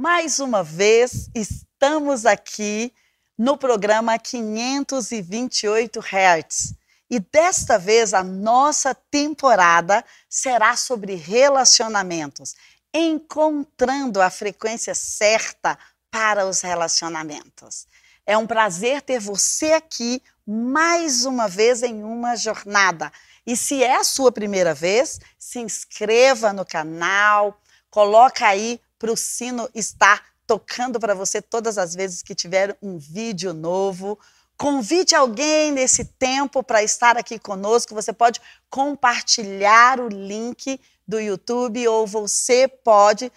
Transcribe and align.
Mais 0.00 0.38
uma 0.38 0.62
vez, 0.62 1.28
estamos 1.34 2.24
aqui 2.24 2.94
no 3.36 3.58
programa 3.58 4.16
528 4.16 5.98
Hz. 5.98 6.74
E 7.10 7.18
desta 7.18 7.76
vez 7.80 8.14
a 8.14 8.22
nossa 8.22 8.94
temporada 8.94 10.04
será 10.30 10.76
sobre 10.76 11.16
relacionamentos, 11.16 12.54
encontrando 12.94 14.22
a 14.22 14.30
frequência 14.30 14.94
certa 14.94 15.76
para 16.12 16.46
os 16.46 16.60
relacionamentos. 16.60 17.88
É 18.24 18.38
um 18.38 18.46
prazer 18.46 19.02
ter 19.02 19.18
você 19.18 19.72
aqui 19.72 20.22
mais 20.46 21.24
uma 21.24 21.48
vez 21.48 21.82
em 21.82 22.04
uma 22.04 22.36
jornada. 22.36 23.10
E 23.44 23.56
se 23.56 23.82
é 23.82 23.96
a 23.96 24.04
sua 24.04 24.30
primeira 24.30 24.72
vez, 24.72 25.18
se 25.36 25.58
inscreva 25.58 26.52
no 26.52 26.64
canal, 26.64 27.60
coloca 27.90 28.46
aí 28.46 28.80
para 28.98 29.12
o 29.12 29.16
sino 29.16 29.68
estar 29.74 30.24
tocando 30.46 30.98
para 30.98 31.14
você 31.14 31.42
todas 31.42 31.78
as 31.78 31.94
vezes 31.94 32.22
que 32.22 32.34
tiver 32.34 32.76
um 32.82 32.98
vídeo 32.98 33.52
novo. 33.52 34.18
Convide 34.56 35.14
alguém 35.14 35.70
nesse 35.70 36.04
tempo 36.04 36.62
para 36.62 36.82
estar 36.82 37.16
aqui 37.16 37.38
conosco. 37.38 37.94
Você 37.94 38.12
pode 38.12 38.40
compartilhar 38.68 40.00
o 40.00 40.08
link 40.08 40.80
do 41.06 41.20
YouTube 41.20 41.86
ou 41.86 42.06
você 42.06 42.66
pode 42.66 43.30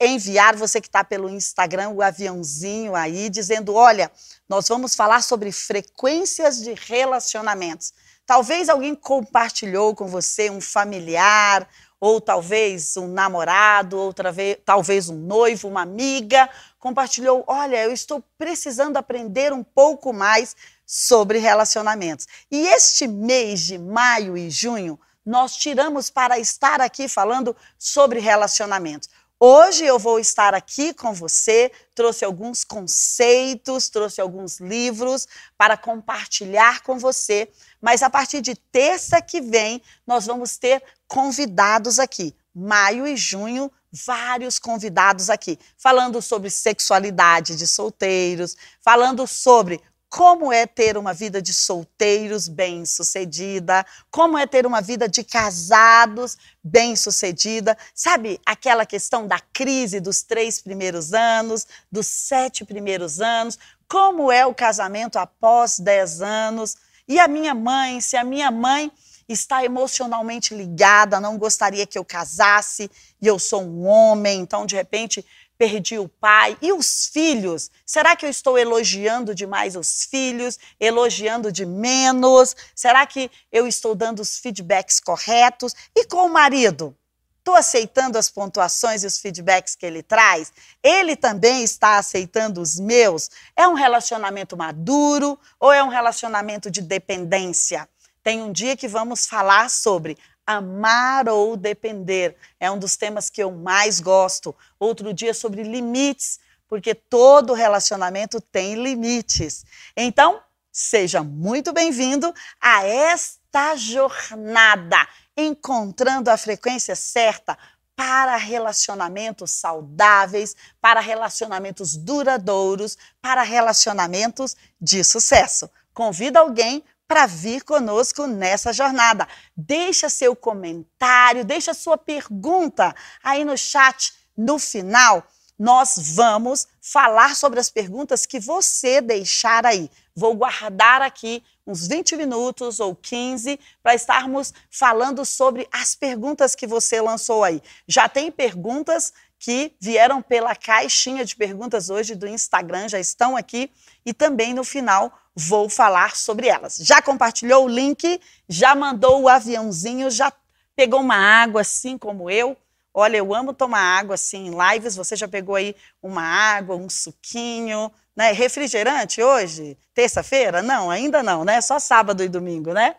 enviar, 0.00 0.54
você 0.56 0.80
que 0.80 0.86
está 0.86 1.02
pelo 1.02 1.28
Instagram, 1.28 1.90
o 1.90 2.02
aviãozinho 2.02 2.94
aí, 2.94 3.28
dizendo: 3.28 3.74
olha, 3.74 4.10
nós 4.48 4.68
vamos 4.68 4.94
falar 4.94 5.22
sobre 5.22 5.50
frequências 5.50 6.58
de 6.62 6.74
relacionamentos. 6.74 7.92
Talvez 8.26 8.68
alguém 8.68 8.94
compartilhou 8.94 9.94
com 9.94 10.06
você 10.06 10.50
um 10.50 10.60
familiar, 10.60 11.66
ou 12.00 12.20
talvez 12.20 12.96
um 12.96 13.08
namorado, 13.08 13.98
outra 13.98 14.30
vez, 14.30 14.58
talvez 14.64 15.08
um 15.08 15.16
noivo, 15.16 15.68
uma 15.68 15.82
amiga, 15.82 16.48
compartilhou: 16.78 17.44
olha, 17.46 17.82
eu 17.82 17.92
estou 17.92 18.22
precisando 18.36 18.96
aprender 18.96 19.52
um 19.52 19.64
pouco 19.64 20.12
mais 20.12 20.54
sobre 20.86 21.38
relacionamentos. 21.38 22.26
E 22.50 22.66
este 22.68 23.06
mês 23.06 23.60
de 23.60 23.78
maio 23.78 24.36
e 24.36 24.50
junho, 24.50 24.98
nós 25.24 25.56
tiramos 25.56 26.08
para 26.08 26.38
estar 26.38 26.80
aqui 26.80 27.06
falando 27.08 27.54
sobre 27.78 28.20
relacionamentos. 28.20 29.08
Hoje 29.40 29.84
eu 29.84 30.00
vou 30.00 30.18
estar 30.18 30.52
aqui 30.52 30.92
com 30.92 31.12
você, 31.12 31.70
trouxe 31.94 32.24
alguns 32.24 32.64
conceitos, 32.64 33.88
trouxe 33.88 34.20
alguns 34.20 34.58
livros 34.58 35.28
para 35.56 35.76
compartilhar 35.76 36.82
com 36.82 36.98
você, 36.98 37.48
mas 37.80 38.02
a 38.02 38.10
partir 38.10 38.40
de 38.40 38.56
terça 38.56 39.22
que 39.22 39.40
vem 39.40 39.80
nós 40.04 40.26
vamos 40.26 40.56
ter 40.56 40.82
convidados 41.08 41.98
aqui. 41.98 42.34
Maio 42.54 43.06
e 43.06 43.16
junho, 43.16 43.72
vários 43.90 44.58
convidados 44.58 45.30
aqui, 45.30 45.58
falando 45.76 46.20
sobre 46.20 46.50
sexualidade 46.50 47.56
de 47.56 47.66
solteiros, 47.66 48.56
falando 48.82 49.26
sobre 49.26 49.80
como 50.08 50.50
é 50.50 50.66
ter 50.66 50.96
uma 50.96 51.12
vida 51.12 51.40
de 51.40 51.52
solteiros 51.52 52.48
bem-sucedida, 52.48 53.84
como 54.10 54.38
é 54.38 54.46
ter 54.46 54.66
uma 54.66 54.80
vida 54.80 55.06
de 55.08 55.22
casados 55.22 56.36
bem-sucedida, 56.64 57.76
sabe 57.94 58.40
aquela 58.44 58.86
questão 58.86 59.26
da 59.26 59.38
crise 59.52 60.00
dos 60.00 60.22
três 60.22 60.60
primeiros 60.60 61.12
anos, 61.12 61.66
dos 61.92 62.06
sete 62.06 62.64
primeiros 62.64 63.20
anos, 63.20 63.58
como 63.86 64.32
é 64.32 64.46
o 64.46 64.54
casamento 64.54 65.18
após 65.18 65.78
dez 65.78 66.20
anos. 66.22 66.76
E 67.06 67.18
a 67.18 67.28
minha 67.28 67.54
mãe, 67.54 68.00
se 68.00 68.16
a 68.16 68.24
minha 68.24 68.50
mãe 68.50 68.90
está 69.28 69.64
emocionalmente 69.64 70.54
ligada, 70.54 71.20
não 71.20 71.36
gostaria 71.36 71.86
que 71.86 71.98
eu 71.98 72.04
casasse 72.04 72.90
e 73.20 73.26
eu 73.26 73.38
sou 73.38 73.62
um 73.62 73.86
homem, 73.86 74.40
então 74.40 74.64
de 74.64 74.74
repente 74.74 75.24
perdi 75.58 75.98
o 75.98 76.08
pai. 76.08 76.56
E 76.62 76.72
os 76.72 77.08
filhos? 77.08 77.70
Será 77.84 78.14
que 78.14 78.24
eu 78.24 78.30
estou 78.30 78.56
elogiando 78.56 79.34
demais 79.34 79.74
os 79.74 80.04
filhos? 80.04 80.58
Elogiando 80.78 81.50
de 81.50 81.66
menos? 81.66 82.54
Será 82.74 83.04
que 83.04 83.30
eu 83.50 83.66
estou 83.66 83.94
dando 83.94 84.20
os 84.20 84.38
feedbacks 84.38 85.00
corretos? 85.00 85.74
E 85.94 86.06
com 86.06 86.26
o 86.26 86.32
marido? 86.32 86.96
Estou 87.38 87.56
aceitando 87.56 88.18
as 88.18 88.30
pontuações 88.30 89.02
e 89.02 89.06
os 89.06 89.18
feedbacks 89.18 89.74
que 89.74 89.86
ele 89.86 90.02
traz? 90.02 90.52
Ele 90.82 91.16
também 91.16 91.64
está 91.64 91.96
aceitando 91.96 92.60
os 92.60 92.78
meus? 92.78 93.30
É 93.56 93.66
um 93.66 93.74
relacionamento 93.74 94.56
maduro 94.56 95.38
ou 95.58 95.72
é 95.72 95.82
um 95.82 95.88
relacionamento 95.88 96.70
de 96.70 96.82
dependência? 96.82 97.88
Tem 98.28 98.42
um 98.42 98.52
dia 98.52 98.76
que 98.76 98.86
vamos 98.86 99.24
falar 99.24 99.70
sobre 99.70 100.18
amar 100.46 101.30
ou 101.30 101.56
depender. 101.56 102.36
É 102.60 102.70
um 102.70 102.78
dos 102.78 102.94
temas 102.94 103.30
que 103.30 103.42
eu 103.42 103.50
mais 103.50 104.00
gosto. 104.00 104.54
Outro 104.78 105.14
dia 105.14 105.32
sobre 105.32 105.62
limites, 105.62 106.38
porque 106.68 106.94
todo 106.94 107.54
relacionamento 107.54 108.38
tem 108.38 108.74
limites. 108.74 109.64
Então, 109.96 110.42
seja 110.70 111.22
muito 111.22 111.72
bem-vindo 111.72 112.30
a 112.60 112.84
esta 112.84 113.74
jornada, 113.76 115.08
encontrando 115.34 116.30
a 116.30 116.36
frequência 116.36 116.94
certa 116.94 117.56
para 117.96 118.36
relacionamentos 118.36 119.52
saudáveis, 119.52 120.54
para 120.82 121.00
relacionamentos 121.00 121.96
duradouros, 121.96 122.98
para 123.22 123.40
relacionamentos 123.40 124.54
de 124.78 125.02
sucesso. 125.02 125.70
Convida 125.94 126.40
alguém 126.40 126.84
para 127.08 127.26
vir 127.26 127.64
conosco 127.64 128.26
nessa 128.26 128.70
jornada. 128.70 129.26
Deixa 129.56 130.10
seu 130.10 130.36
comentário, 130.36 131.44
deixa 131.44 131.72
sua 131.72 131.96
pergunta 131.96 132.94
aí 133.24 133.44
no 133.44 133.56
chat 133.56 134.12
no 134.36 134.58
final. 134.58 135.26
Nós 135.58 136.14
vamos 136.14 136.68
falar 136.80 137.34
sobre 137.34 137.58
as 137.58 137.68
perguntas 137.68 138.24
que 138.26 138.38
você 138.38 139.00
deixar 139.00 139.66
aí. 139.66 139.90
Vou 140.14 140.36
guardar 140.36 141.02
aqui 141.02 141.42
uns 141.66 141.88
20 141.88 142.16
minutos 142.16 142.78
ou 142.78 142.94
15 142.94 143.58
para 143.82 143.94
estarmos 143.94 144.54
falando 144.70 145.24
sobre 145.24 145.66
as 145.72 145.94
perguntas 145.96 146.54
que 146.54 146.66
você 146.66 147.00
lançou 147.00 147.42
aí. 147.42 147.60
Já 147.88 148.08
tem 148.08 148.30
perguntas 148.30 149.12
que 149.38 149.72
vieram 149.80 150.20
pela 150.20 150.54
caixinha 150.54 151.24
de 151.24 151.36
perguntas 151.36 151.90
hoje 151.90 152.14
do 152.14 152.26
Instagram, 152.26 152.88
já 152.88 152.98
estão 152.98 153.36
aqui 153.36 153.70
e 154.04 154.12
também 154.12 154.52
no 154.52 154.64
final 154.64 155.12
vou 155.34 155.68
falar 155.68 156.16
sobre 156.16 156.48
elas. 156.48 156.78
Já 156.78 157.00
compartilhou 157.00 157.64
o 157.64 157.68
link? 157.68 158.20
Já 158.48 158.74
mandou 158.74 159.22
o 159.22 159.28
aviãozinho? 159.28 160.10
Já 160.10 160.32
pegou 160.74 161.00
uma 161.00 161.16
água 161.16 161.60
assim 161.60 161.96
como 161.96 162.28
eu? 162.28 162.56
Olha, 162.92 163.18
eu 163.18 163.32
amo 163.32 163.54
tomar 163.54 163.80
água 163.80 164.16
assim 164.16 164.48
em 164.48 164.50
lives. 164.50 164.96
Você 164.96 165.14
já 165.14 165.28
pegou 165.28 165.54
aí 165.54 165.76
uma 166.02 166.22
água, 166.22 166.74
um 166.74 166.90
suquinho, 166.90 167.92
né? 168.16 168.32
Refrigerante 168.32 169.22
hoje? 169.22 169.78
Terça-feira? 169.94 170.60
Não, 170.62 170.90
ainda 170.90 171.22
não, 171.22 171.44
né? 171.44 171.60
Só 171.60 171.78
sábado 171.78 172.24
e 172.24 172.28
domingo, 172.28 172.72
né? 172.72 172.96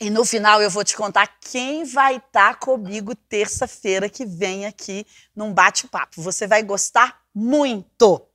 E 0.00 0.10
no 0.10 0.24
final 0.24 0.60
eu 0.60 0.68
vou 0.68 0.82
te 0.82 0.96
contar 0.96 1.26
quem 1.40 1.84
vai 1.84 2.16
estar 2.16 2.54
tá 2.54 2.54
comigo 2.54 3.14
terça-feira 3.14 4.08
que 4.08 4.26
vem 4.26 4.66
aqui 4.66 5.06
num 5.34 5.52
bate-papo. 5.52 6.20
Você 6.20 6.46
vai 6.46 6.62
gostar 6.62 7.22
muito. 7.32 8.26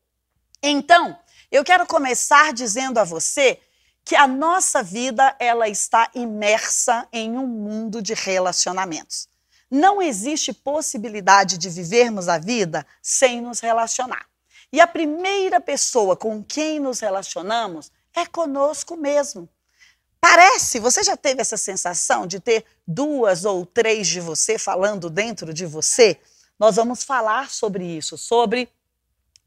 Então, 0.63 1.17
eu 1.51 1.63
quero 1.63 1.85
começar 1.85 2.53
dizendo 2.53 2.97
a 2.97 3.03
você 3.03 3.59
que 4.05 4.15
a 4.15 4.25
nossa 4.25 4.81
vida 4.81 5.35
ela 5.37 5.67
está 5.67 6.09
imersa 6.15 7.07
em 7.11 7.37
um 7.37 7.45
mundo 7.45 8.01
de 8.01 8.13
relacionamentos. 8.13 9.27
Não 9.69 10.01
existe 10.01 10.51
possibilidade 10.53 11.57
de 11.57 11.69
vivermos 11.69 12.27
a 12.27 12.37
vida 12.37 12.87
sem 13.01 13.41
nos 13.41 13.59
relacionar. 13.59 14.25
E 14.71 14.79
a 14.79 14.87
primeira 14.87 15.59
pessoa 15.59 16.15
com 16.15 16.43
quem 16.43 16.79
nos 16.79 16.99
relacionamos 16.99 17.91
é 18.15 18.25
conosco 18.25 18.95
mesmo. 18.95 19.49
Parece, 20.21 20.79
você 20.79 21.01
já 21.01 21.15
teve 21.15 21.41
essa 21.41 21.57
sensação 21.57 22.27
de 22.27 22.39
ter 22.39 22.65
duas 22.85 23.45
ou 23.45 23.65
três 23.65 24.07
de 24.07 24.19
você 24.19 24.59
falando 24.59 25.09
dentro 25.09 25.53
de 25.53 25.65
você? 25.65 26.19
Nós 26.59 26.75
vamos 26.75 27.03
falar 27.03 27.49
sobre 27.49 27.85
isso, 27.85 28.17
sobre 28.17 28.69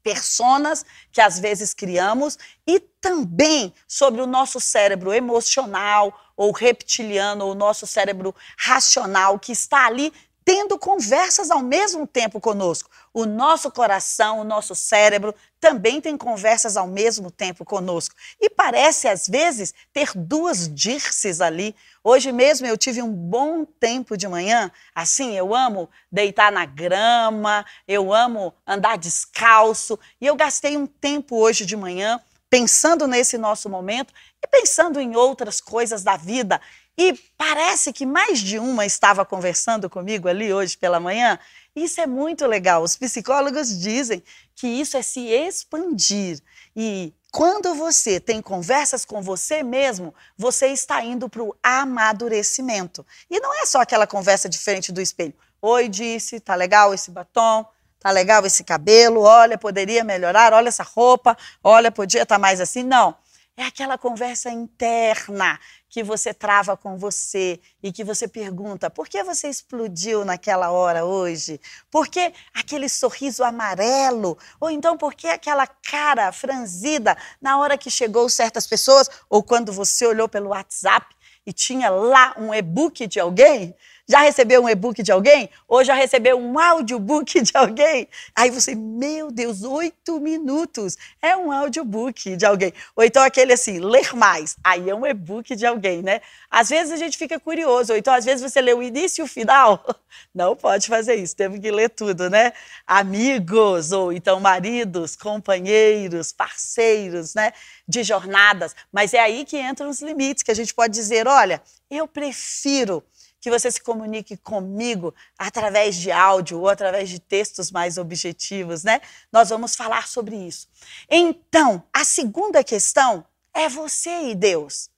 personas 0.01 0.83
que 1.11 1.21
às 1.21 1.39
vezes 1.39 1.73
criamos 1.73 2.37
e 2.67 2.79
também 2.79 3.73
sobre 3.87 4.21
o 4.21 4.27
nosso 4.27 4.59
cérebro 4.59 5.13
emocional 5.13 6.13
ou 6.35 6.51
reptiliano, 6.51 7.45
ou 7.45 7.51
o 7.51 7.55
nosso 7.55 7.85
cérebro 7.85 8.35
racional 8.57 9.39
que 9.39 9.51
está 9.51 9.85
ali 9.85 10.11
tendo 10.45 10.77
conversas 10.77 11.49
ao 11.49 11.61
mesmo 11.61 12.05
tempo 12.05 12.39
conosco. 12.39 12.89
O 13.13 13.25
nosso 13.25 13.71
coração, 13.71 14.39
o 14.39 14.43
nosso 14.43 14.75
cérebro 14.75 15.33
também 15.59 16.01
tem 16.01 16.17
conversas 16.17 16.75
ao 16.75 16.87
mesmo 16.87 17.31
tempo 17.31 17.63
conosco. 17.63 18.15
E 18.39 18.49
parece, 18.49 19.07
às 19.07 19.27
vezes, 19.27 19.73
ter 19.93 20.11
duas 20.15 20.67
dirces 20.67 21.39
ali. 21.39 21.75
Hoje 22.03 22.31
mesmo 22.31 22.67
eu 22.67 22.77
tive 22.77 23.01
um 23.01 23.11
bom 23.11 23.63
tempo 23.63 24.17
de 24.17 24.27
manhã. 24.27 24.71
Assim, 24.93 25.35
eu 25.37 25.55
amo 25.55 25.89
deitar 26.11 26.51
na 26.51 26.65
grama, 26.65 27.65
eu 27.87 28.13
amo 28.13 28.53
andar 28.67 28.97
descalço. 28.97 29.97
E 30.19 30.25
eu 30.25 30.35
gastei 30.35 30.75
um 30.75 30.85
tempo 30.85 31.37
hoje 31.37 31.65
de 31.65 31.77
manhã 31.77 32.19
pensando 32.53 33.07
nesse 33.07 33.35
nosso 33.35 33.67
momento 33.67 34.13
e 34.39 34.47
pensando 34.47 34.99
em 34.99 35.15
outras 35.15 35.59
coisas 35.59 36.03
da 36.03 36.15
vida. 36.15 36.61
E 36.97 37.13
parece 37.37 37.91
que 37.91 38.05
mais 38.05 38.39
de 38.39 38.59
uma 38.59 38.85
estava 38.85 39.25
conversando 39.25 39.89
comigo 39.89 40.27
ali 40.27 40.53
hoje 40.53 40.77
pela 40.77 40.99
manhã. 40.99 41.39
Isso 41.75 41.99
é 41.99 42.05
muito 42.05 42.45
legal. 42.45 42.83
Os 42.83 42.95
psicólogos 42.95 43.79
dizem 43.79 44.23
que 44.55 44.67
isso 44.67 44.95
é 44.95 45.01
se 45.01 45.21
expandir. 45.21 46.39
E 46.75 47.11
quando 47.31 47.73
você 47.73 48.19
tem 48.19 48.41
conversas 48.41 49.05
com 49.05 49.21
você 49.21 49.63
mesmo, 49.63 50.13
você 50.37 50.67
está 50.67 51.03
indo 51.03 51.27
para 51.27 51.41
o 51.41 51.55
amadurecimento. 51.63 53.03
E 53.27 53.39
não 53.39 53.59
é 53.59 53.65
só 53.65 53.81
aquela 53.81 54.05
conversa 54.05 54.47
de 54.47 54.59
frente 54.59 54.91
do 54.91 55.01
espelho. 55.01 55.33
Oi, 55.59 55.89
disse, 55.89 56.39
tá 56.39 56.53
legal 56.53 56.93
esse 56.93 57.09
batom? 57.09 57.65
Tá 57.99 58.11
legal 58.11 58.45
esse 58.45 58.63
cabelo? 58.63 59.21
Olha, 59.21 59.57
poderia 59.57 60.03
melhorar. 60.03 60.53
Olha 60.53 60.67
essa 60.67 60.83
roupa. 60.83 61.35
Olha, 61.63 61.91
podia 61.91 62.21
estar 62.21 62.35
tá 62.35 62.39
mais 62.39 62.61
assim. 62.61 62.83
Não. 62.83 63.15
É 63.55 63.65
aquela 63.65 63.99
conversa 63.99 64.49
interna 64.49 65.59
que 65.87 66.01
você 66.03 66.33
trava 66.33 66.75
com 66.75 66.97
você 66.97 67.59
e 67.83 67.91
que 67.91 68.03
você 68.03 68.27
pergunta: 68.27 68.89
por 68.89 69.07
que 69.07 69.23
você 69.23 69.47
explodiu 69.47 70.25
naquela 70.25 70.71
hora 70.71 71.05
hoje? 71.05 71.61
Por 71.91 72.07
que 72.07 72.33
aquele 72.51 72.89
sorriso 72.89 73.43
amarelo? 73.43 74.39
Ou 74.59 74.71
então 74.71 74.97
por 74.97 75.13
que 75.13 75.27
aquela 75.27 75.67
cara 75.67 76.31
franzida 76.31 77.15
na 77.39 77.59
hora 77.59 77.77
que 77.77 77.91
chegou 77.91 78.27
certas 78.27 78.65
pessoas? 78.65 79.07
Ou 79.29 79.43
quando 79.43 79.71
você 79.71 80.07
olhou 80.07 80.27
pelo 80.27 80.49
WhatsApp 80.49 81.15
e 81.45 81.53
tinha 81.53 81.91
lá 81.91 82.33
um 82.39 82.51
e-book 82.55 83.05
de 83.05 83.19
alguém? 83.19 83.75
Já 84.05 84.19
recebeu 84.19 84.61
um 84.61 84.67
e-book 84.67 85.01
de 85.01 85.13
alguém? 85.13 85.49
Ou 85.65 85.81
já 85.81 85.93
recebeu 85.93 86.37
um 86.37 86.59
audiobook 86.59 87.39
de 87.41 87.51
alguém? 87.55 88.07
Aí 88.35 88.49
você, 88.49 88.75
meu 88.75 89.31
Deus, 89.31 89.63
oito 89.63 90.19
minutos 90.19 90.97
é 91.21 91.37
um 91.37 91.51
audiobook 91.51 92.35
de 92.35 92.45
alguém. 92.45 92.73
Ou 92.97 93.03
então 93.03 93.23
aquele 93.23 93.53
assim, 93.53 93.79
ler 93.79 94.13
mais. 94.13 94.57
Aí 94.61 94.89
é 94.89 94.95
um 94.95 95.05
e-book 95.05 95.55
de 95.55 95.65
alguém, 95.65 96.01
né? 96.01 96.19
Às 96.51 96.69
vezes 96.69 96.91
a 96.91 96.97
gente 96.97 97.17
fica 97.17 97.39
curioso. 97.39 97.93
Ou 97.93 97.97
então 97.97 98.13
às 98.13 98.25
vezes 98.25 98.41
você 98.41 98.59
lê 98.59 98.73
o 98.73 98.83
início 98.83 99.21
e 99.21 99.23
o 99.23 99.27
final. 99.27 99.83
Não 100.35 100.53
pode 100.55 100.87
fazer 100.87 101.15
isso, 101.15 101.35
temos 101.35 101.59
que 101.59 101.71
ler 101.71 101.89
tudo, 101.89 102.29
né? 102.29 102.51
Amigos, 102.85 103.91
ou 103.93 104.11
então 104.11 104.39
maridos, 104.39 105.15
companheiros, 105.15 106.33
parceiros, 106.33 107.33
né? 107.33 107.53
De 107.87 108.03
jornadas. 108.03 108.75
Mas 108.91 109.13
é 109.13 109.19
aí 109.19 109.45
que 109.45 109.57
entram 109.57 109.89
os 109.89 110.01
limites, 110.01 110.43
que 110.43 110.51
a 110.51 110.55
gente 110.55 110.73
pode 110.73 110.93
dizer, 110.93 111.25
olha, 111.25 111.61
eu 111.89 112.07
prefiro 112.07 113.03
que 113.43 113.51
você 113.51 113.69
se 113.69 113.81
comunique 113.81 114.37
comigo 114.37 115.13
através 115.37 115.97
de 115.97 116.09
áudio 116.09 116.61
ou 116.61 116.69
através 116.69 117.09
de 117.09 117.19
textos 117.19 117.71
mais 117.71 117.97
objetivos, 117.97 118.85
né? 118.85 119.01
Nós 119.29 119.49
vamos 119.49 119.75
falar 119.75 120.07
sobre 120.07 120.37
isso. 120.37 120.69
Então, 121.09 121.83
a 121.91 122.05
segunda 122.05 122.63
questão 122.63 123.25
é 123.53 123.67
você 123.67 124.29
e 124.29 124.33
Deus. 124.33 124.89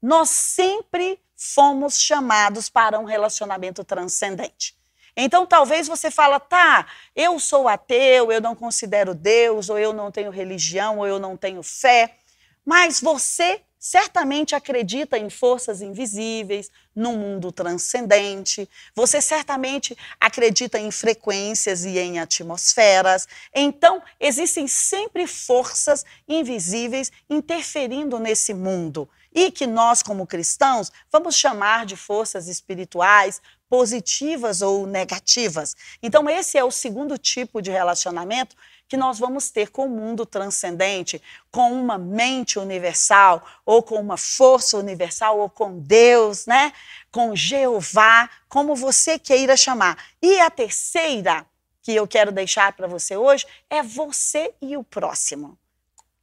Nós 0.00 0.30
sempre 0.30 1.20
fomos 1.36 2.00
chamados 2.00 2.70
para 2.70 2.98
um 2.98 3.04
relacionamento 3.04 3.84
transcendente. 3.84 4.74
Então, 5.14 5.44
talvez 5.44 5.86
você 5.86 6.10
fala, 6.10 6.40
tá, 6.40 6.86
eu 7.14 7.38
sou 7.38 7.68
ateu, 7.68 8.32
eu 8.32 8.40
não 8.40 8.54
considero 8.54 9.14
Deus, 9.14 9.68
ou 9.68 9.78
eu 9.78 9.92
não 9.92 10.10
tenho 10.10 10.30
religião, 10.30 11.00
ou 11.00 11.06
eu 11.06 11.18
não 11.18 11.36
tenho 11.36 11.62
fé, 11.62 12.16
mas 12.64 12.98
você 12.98 13.60
certamente 13.80 14.54
acredita 14.54 15.16
em 15.16 15.30
forças 15.30 15.80
invisíveis, 15.80 16.70
num 16.94 17.16
mundo 17.16 17.50
transcendente. 17.50 18.68
Você 18.94 19.22
certamente 19.22 19.96
acredita 20.20 20.78
em 20.78 20.90
frequências 20.90 21.86
e 21.86 21.98
em 21.98 22.18
atmosferas. 22.18 23.26
Então, 23.54 24.02
existem 24.20 24.68
sempre 24.68 25.26
forças 25.26 26.04
invisíveis 26.28 27.10
interferindo 27.30 28.18
nesse 28.18 28.52
mundo 28.52 29.08
e 29.32 29.50
que 29.50 29.66
nós, 29.66 30.02
como 30.02 30.26
cristãos, 30.26 30.92
vamos 31.10 31.34
chamar 31.34 31.86
de 31.86 31.96
forças 31.96 32.48
espirituais 32.48 33.40
positivas 33.68 34.60
ou 34.60 34.86
negativas. 34.86 35.76
Então, 36.02 36.28
esse 36.28 36.58
é 36.58 36.64
o 36.64 36.70
segundo 36.72 37.16
tipo 37.16 37.62
de 37.62 37.70
relacionamento 37.70 38.56
que 38.90 38.96
nós 38.96 39.20
vamos 39.20 39.50
ter 39.50 39.70
com 39.70 39.86
o 39.86 39.88
mundo 39.88 40.26
transcendente, 40.26 41.22
com 41.48 41.72
uma 41.72 41.96
mente 41.96 42.58
universal, 42.58 43.40
ou 43.64 43.84
com 43.84 43.94
uma 43.94 44.16
força 44.16 44.76
universal, 44.76 45.38
ou 45.38 45.48
com 45.48 45.78
Deus, 45.78 46.44
né? 46.44 46.72
Com 47.12 47.36
Jeová, 47.36 48.28
como 48.48 48.74
você 48.74 49.16
queira 49.16 49.56
chamar. 49.56 49.96
E 50.20 50.40
a 50.40 50.50
terceira 50.50 51.46
que 51.80 51.94
eu 51.94 52.04
quero 52.08 52.32
deixar 52.32 52.72
para 52.72 52.88
você 52.88 53.16
hoje 53.16 53.46
é 53.70 53.80
você 53.80 54.52
e 54.60 54.76
o 54.76 54.82
próximo. 54.82 55.56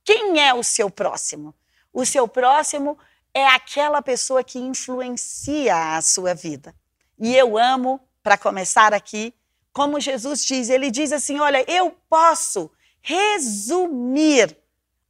Quem 0.04 0.42
é 0.46 0.54
o 0.54 0.62
seu 0.62 0.90
próximo? 0.90 1.56
O 1.94 2.06
seu 2.06 2.28
próximo 2.28 3.00
é 3.34 3.48
aquela 3.48 4.02
pessoa 4.02 4.44
que 4.44 4.60
influencia 4.60 5.96
a 5.96 6.02
sua 6.02 6.34
vida. 6.34 6.76
E 7.18 7.34
eu 7.34 7.58
amo, 7.58 8.02
para 8.22 8.38
começar 8.38 8.94
aqui, 8.94 9.34
como 9.78 10.00
Jesus 10.00 10.44
diz, 10.44 10.72
ele 10.72 10.90
diz 10.90 11.12
assim: 11.12 11.40
olha, 11.40 11.64
eu 11.72 11.96
posso 12.10 12.72
resumir 13.00 14.58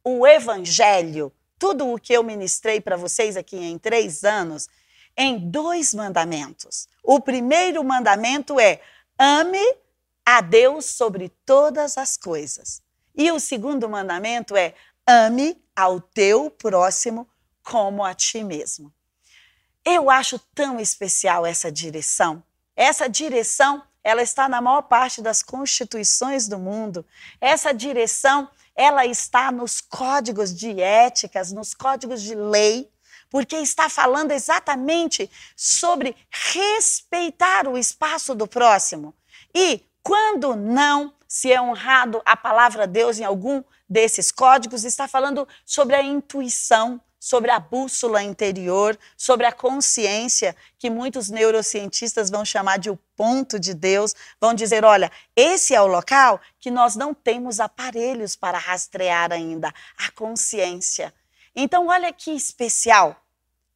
o 0.04 0.26
evangelho, 0.26 1.32
tudo 1.58 1.90
o 1.90 1.98
que 1.98 2.12
eu 2.12 2.22
ministrei 2.22 2.78
para 2.78 2.94
vocês 2.94 3.34
aqui 3.34 3.56
em 3.56 3.78
três 3.78 4.24
anos, 4.24 4.68
em 5.16 5.38
dois 5.38 5.94
mandamentos. 5.94 6.86
O 7.02 7.18
primeiro 7.18 7.82
mandamento 7.82 8.60
é: 8.60 8.82
ame 9.18 9.74
a 10.22 10.42
Deus 10.42 10.84
sobre 10.84 11.30
todas 11.46 11.96
as 11.96 12.18
coisas. 12.18 12.82
E 13.16 13.32
o 13.32 13.40
segundo 13.40 13.88
mandamento 13.88 14.54
é: 14.54 14.74
ame 15.06 15.56
ao 15.74 15.98
teu 15.98 16.50
próximo 16.50 17.26
como 17.62 18.04
a 18.04 18.12
ti 18.12 18.44
mesmo. 18.44 18.92
Eu 19.82 20.10
acho 20.10 20.38
tão 20.54 20.78
especial 20.78 21.46
essa 21.46 21.72
direção. 21.72 22.44
Essa 22.76 23.08
direção 23.08 23.87
ela 24.02 24.22
está 24.22 24.48
na 24.48 24.60
maior 24.60 24.82
parte 24.82 25.20
das 25.20 25.42
constituições 25.42 26.48
do 26.48 26.58
mundo. 26.58 27.04
Essa 27.40 27.72
direção, 27.72 28.48
ela 28.74 29.04
está 29.04 29.50
nos 29.52 29.80
códigos 29.80 30.54
de 30.54 30.80
éticas, 30.80 31.52
nos 31.52 31.74
códigos 31.74 32.22
de 32.22 32.34
lei, 32.34 32.90
porque 33.30 33.56
está 33.56 33.88
falando 33.88 34.30
exatamente 34.30 35.30
sobre 35.56 36.16
respeitar 36.30 37.68
o 37.68 37.76
espaço 37.76 38.34
do 38.34 38.46
próximo. 38.46 39.14
E 39.54 39.84
quando 40.02 40.56
não 40.56 41.12
se 41.26 41.52
é 41.52 41.60
honrado 41.60 42.22
a 42.24 42.36
palavra 42.36 42.86
Deus 42.86 43.18
em 43.18 43.24
algum 43.24 43.62
desses 43.88 44.32
códigos, 44.32 44.84
está 44.84 45.06
falando 45.06 45.46
sobre 45.64 45.94
a 45.94 46.02
intuição, 46.02 47.00
sobre 47.18 47.50
a 47.50 47.58
bússola 47.58 48.22
interior, 48.22 48.98
sobre 49.16 49.46
a 49.46 49.52
consciência, 49.52 50.54
que 50.78 50.88
muitos 50.88 51.28
neurocientistas 51.28 52.30
vão 52.30 52.44
chamar 52.44 52.78
de 52.78 52.90
o 52.90 52.98
ponto 53.16 53.58
de 53.58 53.74
Deus, 53.74 54.14
vão 54.40 54.54
dizer: 54.54 54.84
olha, 54.84 55.10
esse 55.34 55.74
é 55.74 55.80
o 55.80 55.86
local 55.86 56.40
que 56.60 56.70
nós 56.70 56.94
não 56.94 57.12
temos 57.12 57.60
aparelhos 57.60 58.36
para 58.36 58.58
rastrear 58.58 59.32
ainda 59.32 59.72
a 59.96 60.10
consciência. 60.12 61.12
Então, 61.54 61.88
olha 61.88 62.12
que 62.12 62.30
especial. 62.30 63.16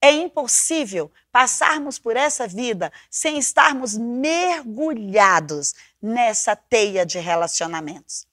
É 0.04 0.10
impossível 0.10 1.12
passarmos 1.30 1.96
por 1.96 2.16
essa 2.16 2.48
vida 2.48 2.92
sem 3.08 3.38
estarmos 3.38 3.96
mergulhados 3.96 5.74
nessa 6.02 6.56
teia 6.56 7.06
de 7.06 7.20
relacionamentos. 7.20 8.26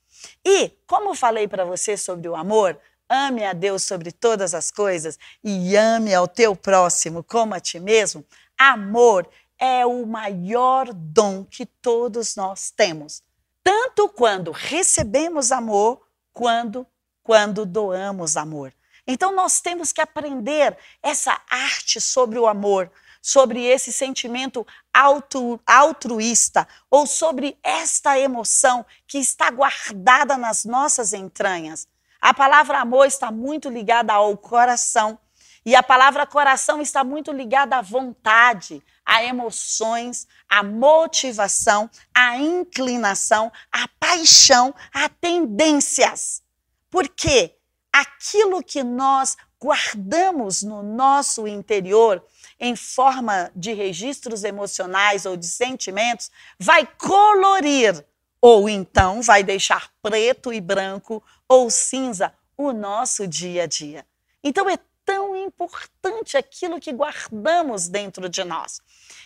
E, 0.43 0.69
como 0.87 1.13
falei 1.13 1.47
para 1.47 1.63
você 1.63 1.95
sobre 1.95 2.27
o 2.27 2.35
amor, 2.35 2.79
ame 3.09 3.43
a 3.43 3.53
Deus 3.53 3.83
sobre 3.83 4.11
todas 4.11 4.53
as 4.53 4.69
coisas 4.69 5.17
e 5.43 5.75
ame 5.75 6.13
ao 6.13 6.27
teu 6.27 6.55
próximo 6.55 7.23
como 7.23 7.55
a 7.55 7.59
ti 7.59 7.79
mesmo, 7.79 8.23
amor 8.57 9.27
é 9.57 9.85
o 9.85 10.05
maior 10.05 10.93
dom 10.93 11.43
que 11.43 11.65
todos 11.65 12.35
nós 12.35 12.71
temos. 12.71 13.21
Tanto 13.63 14.07
quando 14.07 14.51
recebemos 14.51 15.51
amor, 15.51 16.01
quando 16.31 16.87
quando 17.29 17.63
doamos 17.63 18.35
amor. 18.35 18.73
Então 19.05 19.31
nós 19.35 19.61
temos 19.61 19.91
que 19.91 20.01
aprender 20.01 20.75
essa 20.99 21.39
arte 21.47 22.01
sobre 22.01 22.39
o 22.39 22.47
amor, 22.47 22.91
sobre 23.21 23.63
esse 23.65 23.93
sentimento 23.93 24.65
altru, 24.91 25.61
altruísta 25.63 26.67
ou 26.89 27.05
sobre 27.05 27.55
esta 27.61 28.17
emoção 28.17 28.83
que 29.05 29.19
está 29.19 29.51
guardada 29.51 30.37
nas 30.37 30.65
nossas 30.65 31.13
entranhas. 31.13 31.87
A 32.21 32.33
palavra 32.33 32.79
amor 32.79 33.05
está 33.05 33.31
muito 33.31 33.69
ligada 33.69 34.13
ao 34.13 34.35
coração. 34.37 35.17
E 35.65 35.75
a 35.75 35.83
palavra 35.83 36.25
coração 36.25 36.81
está 36.81 37.03
muito 37.03 37.31
ligada 37.31 37.77
à 37.77 37.81
vontade, 37.81 38.81
a 39.05 39.23
emoções, 39.23 40.27
à 40.49 40.63
motivação, 40.63 41.89
à 42.13 42.37
inclinação, 42.37 43.51
à 43.71 43.87
paixão, 43.99 44.73
a 44.93 45.09
tendências. 45.09 46.41
Porque 46.89 47.55
aquilo 47.91 48.63
que 48.63 48.83
nós 48.83 49.35
guardamos 49.61 50.63
no 50.63 50.81
nosso 50.81 51.47
interior 51.47 52.23
em 52.59 52.75
forma 52.75 53.51
de 53.55 53.73
registros 53.73 54.43
emocionais 54.43 55.25
ou 55.25 55.35
de 55.35 55.47
sentimentos 55.47 56.31
vai 56.57 56.85
colorir 56.85 58.05
ou 58.41 58.69
então 58.69 59.21
vai 59.21 59.43
deixar 59.43 59.91
preto 60.01 60.53
e 60.53 60.61
branco 60.61 61.23
ou 61.47 61.69
cinza 61.69 62.33
o 62.57 62.71
nosso 62.71 63.27
dia 63.27 63.63
a 63.63 63.65
dia. 63.65 64.05
Então 64.43 64.69
é 64.69 64.77
tão 65.05 65.35
importante 65.35 66.37
aquilo 66.37 66.79
que 66.79 66.93
guardamos 66.93 67.87
dentro 67.87 68.29
de 68.29 68.43
nós. 68.43 68.79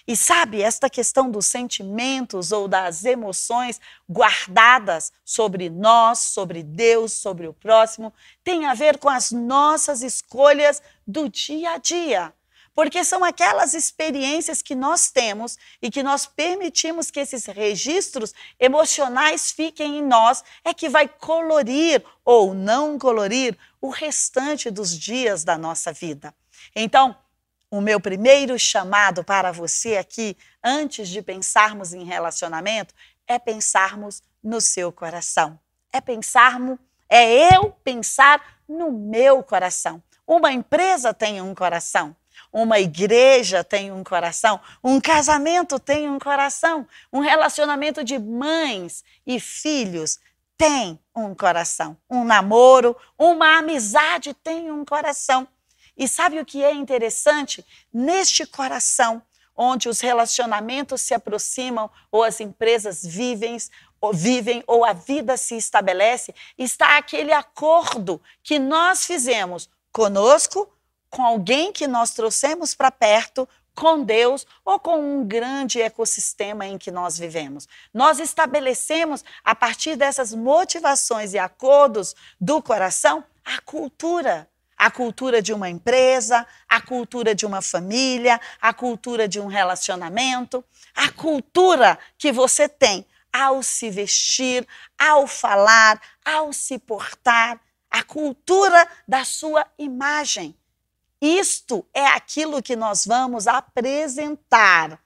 E 0.07 0.15
sabe, 0.15 0.61
esta 0.61 0.89
questão 0.89 1.29
dos 1.29 1.45
sentimentos 1.45 2.53
ou 2.53 2.69
das 2.69 3.03
emoções 3.03 3.81
guardadas 4.09 5.11
sobre 5.25 5.69
nós, 5.69 6.19
sobre 6.19 6.63
Deus, 6.63 7.11
sobre 7.11 7.47
o 7.47 7.53
próximo, 7.53 8.13
tem 8.43 8.65
a 8.65 8.73
ver 8.73 8.97
com 8.97 9.09
as 9.09 9.31
nossas 9.31 10.01
escolhas 10.01 10.81
do 11.05 11.27
dia 11.27 11.71
a 11.71 11.77
dia. 11.77 12.33
Porque 12.73 13.03
são 13.03 13.23
aquelas 13.23 13.73
experiências 13.73 14.61
que 14.61 14.73
nós 14.73 15.11
temos 15.11 15.57
e 15.81 15.91
que 15.91 16.01
nós 16.01 16.25
permitimos 16.25 17.11
que 17.11 17.19
esses 17.19 17.45
registros 17.45 18.33
emocionais 18.59 19.51
fiquem 19.51 19.99
em 19.99 20.01
nós, 20.03 20.43
é 20.63 20.73
que 20.73 20.89
vai 20.89 21.07
colorir 21.07 22.03
ou 22.25 22.53
não 22.53 22.97
colorir 22.97 23.57
o 23.79 23.89
restante 23.89 24.71
dos 24.71 24.97
dias 24.97 25.43
da 25.43 25.57
nossa 25.57 25.93
vida. 25.93 26.33
Então, 26.75 27.15
o 27.69 27.81
meu 27.81 27.99
primeiro 27.99 28.57
chamado 28.57 29.23
para 29.23 29.51
você 29.51 29.97
aqui, 29.97 30.37
antes 30.63 31.09
de 31.09 31.21
pensarmos 31.21 31.93
em 31.93 32.03
relacionamento, 32.03 32.93
é 33.27 33.39
pensarmos 33.39 34.21
no 34.43 34.61
seu 34.61 34.91
coração. 34.91 35.59
É 35.91 36.01
pensarmos, 36.01 36.77
é 37.09 37.55
eu 37.55 37.71
pensar 37.83 38.59
no 38.67 38.91
meu 38.91 39.43
coração. 39.43 40.01
Uma 40.25 40.51
empresa 40.51 41.13
tem 41.13 41.41
um 41.41 41.53
coração. 41.53 42.15
Uma 42.53 42.79
igreja 42.79 43.63
tem 43.63 43.91
um 43.91 44.03
coração, 44.03 44.59
um 44.83 45.01
casamento 45.01 45.79
tem 45.79 46.07
um 46.07 46.19
coração, 46.19 46.87
um 47.11 47.19
relacionamento 47.19 48.03
de 48.03 48.19
mães 48.19 49.03
e 49.25 49.39
filhos 49.39 50.19
tem 50.55 50.99
um 51.15 51.33
coração, 51.33 51.97
um 52.07 52.23
namoro, 52.23 52.95
uma 53.17 53.57
amizade 53.57 54.35
tem 54.35 54.71
um 54.71 54.85
coração. 54.85 55.47
E 55.97 56.07
sabe 56.07 56.39
o 56.39 56.45
que 56.45 56.63
é 56.63 56.71
interessante? 56.71 57.65
Neste 57.91 58.45
coração, 58.45 59.21
onde 59.55 59.89
os 59.89 59.99
relacionamentos 59.99 61.01
se 61.01 61.13
aproximam, 61.13 61.89
ou 62.11 62.23
as 62.23 62.39
empresas 62.39 63.03
vivem, 63.03 63.57
ou 64.01 64.13
vivem, 64.13 64.63
ou 64.67 64.83
a 64.83 64.93
vida 64.93 65.37
se 65.37 65.55
estabelece, 65.55 66.33
está 66.57 66.97
aquele 66.97 67.31
acordo 67.31 68.21
que 68.41 68.57
nós 68.57 69.05
fizemos 69.05 69.69
conosco, 69.91 70.72
com 71.13 71.23
alguém 71.23 71.71
que 71.71 71.85
nós 71.85 72.09
trouxemos 72.09 72.73
para 72.73 72.89
perto, 72.89 73.47
com 73.75 74.03
Deus 74.03 74.47
ou 74.65 74.79
com 74.79 74.97
um 74.99 75.23
grande 75.23 75.79
ecossistema 75.79 76.65
em 76.65 76.75
que 76.75 76.89
nós 76.89 77.19
vivemos. 77.19 77.67
Nós 77.93 78.19
estabelecemos, 78.19 79.23
a 79.43 79.53
partir 79.53 79.95
dessas 79.95 80.33
motivações 80.33 81.35
e 81.35 81.37
acordos 81.37 82.15
do 82.41 82.61
coração, 82.61 83.23
a 83.45 83.61
cultura 83.61 84.49
a 84.75 84.91
cultura 84.91 85.41
de 85.41 85.53
uma 85.53 85.69
empresa, 85.69 86.45
a 86.67 86.81
cultura 86.81 87.33
de 87.33 87.45
uma 87.45 87.61
família, 87.61 88.41
a 88.59 88.73
cultura 88.73 89.29
de 89.29 89.39
um 89.39 89.45
relacionamento, 89.45 90.65
a 90.93 91.09
cultura 91.09 91.97
que 92.17 92.33
você 92.33 92.67
tem 92.67 93.05
ao 93.31 93.63
se 93.63 93.89
vestir, 93.89 94.67
ao 94.99 95.25
falar, 95.25 96.01
ao 96.25 96.51
se 96.51 96.77
portar, 96.77 97.61
a 97.89 98.03
cultura 98.03 98.85
da 99.07 99.23
sua 99.23 99.65
imagem. 99.77 100.53
Isto 101.25 101.87
é 101.93 102.05
aquilo 102.05 102.61
que 102.61 102.75
nós 102.75 103.05
vamos 103.05 103.47
apresentar 103.47 104.99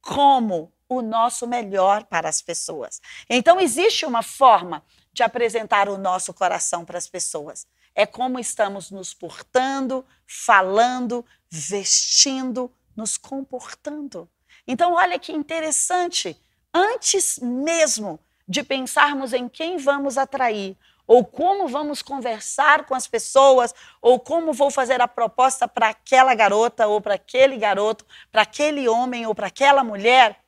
como 0.00 0.72
o 0.88 1.02
nosso 1.02 1.46
melhor 1.46 2.04
para 2.04 2.28
as 2.28 2.40
pessoas. 2.40 3.00
Então, 3.28 3.60
existe 3.60 4.06
uma 4.06 4.22
forma 4.22 4.82
de 5.12 5.22
apresentar 5.22 5.88
o 5.88 5.98
nosso 5.98 6.32
coração 6.32 6.84
para 6.84 6.96
as 6.96 7.06
pessoas 7.06 7.66
é 7.94 8.06
como 8.06 8.38
estamos 8.38 8.90
nos 8.90 9.12
portando, 9.12 10.04
falando, 10.26 11.24
vestindo, 11.50 12.72
nos 12.96 13.16
comportando. 13.16 14.28
Então, 14.66 14.94
olha 14.94 15.18
que 15.18 15.32
interessante. 15.32 16.40
Antes 16.72 17.38
mesmo 17.38 18.18
de 18.48 18.62
pensarmos 18.62 19.32
em 19.32 19.48
quem 19.48 19.76
vamos 19.76 20.16
atrair, 20.16 20.76
ou 21.06 21.24
como 21.24 21.68
vamos 21.68 22.02
conversar 22.02 22.84
com 22.86 22.94
as 22.94 23.06
pessoas, 23.06 23.74
ou 24.00 24.18
como 24.18 24.52
vou 24.52 24.70
fazer 24.70 25.00
a 25.00 25.08
proposta 25.08 25.66
para 25.66 25.88
aquela 25.88 26.34
garota, 26.34 26.86
ou 26.86 27.00
para 27.00 27.14
aquele 27.14 27.56
garoto, 27.56 28.04
para 28.30 28.42
aquele 28.42 28.88
homem 28.88 29.26
ou 29.26 29.34
para 29.34 29.48
aquela 29.48 29.82
mulher, 29.84 30.40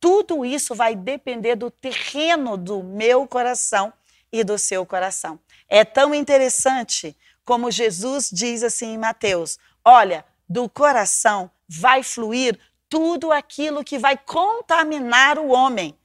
tudo 0.00 0.44
isso 0.44 0.74
vai 0.74 0.94
depender 0.94 1.56
do 1.56 1.70
terreno 1.70 2.56
do 2.56 2.82
meu 2.82 3.26
coração 3.26 3.92
e 4.30 4.44
do 4.44 4.58
seu 4.58 4.84
coração. 4.84 5.38
É 5.68 5.84
tão 5.84 6.14
interessante 6.14 7.16
como 7.44 7.70
Jesus 7.70 8.30
diz 8.30 8.62
assim 8.62 8.94
em 8.94 8.98
Mateus: 8.98 9.58
olha, 9.84 10.24
do 10.48 10.68
coração 10.68 11.50
vai 11.68 12.02
fluir 12.02 12.58
tudo 12.88 13.32
aquilo 13.32 13.84
que 13.84 13.98
vai 13.98 14.16
contaminar 14.16 15.38
o 15.38 15.48
homem. 15.48 15.96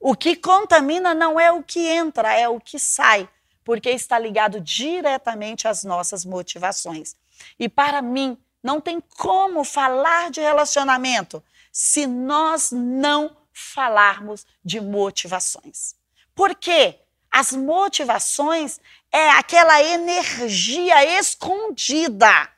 O 0.00 0.14
que 0.14 0.36
contamina 0.36 1.14
não 1.14 1.38
é 1.38 1.50
o 1.50 1.62
que 1.62 1.80
entra, 1.80 2.32
é 2.32 2.48
o 2.48 2.60
que 2.60 2.78
sai, 2.78 3.28
porque 3.64 3.90
está 3.90 4.18
ligado 4.18 4.60
diretamente 4.60 5.66
às 5.66 5.82
nossas 5.84 6.24
motivações. 6.24 7.16
E 7.58 7.68
para 7.68 8.00
mim, 8.00 8.38
não 8.62 8.80
tem 8.80 9.00
como 9.00 9.64
falar 9.64 10.30
de 10.30 10.40
relacionamento 10.40 11.42
se 11.72 12.06
nós 12.06 12.70
não 12.72 13.36
falarmos 13.52 14.46
de 14.64 14.80
motivações. 14.80 15.94
Por 16.34 16.54
quê? 16.54 17.00
As 17.30 17.52
motivações 17.52 18.80
é 19.12 19.30
aquela 19.30 19.82
energia 19.82 21.18
escondida 21.18 22.48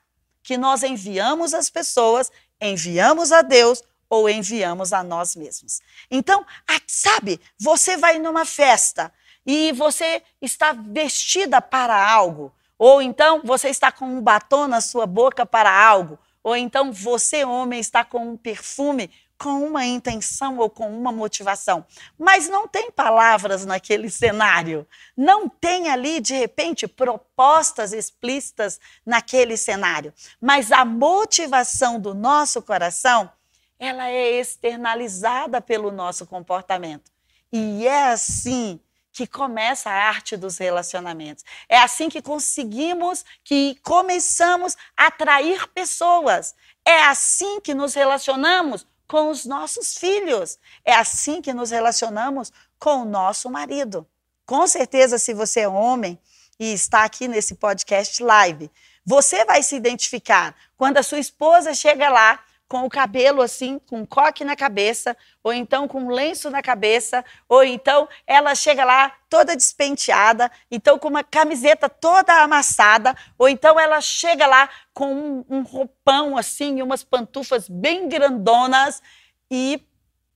que 0.43 0.57
nós 0.57 0.83
enviamos 0.83 1.55
às 1.55 1.71
pessoas, 1.71 2.31
enviamos 2.61 3.33
a 3.33 3.43
Deus 3.43 3.83
ou 4.11 4.29
enviamos 4.29 4.93
a 4.93 5.05
nós 5.05 5.37
mesmos. 5.37 5.81
Então, 6.11 6.45
sabe, 6.87 7.41
você 7.59 7.97
vai 7.97 8.19
numa 8.19 8.45
festa 8.45 9.13
e 9.47 9.73
você 9.73 10.23
está 10.43 10.73
vestida 10.73 11.63
para 11.63 12.11
algo, 12.11 12.53
ou 12.77 13.01
então 13.01 13.41
você 13.45 13.69
está 13.69 13.93
com 13.93 14.05
um 14.05 14.21
batom 14.21 14.67
na 14.67 14.81
sua 14.81 15.07
boca 15.07 15.47
para 15.47 15.73
algo, 15.73 16.19
ou 16.43 16.57
então 16.57 16.93
você, 16.93 17.45
homem, 17.45 17.79
está 17.79 18.05
com 18.05 18.33
um 18.33 18.37
perfume 18.37 19.11
com 19.41 19.65
uma 19.65 19.87
intenção 19.87 20.59
ou 20.59 20.69
com 20.69 20.95
uma 20.95 21.11
motivação, 21.11 21.87
mas 22.19 22.47
não 22.47 22.69
tem 22.69 22.91
palavras 22.91 23.65
naquele 23.65 24.11
cenário, 24.11 24.87
não 25.17 25.49
tem 25.49 25.89
ali, 25.89 26.21
de 26.21 26.35
repente, 26.35 26.87
propostas 26.87 27.95
explícitas 27.95 28.79
naquele 29.05 29.57
cenário, 29.57 30.13
mas 30.39 30.71
a 30.71 30.85
motivação 30.85 31.99
do 31.99 32.13
nosso 32.13 32.61
coração, 32.61 33.33
ela 33.81 34.11
é 34.11 34.39
externalizada 34.39 35.59
pelo 35.59 35.91
nosso 35.91 36.27
comportamento. 36.27 37.11
E 37.51 37.87
é 37.87 38.09
assim 38.09 38.79
que 39.11 39.27
começa 39.27 39.91
a 39.91 40.09
arte 40.09 40.37
dos 40.37 40.59
relacionamentos. 40.59 41.45
É 41.67 41.79
assim 41.79 42.11
que 42.11 42.21
conseguimos, 42.21 43.25
que 43.43 43.77
começamos 43.83 44.77
a 44.95 45.07
atrair 45.07 45.67
pessoas. 45.69 46.55
É 46.85 47.05
assim 47.05 47.59
que 47.61 47.75
nos 47.75 47.95
relacionamos 47.95 48.87
com 49.09 49.31
os 49.31 49.47
nossos 49.47 49.97
filhos. 49.97 50.59
É 50.85 50.95
assim 50.95 51.41
que 51.41 51.53
nos 51.53 51.71
relacionamos 51.71 52.53
com 52.79 53.03
o 53.03 53.05
nosso 53.05 53.51
marido. 53.51 54.07
Com 54.45 54.67
certeza, 54.67 55.19
se 55.19 55.33
você 55.33 55.61
é 55.61 55.69
homem 55.69 56.19
e 56.59 56.73
está 56.73 57.05
aqui 57.05 57.27
nesse 57.27 57.55
podcast 57.55 58.23
live, 58.23 58.71
você 59.05 59.45
vai 59.45 59.63
se 59.63 59.75
identificar 59.75 60.55
quando 60.77 60.99
a 60.99 61.03
sua 61.03 61.19
esposa 61.19 61.75
chega 61.75 62.09
lá 62.11 62.39
com 62.71 62.85
o 62.85 62.89
cabelo 62.89 63.43
assim, 63.43 63.81
com 63.81 64.03
um 64.03 64.07
coque 64.07 64.45
na 64.45 64.55
cabeça, 64.55 65.17
ou 65.43 65.53
então 65.53 65.89
com 65.89 66.05
um 66.05 66.09
lenço 66.09 66.49
na 66.51 66.63
cabeça, 66.63 67.25
ou 67.49 67.65
então 67.65 68.09
ela 68.25 68.55
chega 68.55 68.85
lá 68.85 69.13
toda 69.29 69.57
despenteada, 69.57 70.49
então 70.71 70.97
com 70.97 71.09
uma 71.09 71.25
camiseta 71.25 71.89
toda 71.89 72.33
amassada, 72.45 73.13
ou 73.37 73.49
então 73.49 73.79
ela 73.79 74.01
chega 74.01 74.47
lá 74.47 74.71
com 74.95 75.13
um, 75.13 75.45
um 75.51 75.63
roupão 75.63 76.37
assim, 76.37 76.81
umas 76.81 77.03
pantufas 77.03 77.69
bem 77.69 78.09
grandonas, 78.09 79.03
e 79.51 79.85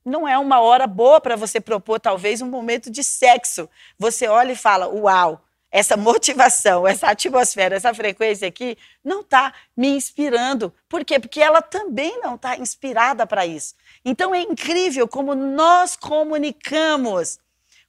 não 0.04 0.26
é 0.26 0.36
uma 0.36 0.60
hora 0.60 0.88
boa 0.88 1.20
para 1.20 1.36
você 1.36 1.60
propor 1.60 2.00
talvez 2.00 2.42
um 2.42 2.50
momento 2.50 2.90
de 2.90 3.04
sexo. 3.04 3.70
Você 3.96 4.26
olha 4.26 4.50
e 4.50 4.56
fala: 4.56 4.88
"Uau, 4.88 5.43
essa 5.74 5.96
motivação, 5.96 6.86
essa 6.86 7.08
atmosfera, 7.08 7.74
essa 7.74 7.92
frequência 7.92 8.46
aqui 8.46 8.78
não 9.02 9.22
está 9.22 9.52
me 9.76 9.88
inspirando. 9.88 10.72
Por 10.88 11.04
quê? 11.04 11.18
Porque 11.18 11.40
ela 11.40 11.60
também 11.60 12.20
não 12.20 12.36
está 12.36 12.56
inspirada 12.56 13.26
para 13.26 13.44
isso. 13.44 13.74
Então 14.04 14.32
é 14.32 14.40
incrível 14.40 15.08
como 15.08 15.34
nós 15.34 15.96
comunicamos 15.96 17.40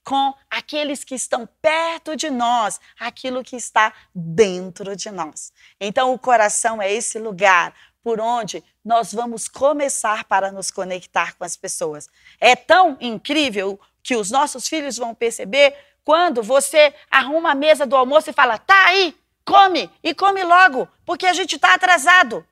com 0.04 0.34
aqueles 0.50 1.04
que 1.04 1.14
estão 1.14 1.48
perto 1.62 2.16
de 2.16 2.32
nós, 2.32 2.80
aquilo 3.00 3.44
que 3.44 3.56
está 3.56 3.94
dentro 4.16 4.96
de 4.96 5.12
nós. 5.12 5.54
Então 5.80 6.12
o 6.12 6.18
coração 6.18 6.82
é 6.82 6.92
esse 6.92 7.20
lugar 7.20 7.72
por 8.02 8.20
onde 8.20 8.64
nós 8.84 9.14
vamos 9.14 9.48
começar 9.48 10.24
para 10.24 10.52
nos 10.52 10.72
conectar 10.72 11.36
com 11.38 11.44
as 11.44 11.56
pessoas. 11.56 12.10
É 12.40 12.56
tão 12.56 12.98
incrível 13.00 13.80
que 14.02 14.16
os 14.16 14.32
nossos 14.32 14.68
filhos 14.68 14.98
vão 14.98 15.14
perceber 15.14 15.76
quando 16.06 16.42
você 16.44 16.94
arruma 17.10 17.52
a 17.52 17.56
mesa 17.56 17.86
do 17.86 17.96
almoço 17.96 18.30
e 18.30 18.34
fala, 18.34 18.58
tá 18.60 18.86
aí, 18.86 19.14
come 19.44 19.90
e 20.04 20.14
come 20.14 20.44
logo, 20.44 20.88
porque 21.04 21.26
a 21.26 21.34
gente 21.34 21.56
está 21.56 21.74
atrasado. 21.74 22.46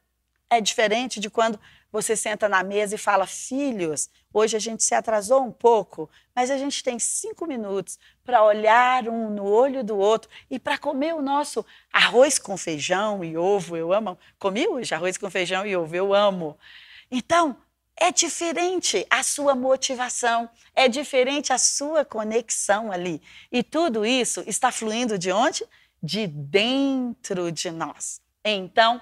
É 0.50 0.60
diferente 0.60 1.20
de 1.20 1.30
quando 1.30 1.60
você 1.92 2.16
senta 2.16 2.50
na 2.50 2.64
mesa 2.64 2.96
e 2.96 2.98
fala: 2.98 3.28
Filhos, 3.28 4.10
hoje 4.34 4.58
a 4.58 4.60
gente 4.60 4.84
se 4.84 4.96
atrasou 4.96 5.44
um 5.44 5.52
pouco, 5.52 6.10
mas 6.36 6.50
a 6.50 6.58
gente 6.58 6.84
tem 6.84 6.98
cinco 6.98 7.46
minutos 7.46 8.00
para 8.26 8.44
olhar 8.44 9.08
um 9.08 9.30
no 9.30 9.46
olho 9.46 9.84
do 9.84 9.96
outro 9.96 10.30
e 10.50 10.58
para 10.58 10.78
comer 10.78 11.14
o 11.14 11.22
nosso 11.22 11.64
arroz 11.92 12.40
com 12.40 12.58
feijão 12.58 13.24
e 13.24 13.38
ovo. 13.38 13.78
Eu 13.78 13.94
amo. 13.94 14.18
Comi 14.40 14.68
hoje 14.68 14.94
arroz 14.96 15.18
com 15.18 15.30
feijão 15.30 15.66
e 15.66 15.76
ovo, 15.76 15.96
eu 15.96 16.14
amo. 16.14 16.58
Então, 17.12 17.56
é 17.96 18.12
diferente 18.12 19.06
a 19.10 19.24
sua 19.24 19.56
motivação, 19.56 20.50
é 20.76 20.88
diferente 20.88 21.54
a 21.54 21.58
sua 21.58 22.04
conexão 22.04 22.92
ali. 22.92 23.22
E 23.52 23.64
tudo 23.64 24.06
isso 24.06 24.44
está 24.48 24.72
fluindo 24.72 25.18
de 25.18 25.32
onde? 25.32 25.64
De 26.02 26.28
dentro 26.28 27.52
de 27.52 27.72
nós. 27.72 28.22
Então, 28.44 29.02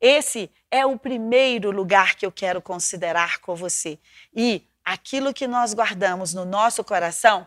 esse 0.00 0.50
é 0.70 0.84
o 0.86 0.98
primeiro 0.98 1.70
lugar 1.70 2.14
que 2.14 2.24
eu 2.24 2.32
quero 2.32 2.62
considerar 2.62 3.38
com 3.40 3.54
você. 3.54 3.98
E 4.34 4.66
aquilo 4.84 5.34
que 5.34 5.46
nós 5.46 5.74
guardamos 5.74 6.32
no 6.32 6.44
nosso 6.44 6.82
coração 6.82 7.46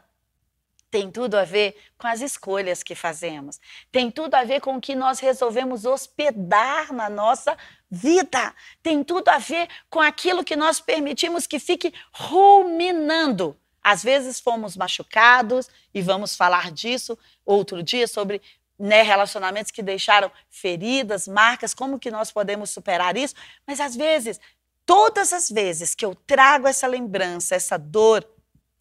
tem 0.93 1.09
tudo 1.09 1.39
a 1.39 1.43
ver 1.43 1.75
com 1.97 2.05
as 2.05 2.21
escolhas 2.21 2.83
que 2.83 2.93
fazemos, 2.93 3.59
tem 3.91 4.11
tudo 4.11 4.35
a 4.35 4.43
ver 4.43 4.61
com 4.61 4.75
o 4.75 4.79
que 4.79 4.93
nós 4.93 5.19
resolvemos 5.19 5.85
hospedar 5.85 6.93
na 6.93 7.09
nossa 7.09 7.57
vida, 7.89 8.53
tem 8.83 9.03
tudo 9.03 9.27
a 9.29 9.39
ver 9.39 9.67
com 9.89 9.99
aquilo 9.99 10.43
que 10.43 10.55
nós 10.55 10.79
permitimos 10.79 11.47
que 11.47 11.57
fique 11.57 11.91
ruminando. 12.11 13.57
Às 13.83 14.03
vezes 14.03 14.39
fomos 14.39 14.77
machucados, 14.77 15.67
e 15.91 15.99
vamos 15.99 16.35
falar 16.35 16.71
disso 16.71 17.17
outro 17.43 17.81
dia 17.81 18.07
sobre 18.07 18.39
né, 18.77 19.01
relacionamentos 19.01 19.71
que 19.71 19.81
deixaram 19.81 20.31
feridas, 20.47 21.27
marcas, 21.27 21.73
como 21.73 21.97
que 21.97 22.11
nós 22.11 22.31
podemos 22.31 22.69
superar 22.69 23.17
isso? 23.17 23.33
Mas 23.65 23.79
às 23.79 23.95
vezes, 23.95 24.39
todas 24.85 25.33
as 25.33 25.49
vezes 25.49 25.95
que 25.95 26.05
eu 26.05 26.13
trago 26.13 26.67
essa 26.67 26.85
lembrança, 26.85 27.55
essa 27.55 27.79
dor, 27.79 28.23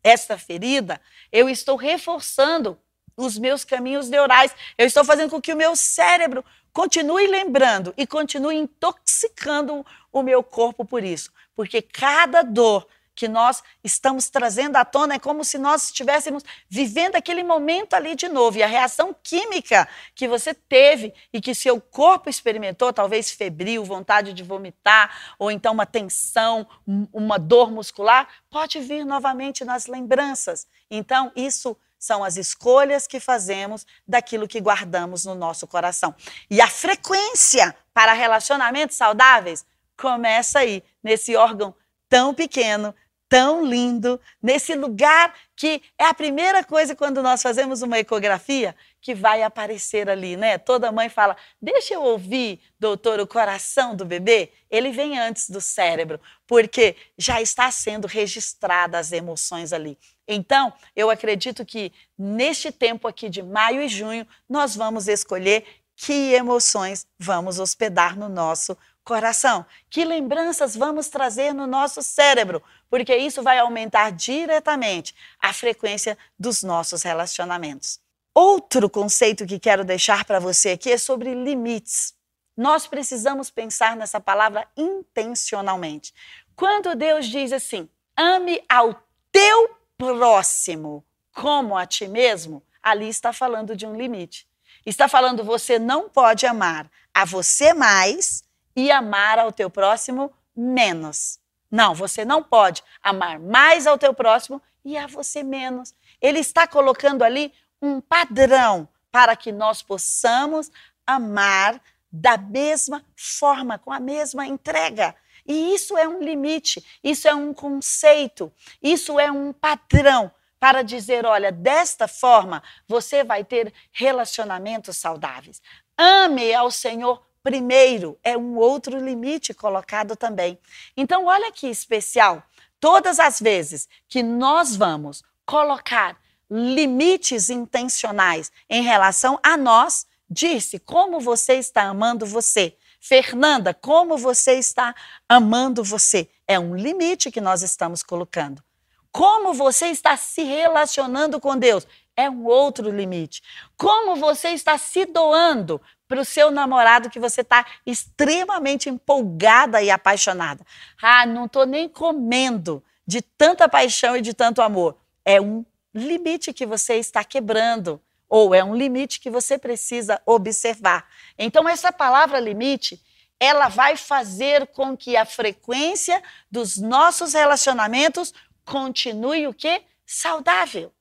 essa 0.02 0.36
ferida, 0.38 1.00
eu 1.30 1.48
estou 1.48 1.76
reforçando 1.76 2.78
os 3.16 3.38
meus 3.38 3.64
caminhos 3.64 4.08
neurais. 4.08 4.54
Eu 4.76 4.86
estou 4.86 5.04
fazendo 5.04 5.30
com 5.30 5.40
que 5.40 5.52
o 5.52 5.56
meu 5.56 5.76
cérebro 5.76 6.44
continue 6.72 7.26
lembrando 7.26 7.92
e 7.96 8.06
continue 8.06 8.56
intoxicando 8.56 9.84
o 10.12 10.22
meu 10.22 10.42
corpo 10.42 10.84
por 10.84 11.04
isso. 11.04 11.30
Porque 11.54 11.82
cada 11.82 12.42
dor 12.42 12.86
que 13.14 13.28
nós 13.28 13.62
estamos 13.84 14.28
trazendo 14.30 14.76
à 14.76 14.84
tona 14.84 15.14
é 15.14 15.18
como 15.18 15.44
se 15.44 15.58
nós 15.58 15.84
estivéssemos 15.84 16.42
vivendo 16.68 17.16
aquele 17.16 17.42
momento 17.42 17.94
ali 17.94 18.14
de 18.14 18.28
novo. 18.28 18.58
E 18.58 18.62
a 18.62 18.66
reação 18.66 19.14
química 19.22 19.88
que 20.14 20.26
você 20.26 20.54
teve 20.54 21.12
e 21.32 21.40
que 21.40 21.54
seu 21.54 21.80
corpo 21.80 22.30
experimentou, 22.30 22.92
talvez 22.92 23.30
febril, 23.30 23.84
vontade 23.84 24.32
de 24.32 24.42
vomitar, 24.42 25.34
ou 25.38 25.50
então 25.50 25.72
uma 25.72 25.86
tensão, 25.86 26.66
uma 27.12 27.38
dor 27.38 27.70
muscular, 27.70 28.28
pode 28.50 28.80
vir 28.80 29.04
novamente 29.04 29.64
nas 29.64 29.86
lembranças. 29.86 30.66
Então, 30.90 31.30
isso 31.36 31.76
são 31.98 32.24
as 32.24 32.36
escolhas 32.36 33.06
que 33.06 33.20
fazemos 33.20 33.86
daquilo 34.06 34.48
que 34.48 34.60
guardamos 34.60 35.24
no 35.24 35.36
nosso 35.36 35.68
coração. 35.68 36.12
E 36.50 36.60
a 36.60 36.66
frequência 36.66 37.76
para 37.94 38.12
relacionamentos 38.12 38.96
saudáveis 38.96 39.64
começa 39.96 40.58
aí, 40.58 40.82
nesse 41.00 41.36
órgão 41.36 41.72
tão 42.08 42.34
pequeno 42.34 42.94
tão 43.32 43.64
lindo, 43.64 44.20
nesse 44.42 44.74
lugar 44.74 45.32
que 45.56 45.80
é 45.98 46.04
a 46.04 46.12
primeira 46.12 46.62
coisa 46.62 46.94
quando 46.94 47.22
nós 47.22 47.40
fazemos 47.40 47.80
uma 47.80 47.98
ecografia 47.98 48.76
que 49.00 49.14
vai 49.14 49.42
aparecer 49.42 50.10
ali, 50.10 50.36
né? 50.36 50.58
Toda 50.58 50.92
mãe 50.92 51.08
fala: 51.08 51.34
"Deixa 51.60 51.94
eu 51.94 52.02
ouvir, 52.02 52.60
doutor, 52.78 53.18
o 53.20 53.26
coração 53.26 53.96
do 53.96 54.04
bebê". 54.04 54.50
Ele 54.70 54.90
vem 54.90 55.18
antes 55.18 55.48
do 55.48 55.62
cérebro, 55.62 56.20
porque 56.46 56.94
já 57.16 57.40
está 57.40 57.70
sendo 57.70 58.06
registrada 58.06 58.98
as 58.98 59.12
emoções 59.12 59.72
ali. 59.72 59.96
Então, 60.28 60.70
eu 60.94 61.08
acredito 61.08 61.64
que 61.64 61.90
neste 62.18 62.70
tempo 62.70 63.08
aqui 63.08 63.30
de 63.30 63.42
maio 63.42 63.80
e 63.80 63.88
junho, 63.88 64.26
nós 64.46 64.76
vamos 64.76 65.08
escolher 65.08 65.64
que 65.96 66.34
emoções 66.34 67.06
vamos 67.18 67.58
hospedar 67.58 68.14
no 68.14 68.28
nosso 68.28 68.76
coração, 69.04 69.66
que 69.90 70.04
lembranças 70.04 70.76
vamos 70.76 71.08
trazer 71.08 71.52
no 71.52 71.66
nosso 71.66 72.02
cérebro, 72.02 72.62
porque 72.92 73.16
isso 73.16 73.42
vai 73.42 73.58
aumentar 73.58 74.12
diretamente 74.12 75.14
a 75.40 75.50
frequência 75.50 76.18
dos 76.38 76.62
nossos 76.62 77.02
relacionamentos. 77.02 77.98
Outro 78.34 78.90
conceito 78.90 79.46
que 79.46 79.58
quero 79.58 79.82
deixar 79.82 80.26
para 80.26 80.38
você 80.38 80.72
aqui 80.72 80.92
é 80.92 80.98
sobre 80.98 81.32
limites. 81.32 82.14
Nós 82.54 82.86
precisamos 82.86 83.48
pensar 83.48 83.96
nessa 83.96 84.20
palavra 84.20 84.68
intencionalmente. 84.76 86.12
Quando 86.54 86.94
Deus 86.94 87.24
diz 87.28 87.50
assim: 87.54 87.88
ame 88.14 88.62
ao 88.68 89.02
teu 89.32 89.74
próximo 89.96 91.02
como 91.32 91.78
a 91.78 91.86
ti 91.86 92.06
mesmo, 92.06 92.62
ali 92.82 93.08
está 93.08 93.32
falando 93.32 93.74
de 93.74 93.86
um 93.86 93.96
limite. 93.96 94.46
Está 94.84 95.08
falando 95.08 95.42
você 95.42 95.78
não 95.78 96.10
pode 96.10 96.44
amar 96.44 96.90
a 97.14 97.24
você 97.24 97.72
mais 97.72 98.44
e 98.76 98.90
amar 98.90 99.38
ao 99.38 99.50
teu 99.50 99.70
próximo 99.70 100.30
menos. 100.54 101.40
Não, 101.72 101.94
você 101.94 102.22
não 102.22 102.42
pode 102.42 102.84
amar 103.02 103.40
mais 103.40 103.86
ao 103.86 103.96
teu 103.96 104.12
próximo 104.12 104.60
e 104.84 104.98
a 104.98 105.06
você 105.06 105.42
menos. 105.42 105.94
Ele 106.20 106.38
está 106.38 106.66
colocando 106.66 107.22
ali 107.22 107.50
um 107.80 107.98
padrão 107.98 108.86
para 109.10 109.34
que 109.34 109.50
nós 109.50 109.82
possamos 109.82 110.70
amar 111.06 111.80
da 112.12 112.36
mesma 112.36 113.02
forma, 113.16 113.78
com 113.78 113.90
a 113.90 113.98
mesma 113.98 114.46
entrega. 114.46 115.16
E 115.46 115.74
isso 115.74 115.96
é 115.96 116.06
um 116.06 116.22
limite, 116.22 116.84
isso 117.02 117.26
é 117.26 117.34
um 117.34 117.54
conceito, 117.54 118.52
isso 118.82 119.18
é 119.18 119.32
um 119.32 119.50
padrão 119.50 120.30
para 120.60 120.82
dizer: 120.82 121.24
olha, 121.24 121.50
desta 121.50 122.06
forma 122.06 122.62
você 122.86 123.24
vai 123.24 123.44
ter 123.44 123.72
relacionamentos 123.90 124.98
saudáveis. 124.98 125.62
Ame 125.96 126.54
ao 126.54 126.70
Senhor 126.70 127.26
primeiro, 127.42 128.18
é 128.22 128.36
um 128.36 128.56
outro 128.56 128.98
limite 128.98 129.52
colocado 129.52 130.16
também. 130.16 130.58
Então, 130.96 131.26
olha 131.26 131.50
que 131.50 131.66
especial. 131.66 132.42
Todas 132.78 133.18
as 133.20 133.40
vezes 133.40 133.88
que 134.08 134.22
nós 134.22 134.74
vamos 134.74 135.22
colocar 135.44 136.16
limites 136.50 137.48
intencionais 137.48 138.52
em 138.68 138.82
relação 138.82 139.38
a 139.42 139.56
nós, 139.56 140.06
disse 140.28 140.78
como 140.78 141.20
você 141.20 141.54
está 141.54 141.84
amando 141.84 142.26
você. 142.26 142.76
Fernanda, 143.00 143.74
como 143.74 144.16
você 144.16 144.54
está 144.54 144.94
amando 145.28 145.82
você? 145.82 146.28
É 146.46 146.58
um 146.58 146.76
limite 146.76 147.30
que 147.30 147.40
nós 147.40 147.62
estamos 147.62 148.02
colocando. 148.02 148.62
Como 149.10 149.52
você 149.52 149.88
está 149.88 150.16
se 150.16 150.42
relacionando 150.42 151.40
com 151.40 151.56
Deus? 151.56 151.86
É 152.16 152.28
um 152.28 152.44
outro 152.44 152.90
limite. 152.90 153.42
Como 153.76 154.16
você 154.16 154.50
está 154.50 154.76
se 154.76 155.06
doando 155.06 155.80
para 156.12 156.20
o 156.20 156.26
seu 156.26 156.50
namorado 156.50 157.08
que 157.08 157.18
você 157.18 157.40
está 157.40 157.64
extremamente 157.86 158.90
empolgada 158.90 159.80
e 159.80 159.90
apaixonada. 159.90 160.62
Ah, 161.00 161.24
não 161.24 161.46
estou 161.46 161.64
nem 161.64 161.88
comendo 161.88 162.84
de 163.06 163.22
tanta 163.22 163.66
paixão 163.66 164.14
e 164.14 164.20
de 164.20 164.34
tanto 164.34 164.60
amor. 164.60 164.98
É 165.24 165.40
um 165.40 165.64
limite 165.94 166.52
que 166.52 166.66
você 166.66 166.96
está 166.96 167.24
quebrando, 167.24 167.98
ou 168.28 168.54
é 168.54 168.62
um 168.62 168.76
limite 168.76 169.20
que 169.20 169.30
você 169.30 169.56
precisa 169.56 170.20
observar. 170.26 171.08
Então, 171.38 171.66
essa 171.66 171.90
palavra 171.90 172.38
limite, 172.38 173.02
ela 173.40 173.68
vai 173.68 173.96
fazer 173.96 174.66
com 174.66 174.94
que 174.94 175.16
a 175.16 175.24
frequência 175.24 176.22
dos 176.50 176.76
nossos 176.76 177.32
relacionamentos 177.32 178.34
continue 178.66 179.46
o 179.46 179.54
quê? 179.54 179.82
Saudável. 180.04 180.92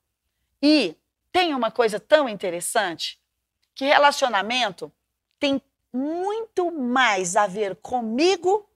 E 0.62 0.96
tem 1.32 1.54
uma 1.54 1.72
coisa 1.72 2.00
tão 2.00 2.28
interessante 2.28 3.20
que 3.74 3.86
relacionamento 3.86 4.92
tem 5.40 5.62
muito 5.94 6.72
mais 6.72 7.36
a 7.36 7.48
ver 7.48 7.76
comigo, 7.78 8.68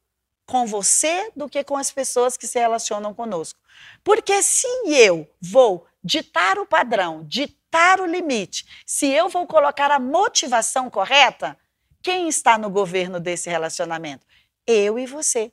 com 0.46 0.66
você, 0.66 1.32
do 1.36 1.50
que 1.50 1.64
com 1.64 1.76
as 1.76 1.92
pessoas 1.92 2.38
que 2.38 2.48
se 2.48 2.60
relacionam 2.60 3.14
conosco. 3.14 3.60
Porque 4.04 4.44
se 4.44 4.68
eu 4.88 5.28
vou 5.42 5.88
ditar 6.04 6.60
o 6.60 6.66
padrão, 6.66 7.24
ditar 7.24 8.00
o 8.00 8.06
limite, 8.06 8.66
se 8.86 9.08
eu 9.08 9.28
vou 9.28 9.48
colocar 9.48 9.90
a 9.92 10.00
motivação 10.00 10.90
correta, 10.90 11.58
quem 12.02 12.28
está 12.28 12.58
no 12.58 12.70
governo 12.70 13.20
desse 13.20 13.50
relacionamento? 13.50 14.26
Eu 14.68 15.00
e 15.00 15.08
você. 15.08 15.52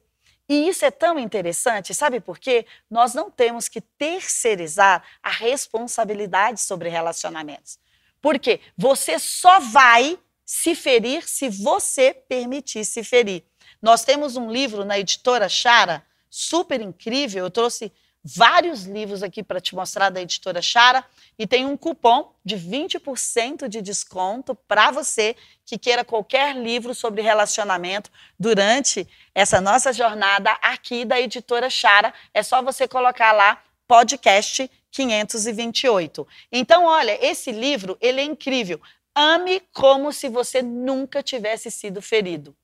E 0.49 0.69
isso 0.69 0.85
é 0.85 0.91
tão 0.91 1.19
interessante, 1.19 1.95
sabe 1.95 2.21
por 2.21 2.39
quê? 2.39 2.67
Nós 2.91 3.15
não 3.15 3.31
temos 3.31 3.69
que 3.69 3.81
terceirizar 3.81 5.03
a 5.23 5.31
responsabilidade 5.31 6.61
sobre 6.61 6.89
relacionamentos. 6.89 7.79
Porque 8.21 8.61
você 8.77 9.19
só 9.19 9.61
vai 9.61 10.19
se 10.45 10.75
ferir 10.75 11.27
se 11.27 11.49
você 11.49 12.13
permitir 12.13 12.85
se 12.85 13.03
ferir. 13.03 13.45
Nós 13.81 14.05
temos 14.05 14.37
um 14.37 14.51
livro 14.51 14.85
na 14.85 14.99
editora 14.99 15.49
Chara, 15.49 16.05
super 16.29 16.81
incrível, 16.81 17.45
eu 17.45 17.51
trouxe 17.51 17.93
vários 18.25 18.85
livros 18.85 19.23
aqui 19.23 19.43
para 19.43 19.61
te 19.61 19.75
mostrar 19.75 20.11
da 20.11 20.23
editora 20.23 20.63
Chara 20.63 21.05
e 21.39 21.47
tem 21.47 21.67
um 21.67 21.77
cupom 21.77 22.33
de 22.45 22.57
20% 22.57 23.69
de 23.69 23.83
desconto 23.83 24.55
para 24.55 24.91
você 24.91 25.35
que 25.65 25.79
queira 25.79 26.05
qualquer 26.05 26.57
livro 26.57 26.95
sobre 26.95 27.23
relacionamento 27.23 28.11
durante 28.39 29.09
essa 29.35 29.61
nossa 29.61 29.93
jornada 29.93 30.53
aqui 30.63 31.05
da 31.05 31.21
editora 31.21 31.69
Chara. 31.69 32.15
É 32.33 32.43
só 32.43 32.63
você 32.63 32.87
colocar 32.87 33.33
lá 33.33 33.63
podcast 33.89 34.71
528. 34.91 36.27
Então, 36.51 36.85
olha, 36.85 37.19
esse 37.25 37.51
livro, 37.51 37.97
ele 38.01 38.21
é 38.21 38.25
incrível. 38.25 38.81
Ame 39.15 39.61
como 39.73 40.13
se 40.13 40.29
você 40.29 40.63
nunca 40.63 41.23
tivesse 41.23 41.71
sido 41.71 42.01
ferido. 42.01 42.57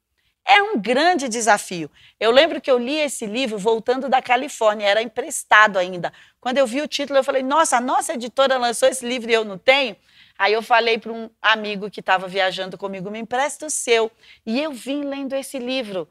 É 0.51 0.63
um 0.63 0.81
grande 0.81 1.29
desafio. 1.29 1.91
Eu 2.19 2.31
lembro 2.31 2.59
que 2.59 2.71
eu 2.71 2.79
li 2.79 2.99
esse 2.99 3.27
livro 3.27 3.59
voltando 3.59 4.09
da 4.09 4.23
Califórnia, 4.23 4.87
era 4.87 5.03
emprestado 5.03 5.79
ainda. 5.79 6.11
Quando 6.41 6.57
eu 6.57 6.67
vi 6.67 6.81
o 6.81 6.89
título, 6.89 7.19
eu 7.19 7.23
falei: 7.23 7.43
Nossa, 7.43 7.77
a 7.77 7.81
nossa 7.83 8.15
editora 8.15 8.57
lançou 8.57 8.89
esse 8.89 9.07
livro 9.07 9.31
e 9.31 9.35
eu 9.35 9.45
não 9.45 9.59
tenho. 9.59 9.95
Aí 10.39 10.55
eu 10.55 10.63
falei 10.63 10.97
para 10.97 11.13
um 11.13 11.29
amigo 11.43 11.91
que 11.91 12.01
estava 12.01 12.27
viajando 12.27 12.79
comigo: 12.79 13.11
Me 13.11 13.19
empresta 13.19 13.67
o 13.67 13.71
seu. 13.71 14.11
E 14.47 14.59
eu 14.59 14.73
vim 14.73 15.03
lendo 15.03 15.35
esse 15.35 15.59
livro. 15.59 16.09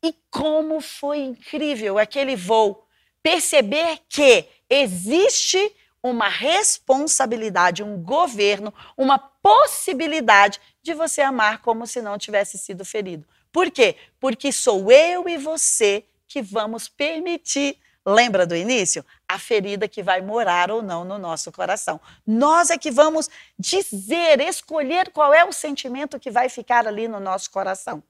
E 0.00 0.14
como 0.30 0.80
foi 0.80 1.18
incrível 1.18 1.98
aquele 1.98 2.36
voo. 2.36 2.86
Perceber 3.20 3.98
que 4.08 4.46
existe 4.70 5.74
uma 6.00 6.28
responsabilidade, 6.28 7.82
um 7.82 8.00
governo, 8.00 8.72
uma 8.96 9.18
possibilidade 9.18 10.60
de 10.80 10.94
você 10.94 11.20
amar 11.22 11.60
como 11.60 11.88
se 11.88 12.00
não 12.00 12.16
tivesse 12.16 12.56
sido 12.56 12.84
ferido. 12.84 13.26
Por 13.52 13.70
quê? 13.70 13.96
Porque 14.18 14.52
sou 14.52 14.90
eu 14.90 15.28
e 15.28 15.36
você 15.36 16.04
que 16.26 16.40
vamos 16.40 16.88
permitir, 16.88 17.76
lembra 18.06 18.46
do 18.46 18.54
início? 18.54 19.04
A 19.28 19.38
ferida 19.38 19.88
que 19.88 20.02
vai 20.02 20.20
morar 20.20 20.70
ou 20.70 20.82
não 20.82 21.04
no 21.04 21.18
nosso 21.18 21.50
coração. 21.50 22.00
Nós 22.26 22.70
é 22.70 22.78
que 22.78 22.90
vamos 22.90 23.28
dizer, 23.58 24.40
escolher 24.40 25.10
qual 25.10 25.34
é 25.34 25.44
o 25.44 25.52
sentimento 25.52 26.20
que 26.20 26.30
vai 26.30 26.48
ficar 26.48 26.86
ali 26.86 27.08
no 27.08 27.18
nosso 27.18 27.50
coração. 27.50 28.02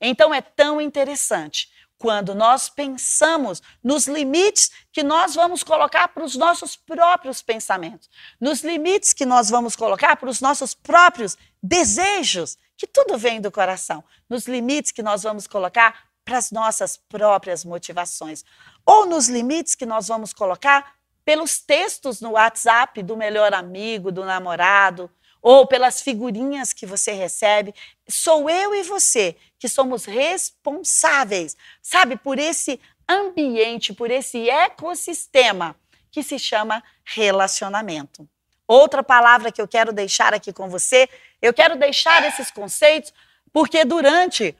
Então 0.00 0.32
é 0.32 0.40
tão 0.40 0.80
interessante 0.80 1.70
quando 1.98 2.34
nós 2.34 2.68
pensamos 2.68 3.60
nos 3.82 4.06
limites 4.06 4.70
que 4.92 5.02
nós 5.02 5.34
vamos 5.34 5.64
colocar 5.64 6.08
para 6.08 6.22
os 6.22 6.36
nossos 6.36 6.76
próprios 6.76 7.42
pensamentos, 7.42 8.08
nos 8.40 8.62
limites 8.62 9.12
que 9.12 9.26
nós 9.26 9.50
vamos 9.50 9.74
colocar 9.74 10.16
para 10.16 10.30
os 10.30 10.40
nossos 10.40 10.74
próprios 10.74 11.36
desejos 11.60 12.56
que 12.78 12.86
tudo 12.86 13.18
vem 13.18 13.40
do 13.40 13.50
coração, 13.50 14.04
nos 14.30 14.46
limites 14.46 14.92
que 14.92 15.02
nós 15.02 15.24
vamos 15.24 15.48
colocar 15.48 16.04
para 16.24 16.38
as 16.38 16.52
nossas 16.52 16.96
próprias 16.96 17.64
motivações, 17.64 18.44
ou 18.86 19.04
nos 19.04 19.28
limites 19.28 19.74
que 19.74 19.84
nós 19.84 20.06
vamos 20.06 20.32
colocar 20.32 20.94
pelos 21.24 21.58
textos 21.58 22.20
no 22.20 22.30
WhatsApp 22.30 23.02
do 23.02 23.16
melhor 23.16 23.52
amigo, 23.52 24.12
do 24.12 24.24
namorado, 24.24 25.10
ou 25.42 25.66
pelas 25.66 26.00
figurinhas 26.00 26.72
que 26.72 26.86
você 26.86 27.12
recebe. 27.12 27.74
Sou 28.08 28.48
eu 28.48 28.74
e 28.74 28.82
você 28.82 29.36
que 29.58 29.68
somos 29.68 30.04
responsáveis, 30.04 31.56
sabe, 31.82 32.16
por 32.16 32.38
esse 32.38 32.80
ambiente, 33.08 33.92
por 33.92 34.10
esse 34.10 34.48
ecossistema 34.48 35.74
que 36.10 36.22
se 36.22 36.38
chama 36.38 36.82
relacionamento. 37.04 38.28
Outra 38.66 39.02
palavra 39.02 39.50
que 39.50 39.62
eu 39.62 39.66
quero 39.66 39.92
deixar 39.92 40.34
aqui 40.34 40.52
com 40.52 40.68
você, 40.68 41.08
eu 41.40 41.52
quero 41.52 41.76
deixar 41.76 42.24
esses 42.24 42.50
conceitos, 42.50 43.12
porque 43.52 43.84
durante 43.84 44.56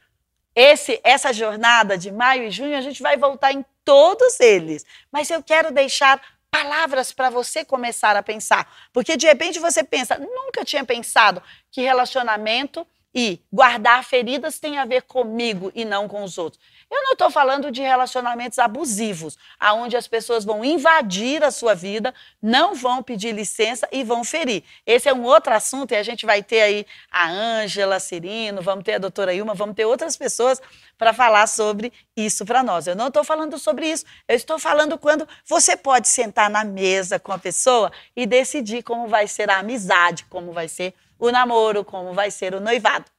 esse, 0.54 1.00
essa 1.04 1.32
jornada 1.32 1.96
de 1.96 2.10
maio 2.10 2.44
e 2.44 2.50
junho, 2.50 2.76
a 2.76 2.80
gente 2.80 3.02
vai 3.02 3.16
voltar 3.16 3.52
em 3.52 3.64
todos 3.84 4.40
eles. 4.40 4.84
Mas 5.10 5.30
eu 5.30 5.42
quero 5.42 5.72
deixar 5.72 6.20
palavras 6.50 7.12
para 7.12 7.30
você 7.30 7.64
começar 7.64 8.16
a 8.16 8.22
pensar. 8.22 8.70
Porque 8.92 9.16
de 9.16 9.26
repente 9.26 9.58
você 9.58 9.84
pensa, 9.84 10.18
nunca 10.18 10.64
tinha 10.64 10.84
pensado 10.84 11.42
que 11.70 11.80
relacionamento 11.80 12.86
e 13.14 13.40
guardar 13.52 14.04
feridas 14.04 14.58
tem 14.58 14.78
a 14.78 14.84
ver 14.84 15.02
comigo 15.02 15.72
e 15.74 15.84
não 15.84 16.08
com 16.08 16.22
os 16.22 16.38
outros. 16.38 16.62
Eu 16.90 17.04
não 17.04 17.12
estou 17.12 17.30
falando 17.30 17.70
de 17.70 17.82
relacionamentos 17.82 18.58
abusivos, 18.58 19.36
aonde 19.60 19.94
as 19.94 20.08
pessoas 20.08 20.44
vão 20.44 20.64
invadir 20.64 21.44
a 21.44 21.50
sua 21.50 21.74
vida, 21.74 22.14
não 22.40 22.74
vão 22.74 23.02
pedir 23.02 23.32
licença 23.32 23.86
e 23.92 24.02
vão 24.02 24.24
ferir. 24.24 24.64
Esse 24.86 25.06
é 25.08 25.12
um 25.12 25.22
outro 25.24 25.52
assunto 25.52 25.92
e 25.92 25.96
a 25.96 26.02
gente 26.02 26.24
vai 26.24 26.42
ter 26.42 26.62
aí 26.62 26.86
a 27.10 27.28
Ângela 27.28 28.00
Cirino, 28.00 28.62
vamos 28.62 28.84
ter 28.84 28.94
a 28.94 28.98
doutora 28.98 29.34
Ilma, 29.34 29.52
vamos 29.52 29.76
ter 29.76 29.84
outras 29.84 30.16
pessoas 30.16 30.62
para 30.96 31.12
falar 31.12 31.46
sobre 31.46 31.92
isso 32.16 32.46
para 32.46 32.62
nós. 32.62 32.86
Eu 32.86 32.96
não 32.96 33.08
estou 33.08 33.22
falando 33.22 33.58
sobre 33.58 33.86
isso, 33.90 34.06
eu 34.26 34.34
estou 34.34 34.58
falando 34.58 34.96
quando 34.96 35.28
você 35.44 35.76
pode 35.76 36.08
sentar 36.08 36.48
na 36.48 36.64
mesa 36.64 37.18
com 37.18 37.32
a 37.32 37.38
pessoa 37.38 37.92
e 38.16 38.24
decidir 38.24 38.82
como 38.82 39.08
vai 39.08 39.28
ser 39.28 39.50
a 39.50 39.58
amizade, 39.58 40.24
como 40.30 40.52
vai 40.52 40.68
ser 40.68 40.94
o 41.18 41.30
namoro, 41.30 41.84
como 41.84 42.14
vai 42.14 42.30
ser 42.30 42.54
o 42.54 42.60
noivado. 42.60 43.17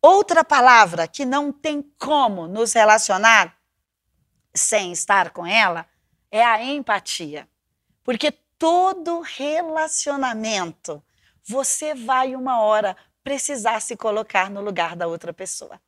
Outra 0.00 0.44
palavra 0.44 1.08
que 1.08 1.24
não 1.24 1.50
tem 1.50 1.82
como 1.98 2.46
nos 2.46 2.72
relacionar 2.72 3.56
sem 4.54 4.92
estar 4.92 5.30
com 5.30 5.44
ela 5.44 5.86
é 6.30 6.44
a 6.44 6.62
empatia. 6.62 7.48
Porque 8.04 8.30
todo 8.30 9.20
relacionamento, 9.20 11.02
você 11.44 11.94
vai 11.94 12.34
uma 12.36 12.60
hora 12.60 12.96
precisar 13.24 13.80
se 13.80 13.96
colocar 13.96 14.50
no 14.50 14.60
lugar 14.60 14.94
da 14.94 15.06
outra 15.06 15.32
pessoa. 15.32 15.80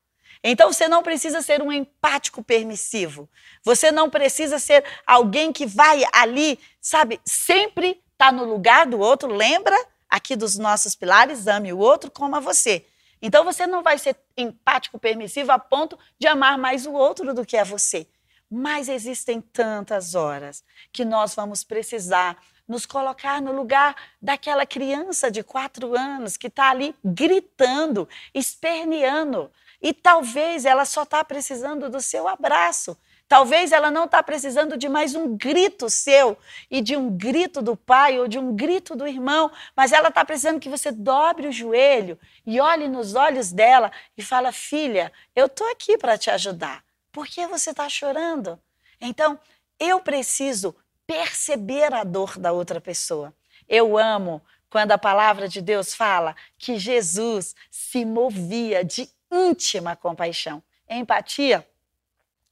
Então 0.42 0.72
você 0.72 0.88
não 0.88 1.02
precisa 1.02 1.42
ser 1.42 1.62
um 1.62 1.70
empático 1.70 2.42
permissivo. 2.42 3.28
Você 3.64 3.92
não 3.92 4.08
precisa 4.08 4.58
ser 4.58 4.84
alguém 5.06 5.52
que 5.52 5.66
vai 5.66 6.02
ali, 6.12 6.58
sabe, 6.80 7.20
sempre 7.24 8.02
tá 8.16 8.32
no 8.32 8.44
lugar 8.44 8.86
do 8.86 8.98
outro. 8.98 9.32
Lembra 9.32 9.76
aqui 10.08 10.34
dos 10.34 10.56
nossos 10.56 10.94
pilares? 10.94 11.46
Ame 11.46 11.72
o 11.72 11.78
outro 11.78 12.10
como 12.10 12.36
a 12.36 12.40
você. 12.40 12.86
Então 13.22 13.44
você 13.44 13.66
não 13.66 13.82
vai 13.82 13.98
ser 13.98 14.16
empático, 14.36 14.98
permissivo 14.98 15.52
a 15.52 15.58
ponto 15.58 15.98
de 16.18 16.26
amar 16.26 16.56
mais 16.56 16.86
o 16.86 16.92
outro 16.92 17.34
do 17.34 17.44
que 17.44 17.56
a 17.56 17.64
você. 17.64 18.06
Mas 18.50 18.88
existem 18.88 19.40
tantas 19.40 20.14
horas 20.14 20.64
que 20.92 21.04
nós 21.04 21.34
vamos 21.34 21.62
precisar 21.62 22.36
nos 22.66 22.86
colocar 22.86 23.42
no 23.42 23.52
lugar 23.52 23.96
daquela 24.22 24.64
criança 24.64 25.30
de 25.30 25.42
quatro 25.42 25.96
anos 25.96 26.36
que 26.36 26.46
está 26.46 26.70
ali 26.70 26.94
gritando, 27.04 28.08
esperneando. 28.32 29.50
E 29.82 29.92
talvez 29.92 30.64
ela 30.64 30.84
só 30.84 31.02
está 31.02 31.24
precisando 31.24 31.90
do 31.90 32.00
seu 32.00 32.28
abraço. 32.28 32.96
Talvez 33.30 33.70
ela 33.70 33.92
não 33.92 34.06
está 34.06 34.20
precisando 34.24 34.76
de 34.76 34.88
mais 34.88 35.14
um 35.14 35.36
grito 35.36 35.88
seu 35.88 36.36
e 36.68 36.80
de 36.80 36.96
um 36.96 37.16
grito 37.16 37.62
do 37.62 37.76
pai 37.76 38.18
ou 38.18 38.26
de 38.26 38.40
um 38.40 38.56
grito 38.56 38.96
do 38.96 39.06
irmão, 39.06 39.52
mas 39.76 39.92
ela 39.92 40.08
está 40.08 40.24
precisando 40.24 40.58
que 40.58 40.68
você 40.68 40.90
dobre 40.90 41.46
o 41.46 41.52
joelho 41.52 42.18
e 42.44 42.58
olhe 42.58 42.88
nos 42.88 43.14
olhos 43.14 43.52
dela 43.52 43.92
e 44.18 44.22
fala: 44.22 44.50
filha, 44.50 45.12
eu 45.36 45.46
estou 45.46 45.70
aqui 45.70 45.96
para 45.96 46.18
te 46.18 46.28
ajudar. 46.28 46.82
Por 47.12 47.28
que 47.28 47.46
você 47.46 47.70
está 47.70 47.88
chorando? 47.88 48.58
Então, 49.00 49.38
eu 49.78 50.00
preciso 50.00 50.74
perceber 51.06 51.94
a 51.94 52.02
dor 52.02 52.36
da 52.36 52.50
outra 52.50 52.80
pessoa. 52.80 53.32
Eu 53.68 53.96
amo 53.96 54.42
quando 54.68 54.90
a 54.90 54.98
palavra 54.98 55.46
de 55.46 55.60
Deus 55.60 55.94
fala 55.94 56.34
que 56.58 56.80
Jesus 56.80 57.54
se 57.70 58.04
movia 58.04 58.84
de 58.84 59.08
íntima 59.30 59.94
compaixão. 59.94 60.60
Empatia 60.88 61.64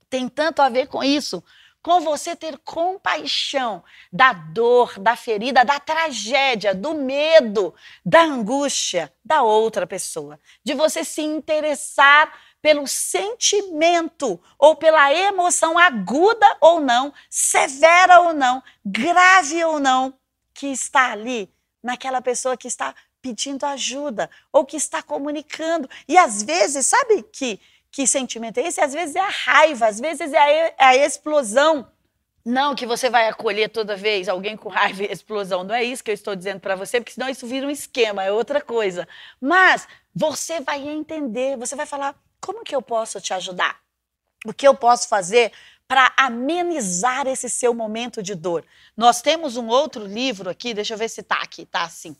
tem 0.09 0.29
tanto 0.29 0.63
a 0.63 0.69
ver 0.69 0.87
com 0.87 1.03
isso, 1.03 1.43
com 1.83 2.01
você 2.01 2.35
ter 2.35 2.59
compaixão 2.59 3.83
da 4.13 4.33
dor, 4.33 4.99
da 4.99 5.17
ferida, 5.17 5.65
da 5.65 5.79
tragédia, 5.79 6.75
do 6.75 6.95
medo, 6.95 7.75
da 8.05 8.23
angústia 8.23 9.13
da 9.25 9.43
outra 9.43 9.87
pessoa, 9.87 10.39
de 10.65 10.75
você 10.75 11.05
se 11.05 11.23
interessar 11.23 12.33
pelo 12.61 12.87
sentimento 12.87 14.41
ou 14.59 14.75
pela 14.75 15.13
emoção 15.15 15.79
aguda 15.79 16.47
ou 16.61 16.81
não, 16.81 17.15
severa 17.31 18.21
ou 18.21 18.35
não, 18.35 18.63
grave 18.85 19.65
ou 19.65 19.79
não, 19.79 20.13
que 20.53 20.67
está 20.67 21.13
ali 21.13 21.49
naquela 21.83 22.21
pessoa 22.21 22.57
que 22.57 22.67
está 22.67 22.95
pedindo 23.23 23.65
ajuda 23.65 24.29
ou 24.53 24.65
que 24.65 24.77
está 24.77 25.03
comunicando. 25.03 25.89
E 26.07 26.19
às 26.19 26.43
vezes, 26.43 26.87
sabe 26.87 27.23
que 27.23 27.61
que 27.99 28.07
sentimento 28.07 28.59
é 28.59 28.69
esse? 28.69 28.81
Às 28.81 28.93
vezes 28.93 29.17
é 29.17 29.21
a 29.21 29.29
raiva, 29.29 29.89
às 29.89 29.99
vezes 29.99 30.33
é 30.33 30.39
a, 30.39 30.51
é 30.51 30.75
a 30.79 30.97
explosão. 30.97 31.91
Não 32.45 32.73
que 32.73 32.87
você 32.87 33.11
vai 33.11 33.27
acolher 33.27 33.69
toda 33.71 33.97
vez 33.97 34.29
alguém 34.29 34.57
com 34.57 34.69
raiva 34.69 35.03
e 35.03 35.11
explosão. 35.11 35.65
Não 35.65 35.75
é 35.75 35.83
isso 35.83 36.05
que 36.05 36.13
eu 36.13 36.15
estou 36.15 36.37
dizendo 36.37 36.61
para 36.61 36.77
você, 36.77 37.01
porque 37.01 37.15
senão 37.15 37.29
isso 37.29 37.45
vira 37.45 37.67
um 37.67 37.71
esquema, 37.71 38.23
é 38.23 38.31
outra 38.31 38.61
coisa. 38.61 39.09
Mas 39.41 39.89
você 40.15 40.61
vai 40.61 40.89
entender, 40.89 41.57
você 41.57 41.75
vai 41.75 41.87
falar: 41.87 42.15
como 42.41 42.63
que 42.63 42.73
eu 42.73 42.81
posso 42.81 43.21
te 43.21 43.35
ajudar? 43.35 43.81
O 44.47 44.55
que 44.55 44.69
eu 44.69 44.77
posso 44.77 45.09
fazer 45.09 45.51
para 45.89 46.13
amenizar 46.17 47.27
esse 47.27 47.51
seu 47.51 47.75
momento 47.75 48.23
de 48.23 48.37
dor? 48.37 48.65
Nós 48.97 49.21
temos 49.21 49.57
um 49.57 49.67
outro 49.67 50.07
livro 50.07 50.49
aqui, 50.49 50.73
deixa 50.73 50.95
eu 50.95 50.99
ver 50.99 51.09
se 51.09 51.23
está 51.23 51.43
aqui, 51.43 51.67
tá 51.67 51.83
assim. 51.83 52.17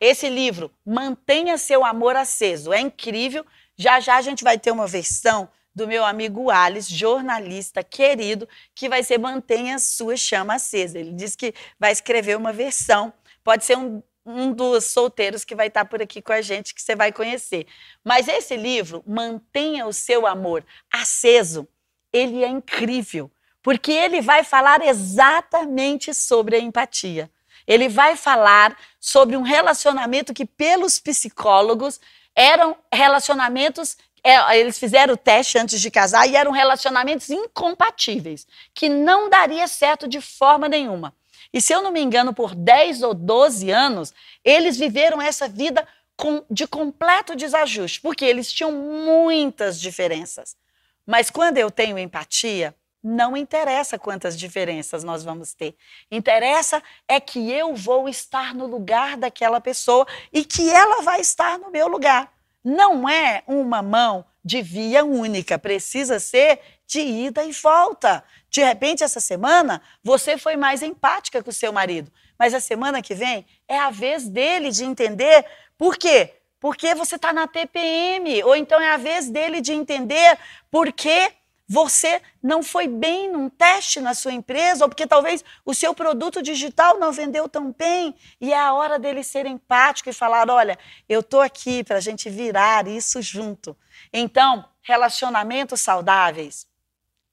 Esse 0.00 0.30
livro, 0.30 0.70
Mantenha 0.86 1.58
Seu 1.58 1.84
Amor 1.84 2.16
Aceso, 2.16 2.72
é 2.72 2.80
incrível. 2.80 3.44
Já 3.78 4.00
já 4.00 4.16
a 4.16 4.22
gente 4.22 4.42
vai 4.42 4.58
ter 4.58 4.72
uma 4.72 4.88
versão 4.88 5.48
do 5.72 5.86
meu 5.86 6.04
amigo 6.04 6.50
Alice, 6.50 6.92
jornalista 6.92 7.84
querido, 7.84 8.48
que 8.74 8.88
vai 8.88 9.04
ser 9.04 9.18
Mantenha 9.18 9.78
Sua 9.78 10.16
Chama 10.16 10.56
Acesa. 10.56 10.98
Ele 10.98 11.12
disse 11.12 11.36
que 11.36 11.54
vai 11.78 11.92
escrever 11.92 12.36
uma 12.36 12.52
versão, 12.52 13.12
pode 13.44 13.64
ser 13.64 13.78
um, 13.78 14.02
um 14.26 14.52
dos 14.52 14.86
solteiros 14.86 15.44
que 15.44 15.54
vai 15.54 15.68
estar 15.68 15.84
por 15.84 16.02
aqui 16.02 16.20
com 16.20 16.32
a 16.32 16.42
gente, 16.42 16.74
que 16.74 16.82
você 16.82 16.96
vai 16.96 17.12
conhecer. 17.12 17.68
Mas 18.02 18.26
esse 18.26 18.56
livro, 18.56 19.04
Mantenha 19.06 19.86
o 19.86 19.92
Seu 19.92 20.26
Amor 20.26 20.64
Aceso, 20.92 21.68
ele 22.12 22.42
é 22.42 22.48
incrível, 22.48 23.30
porque 23.62 23.92
ele 23.92 24.20
vai 24.20 24.42
falar 24.42 24.84
exatamente 24.84 26.12
sobre 26.12 26.56
a 26.56 26.58
empatia. 26.58 27.30
Ele 27.68 27.88
vai 27.88 28.16
falar 28.16 28.76
sobre 28.98 29.36
um 29.36 29.42
relacionamento 29.42 30.34
que, 30.34 30.46
pelos 30.46 30.98
psicólogos, 30.98 32.00
eram 32.38 32.76
relacionamentos 32.92 33.96
é, 34.22 34.58
eles 34.58 34.78
fizeram 34.78 35.14
o 35.14 35.16
teste 35.16 35.58
antes 35.58 35.80
de 35.80 35.90
casar 35.90 36.28
e 36.28 36.36
eram 36.36 36.50
relacionamentos 36.50 37.30
incompatíveis, 37.30 38.46
que 38.74 38.88
não 38.88 39.30
daria 39.30 39.66
certo 39.68 40.08
de 40.08 40.20
forma 40.20 40.68
nenhuma. 40.68 41.14
E 41.52 41.60
se 41.60 41.72
eu 41.72 41.80
não 41.80 41.90
me 41.90 42.00
engano, 42.00 42.34
por 42.34 42.54
10 42.54 43.02
ou 43.02 43.14
12 43.14 43.70
anos, 43.70 44.12
eles 44.44 44.76
viveram 44.76 45.22
essa 45.22 45.48
vida 45.48 45.86
com, 46.16 46.44
de 46.50 46.66
completo 46.66 47.34
desajuste, 47.34 48.00
porque 48.00 48.24
eles 48.24 48.52
tinham 48.52 48.72
muitas 48.72 49.80
diferenças. 49.80 50.56
Mas 51.06 51.30
quando 51.30 51.58
eu 51.58 51.70
tenho 51.70 51.98
empatia, 51.98 52.74
não 53.02 53.36
interessa 53.36 53.98
quantas 53.98 54.36
diferenças 54.38 55.04
nós 55.04 55.24
vamos 55.24 55.54
ter. 55.54 55.76
Interessa 56.10 56.82
é 57.06 57.20
que 57.20 57.50
eu 57.52 57.74
vou 57.74 58.08
estar 58.08 58.54
no 58.54 58.66
lugar 58.66 59.16
daquela 59.16 59.60
pessoa 59.60 60.06
e 60.32 60.44
que 60.44 60.68
ela 60.68 61.02
vai 61.02 61.20
estar 61.20 61.58
no 61.58 61.70
meu 61.70 61.88
lugar 61.88 62.32
não 62.68 63.08
é 63.08 63.42
uma 63.46 63.80
mão 63.80 64.24
de 64.44 64.62
via 64.62 65.04
única, 65.04 65.58
precisa 65.58 66.18
ser 66.18 66.60
de 66.86 67.00
ida 67.00 67.44
e 67.44 67.52
volta. 67.52 68.24
De 68.50 68.62
repente, 68.62 69.02
essa 69.04 69.20
semana, 69.20 69.80
você 70.02 70.38
foi 70.38 70.56
mais 70.56 70.82
empática 70.82 71.42
com 71.42 71.50
o 71.50 71.52
seu 71.52 71.72
marido, 71.72 72.10
mas 72.38 72.54
a 72.54 72.60
semana 72.60 73.02
que 73.02 73.14
vem 73.14 73.46
é 73.66 73.78
a 73.78 73.90
vez 73.90 74.28
dele 74.28 74.70
de 74.70 74.84
entender 74.84 75.44
por 75.76 75.96
quê? 75.96 76.34
Porque 76.60 76.94
você 76.94 77.16
está 77.16 77.32
na 77.32 77.46
TPM, 77.46 78.42
ou 78.42 78.56
então 78.56 78.80
é 78.80 78.92
a 78.92 78.96
vez 78.96 79.30
dele 79.30 79.60
de 79.60 79.72
entender 79.72 80.38
por 80.70 80.92
que 80.92 81.32
você 81.68 82.22
não 82.42 82.62
foi 82.62 82.88
bem 82.88 83.30
num 83.30 83.50
teste 83.50 84.00
na 84.00 84.14
sua 84.14 84.32
empresa, 84.32 84.84
ou 84.84 84.88
porque 84.88 85.06
talvez 85.06 85.44
o 85.66 85.74
seu 85.74 85.94
produto 85.94 86.40
digital 86.40 86.98
não 86.98 87.12
vendeu 87.12 87.46
tão 87.46 87.72
bem, 87.72 88.14
e 88.40 88.52
é 88.54 88.58
a 88.58 88.72
hora 88.72 88.98
dele 88.98 89.22
ser 89.22 89.44
empático 89.44 90.08
e 90.08 90.14
falar: 90.14 90.48
olha, 90.48 90.78
eu 91.06 91.20
estou 91.20 91.42
aqui 91.42 91.84
para 91.84 91.98
a 91.98 92.00
gente 92.00 92.30
virar 92.30 92.88
isso 92.88 93.20
junto. 93.20 93.76
Então, 94.10 94.64
relacionamentos 94.80 95.80
saudáveis, 95.82 96.66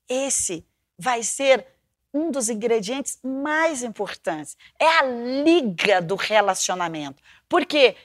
esse 0.09 0.65
vai 0.97 1.23
ser 1.23 1.65
um 2.13 2.29
dos 2.29 2.49
ingredientes 2.49 3.19
mais 3.23 3.83
importantes. 3.83 4.57
É 4.79 4.87
a 4.87 5.01
liga 5.03 6.01
do 6.01 6.15
relacionamento. 6.15 7.21
Porque 7.47 7.95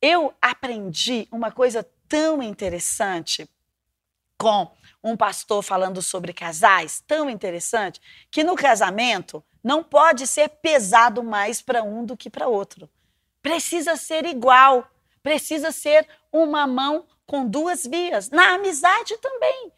eu 0.00 0.34
aprendi 0.40 1.28
uma 1.30 1.50
coisa 1.50 1.86
tão 2.08 2.42
interessante 2.42 3.48
com 4.38 4.70
um 5.02 5.16
pastor 5.16 5.62
falando 5.62 6.02
sobre 6.02 6.32
casais, 6.32 7.02
tão 7.06 7.30
interessante, 7.30 8.00
que 8.30 8.42
no 8.42 8.56
casamento 8.56 9.44
não 9.62 9.82
pode 9.82 10.26
ser 10.26 10.48
pesado 10.48 11.22
mais 11.22 11.62
para 11.62 11.82
um 11.82 12.04
do 12.04 12.16
que 12.16 12.30
para 12.30 12.48
outro. 12.48 12.88
Precisa 13.42 13.96
ser 13.96 14.26
igual, 14.26 14.90
precisa 15.22 15.70
ser 15.70 16.06
uma 16.32 16.66
mão 16.66 17.06
com 17.26 17.46
duas 17.46 17.86
vias. 17.86 18.30
Na 18.30 18.54
amizade 18.54 19.16
também. 19.18 19.72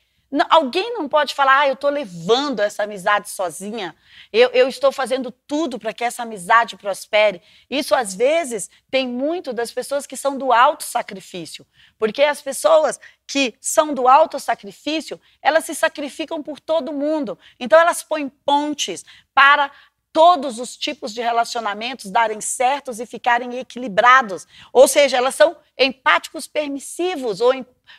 Alguém 0.49 0.95
não 0.95 1.09
pode 1.09 1.35
falar, 1.35 1.61
ah, 1.61 1.69
eu 1.69 1.75
estou 1.75 1.91
levando 1.91 2.61
essa 2.61 2.85
amizade 2.85 3.29
sozinha, 3.29 3.97
eu, 4.33 4.49
eu 4.51 4.69
estou 4.69 4.93
fazendo 4.93 5.33
tudo 5.33 5.77
para 5.77 5.93
que 5.93 6.05
essa 6.05 6.23
amizade 6.23 6.77
prospere. 6.77 7.43
Isso, 7.69 7.97
às 7.97 8.15
vezes, 8.15 8.71
tem 8.89 9.09
muito 9.09 9.53
das 9.53 9.73
pessoas 9.73 10.07
que 10.07 10.17
são 10.17 10.39
do 10.39 10.53
alto 10.53 10.85
sacrifício, 10.85 11.67
porque 11.99 12.23
as 12.23 12.41
pessoas 12.41 13.01
que 13.27 13.55
são 13.61 13.93
do 13.93 14.07
alto 14.07 14.39
sacrifício, 14.39 15.21
elas 15.43 15.65
se 15.65 15.75
sacrificam 15.75 16.43
por 16.43 16.61
todo 16.61 16.93
mundo. 16.93 17.39
Então, 17.59 17.79
elas 17.81 18.03
põem 18.03 18.29
pontes 18.29 19.05
para 19.35 19.71
todos 20.13 20.59
os 20.59 20.77
tipos 20.77 21.15
de 21.15 21.21
relacionamentos 21.21 22.11
darem 22.11 22.41
certos 22.41 22.99
e 23.01 23.07
ficarem 23.07 23.59
equilibrados. 23.59 24.47
Ou 24.73 24.89
seja, 24.89 25.17
elas 25.17 25.35
são 25.35 25.57
empáticos 25.79 26.47
permissivos 26.47 27.41
ou, 27.41 27.53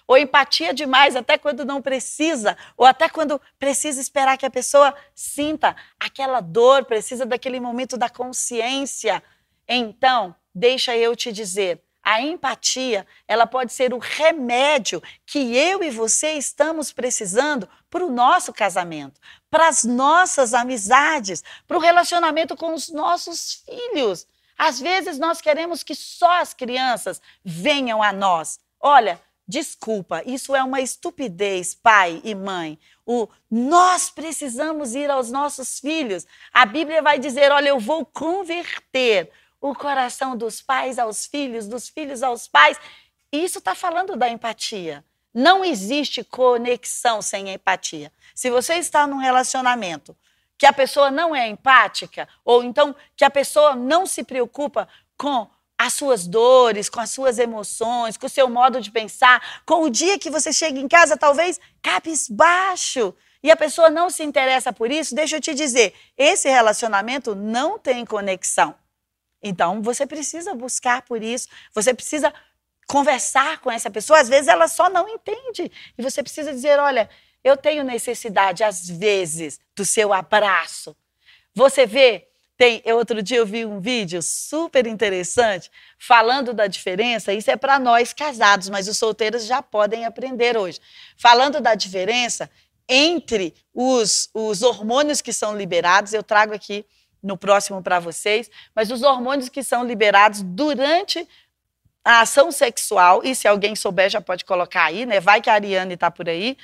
ou 0.08 0.18
empatia 0.18 0.74
demais 0.74 1.16
até 1.16 1.38
quando 1.38 1.66
não 1.66 1.82
precisa, 1.82 2.58
ou 2.76 2.86
até 2.86 3.08
quando 3.08 3.40
precisa 3.58 4.02
esperar 4.02 4.38
que 4.38 4.46
a 4.46 4.52
pessoa 4.52 4.94
sinta 5.16 5.76
aquela 6.00 6.42
dor, 6.42 6.86
precisa 6.86 7.26
daquele 7.26 7.60
momento 7.60 7.98
da 7.98 8.10
consciência. 8.10 9.24
Então, 9.68 10.36
deixa 10.54 10.96
eu 10.98 11.16
te 11.16 11.32
dizer, 11.32 11.82
a 12.04 12.22
empatia, 12.22 13.06
ela 13.28 13.46
pode 13.46 13.72
ser 13.72 13.94
o 13.94 14.00
remédio 14.00 15.02
que 15.26 15.56
eu 15.56 15.84
e 15.84 15.90
você 15.90 16.34
estamos 16.34 16.92
precisando 16.92 17.70
para 17.92 18.06
o 18.06 18.10
nosso 18.10 18.54
casamento, 18.54 19.20
para 19.50 19.68
as 19.68 19.84
nossas 19.84 20.54
amizades, 20.54 21.44
para 21.68 21.78
o 21.78 21.80
relacionamento 21.80 22.56
com 22.56 22.74
os 22.74 22.90
nossos 22.90 23.66
filhos. 23.66 24.26
Às 24.58 24.80
vezes 24.80 25.20
nós 25.20 25.42
queremos 25.42 25.84
que 25.84 25.94
só 25.94 26.40
as 26.40 26.54
crianças 26.54 27.22
venham 27.44 28.02
a 28.02 28.14
nós. 28.14 28.60
Olha, 28.80 29.22
desculpa, 29.46 30.24
isso 30.26 30.56
é 30.56 30.64
uma 30.64 30.80
estupidez, 30.80 31.76
pai 31.76 32.22
e 32.24 32.34
mãe. 32.34 32.80
O 33.06 33.28
nós 33.50 34.10
precisamos 34.10 34.96
ir 34.96 35.12
aos 35.12 35.30
nossos 35.30 35.80
filhos. 35.80 36.26
A 36.54 36.66
Bíblia 36.66 37.02
vai 37.02 37.20
dizer: 37.20 37.52
olha, 37.52 37.70
eu 37.70 37.80
vou 37.80 38.06
converter 38.06 39.30
o 39.60 39.76
coração 39.76 40.38
dos 40.38 40.62
pais 40.62 40.98
aos 40.98 41.26
filhos, 41.26 41.68
dos 41.68 41.90
filhos 41.90 42.24
aos 42.24 42.48
pais. 42.48 42.80
Isso 43.32 43.60
está 43.60 43.76
falando 43.76 44.16
da 44.16 44.30
empatia. 44.30 45.04
Não 45.34 45.64
existe 45.64 46.24
conexão 46.24 47.22
sem 47.22 47.50
empatia. 47.50 48.12
Se 48.36 48.50
você 48.50 48.76
está 48.76 49.08
num 49.08 49.18
relacionamento 49.18 50.16
que 50.58 50.66
a 50.66 50.74
pessoa 50.74 51.10
não 51.10 51.36
é 51.36 51.48
empática, 51.48 52.28
ou 52.46 52.64
então 52.64 52.96
que 53.16 53.26
a 53.26 53.30
pessoa 53.30 53.76
não 53.76 54.06
se 54.06 54.24
preocupa 54.24 54.88
com 55.18 55.48
as 55.78 55.94
suas 55.94 56.28
dores, 56.28 56.90
com 56.90 57.00
as 57.00 57.10
suas 57.10 57.40
emoções, 57.40 58.16
com 58.16 58.28
o 58.28 58.30
seu 58.30 58.48
modo 58.48 58.80
de 58.80 58.92
pensar, 58.92 59.64
com 59.66 59.82
o 59.82 59.90
dia 59.90 60.20
que 60.20 60.30
você 60.30 60.54
chega 60.54 60.80
em 60.80 60.88
casa, 60.88 61.18
talvez 61.18 61.60
cabisbaixo, 61.82 63.16
e 63.42 63.50
a 63.50 63.56
pessoa 63.56 63.90
não 63.90 64.10
se 64.12 64.24
interessa 64.24 64.72
por 64.72 64.92
isso, 64.92 65.16
deixa 65.16 65.38
eu 65.38 65.42
te 65.42 65.56
dizer, 65.56 65.96
esse 66.16 66.48
relacionamento 66.48 67.34
não 67.34 67.80
tem 67.80 68.06
conexão. 68.06 68.76
Então, 69.42 69.82
você 69.82 70.06
precisa 70.06 70.54
buscar 70.54 71.02
por 71.02 71.24
isso, 71.24 71.48
você 71.74 71.94
precisa 71.94 72.32
conversar 72.92 73.62
com 73.62 73.72
essa 73.72 73.90
pessoa, 73.90 74.20
às 74.20 74.28
vezes 74.28 74.50
ela 74.50 74.68
só 74.68 74.90
não 74.90 75.08
entende. 75.08 75.72
E 75.98 76.02
você 76.04 76.22
precisa 76.22 76.52
dizer: 76.52 76.78
olha, 76.78 77.10
eu 77.42 77.56
tenho 77.56 77.86
necessidade, 77.86 78.66
às 78.66 78.90
vezes, 78.90 79.62
do 79.74 79.86
seu 79.86 80.12
abraço. 80.12 80.94
Você 81.56 81.86
vê, 81.86 82.28
tem, 82.58 82.84
outro 82.88 83.24
dia 83.24 83.38
eu 83.38 83.46
vi 83.46 83.66
um 83.66 83.80
vídeo 83.80 84.22
super 84.22 84.86
interessante 84.86 85.72
falando 85.98 86.54
da 86.54 86.68
diferença, 86.68 87.34
isso 87.34 87.50
é 87.50 87.56
para 87.56 87.80
nós 87.80 88.12
casados, 88.12 88.68
mas 88.68 88.90
os 88.90 88.98
solteiros 88.98 89.46
já 89.46 89.62
podem 89.62 90.06
aprender 90.06 90.58
hoje. 90.58 90.82
Falando 91.16 91.62
da 91.62 91.76
diferença 91.76 92.52
entre 92.90 93.56
os, 93.74 94.30
os 94.34 94.62
hormônios 94.64 95.22
que 95.22 95.32
são 95.32 95.56
liberados, 95.58 96.12
eu 96.12 96.24
trago 96.24 96.54
aqui 96.54 96.86
no 97.24 97.38
próximo 97.38 97.82
para 97.82 98.00
vocês, 98.00 98.52
mas 98.76 98.92
os 98.92 99.02
hormônios 99.02 99.48
que 99.48 99.64
são 99.64 99.86
liberados 99.86 100.42
durante 100.42 101.26
a 102.04 102.22
ação 102.22 102.52
sexual, 102.52 103.22
e 103.24 103.36
se 103.36 103.48
alguém 103.48 103.76
souber 103.76 104.10
já 104.10 104.22
pode 104.22 104.44
colocar 104.44 104.86
aí, 104.86 105.06
né? 105.06 105.20
Vai 105.20 105.42
que 105.42 105.50
a 105.50 105.54
Ariane 105.54 105.94
está 105.94 106.10
por 106.10 106.28
aí, 106.28 106.58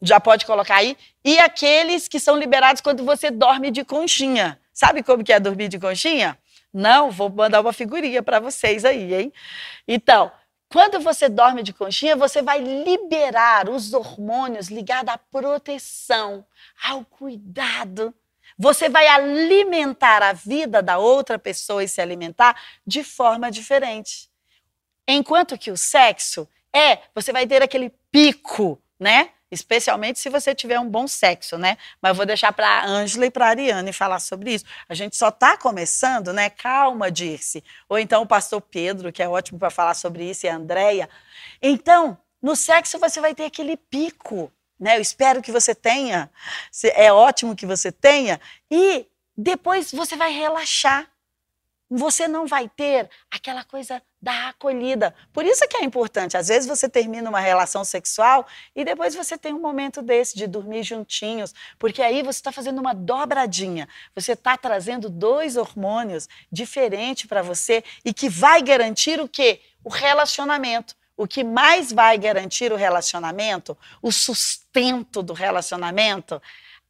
já 0.00 0.18
pode 0.18 0.44
colocar 0.44 0.76
aí. 0.76 0.96
E 1.24 1.38
aqueles 1.38 2.08
que 2.08 2.18
são 2.18 2.36
liberados 2.36 2.82
quando 2.82 3.04
você 3.04 3.30
dorme 3.30 3.70
de 3.70 3.84
conchinha. 3.84 4.58
Sabe 4.72 5.02
como 5.02 5.22
que 5.22 5.32
é 5.32 5.38
dormir 5.38 5.68
de 5.68 5.78
conchinha? 5.78 6.36
Não, 6.72 7.10
vou 7.10 7.28
mandar 7.30 7.60
uma 7.60 7.72
figurinha 7.72 8.22
para 8.22 8.40
vocês 8.40 8.84
aí, 8.84 9.14
hein? 9.14 9.32
Então, 9.86 10.32
quando 10.72 10.98
você 11.00 11.28
dorme 11.28 11.62
de 11.62 11.72
conchinha, 11.72 12.16
você 12.16 12.40
vai 12.40 12.58
liberar 12.58 13.68
os 13.68 13.92
hormônios 13.92 14.68
ligados 14.68 15.12
à 15.12 15.18
proteção, 15.18 16.46
ao 16.82 17.04
cuidado. 17.04 18.14
Você 18.58 18.88
vai 18.88 19.06
alimentar 19.06 20.22
a 20.22 20.32
vida 20.32 20.82
da 20.82 20.96
outra 20.96 21.38
pessoa 21.38 21.84
e 21.84 21.88
se 21.88 22.00
alimentar 22.00 22.56
de 22.86 23.04
forma 23.04 23.50
diferente. 23.50 24.31
Enquanto 25.06 25.58
que 25.58 25.70
o 25.70 25.76
sexo 25.76 26.48
é, 26.74 26.98
você 27.14 27.32
vai 27.32 27.46
ter 27.46 27.62
aquele 27.62 27.92
pico, 28.10 28.82
né? 28.98 29.30
Especialmente 29.50 30.18
se 30.18 30.30
você 30.30 30.54
tiver 30.54 30.80
um 30.80 30.88
bom 30.88 31.06
sexo, 31.06 31.58
né? 31.58 31.76
Mas 32.00 32.10
eu 32.10 32.14
vou 32.14 32.24
deixar 32.24 32.52
para 32.52 32.66
a 32.66 32.86
Ângela 32.86 33.26
e 33.26 33.30
para 33.30 33.46
a 33.46 33.48
Ariane 33.50 33.92
falar 33.92 34.18
sobre 34.18 34.54
isso. 34.54 34.64
A 34.88 34.94
gente 34.94 35.14
só 35.14 35.28
está 35.28 35.58
começando, 35.58 36.32
né? 36.32 36.48
Calma, 36.48 37.10
Dirce. 37.10 37.62
Ou 37.86 37.98
então 37.98 38.22
o 38.22 38.26
pastor 38.26 38.62
Pedro, 38.62 39.12
que 39.12 39.22
é 39.22 39.28
ótimo 39.28 39.58
para 39.58 39.68
falar 39.68 39.92
sobre 39.92 40.30
isso, 40.30 40.46
e 40.46 40.48
a 40.48 40.56
Andréia. 40.56 41.10
Então, 41.60 42.16
no 42.40 42.56
sexo 42.56 42.98
você 42.98 43.20
vai 43.20 43.34
ter 43.34 43.44
aquele 43.44 43.76
pico, 43.76 44.50
né? 44.80 44.96
Eu 44.96 45.02
espero 45.02 45.42
que 45.42 45.52
você 45.52 45.74
tenha. 45.74 46.30
É 46.94 47.12
ótimo 47.12 47.54
que 47.54 47.66
você 47.66 47.92
tenha. 47.92 48.40
E 48.70 49.06
depois 49.36 49.92
você 49.92 50.16
vai 50.16 50.32
relaxar. 50.32 51.06
Você 51.90 52.26
não 52.26 52.46
vai 52.46 52.70
ter 52.70 53.10
aquela 53.30 53.64
coisa 53.64 54.02
da 54.22 54.50
acolhida. 54.50 55.12
Por 55.32 55.44
isso 55.44 55.66
que 55.66 55.76
é 55.76 55.84
importante. 55.84 56.36
Às 56.36 56.46
vezes 56.46 56.68
você 56.68 56.88
termina 56.88 57.28
uma 57.28 57.40
relação 57.40 57.84
sexual 57.84 58.46
e 58.74 58.84
depois 58.84 59.16
você 59.16 59.36
tem 59.36 59.52
um 59.52 59.60
momento 59.60 60.00
desse 60.00 60.36
de 60.36 60.46
dormir 60.46 60.84
juntinhos, 60.84 61.52
porque 61.76 62.00
aí 62.00 62.22
você 62.22 62.38
está 62.38 62.52
fazendo 62.52 62.78
uma 62.78 62.94
dobradinha. 62.94 63.88
Você 64.14 64.34
está 64.34 64.56
trazendo 64.56 65.10
dois 65.10 65.56
hormônios 65.56 66.28
diferentes 66.52 67.26
para 67.26 67.42
você 67.42 67.82
e 68.04 68.14
que 68.14 68.28
vai 68.28 68.62
garantir 68.62 69.20
o 69.20 69.28
quê? 69.28 69.60
O 69.82 69.88
relacionamento. 69.88 70.94
O 71.16 71.26
que 71.26 71.42
mais 71.42 71.92
vai 71.92 72.16
garantir 72.16 72.72
o 72.72 72.76
relacionamento, 72.76 73.76
o 74.00 74.10
sustento 74.10 75.22
do 75.22 75.32
relacionamento, 75.32 76.40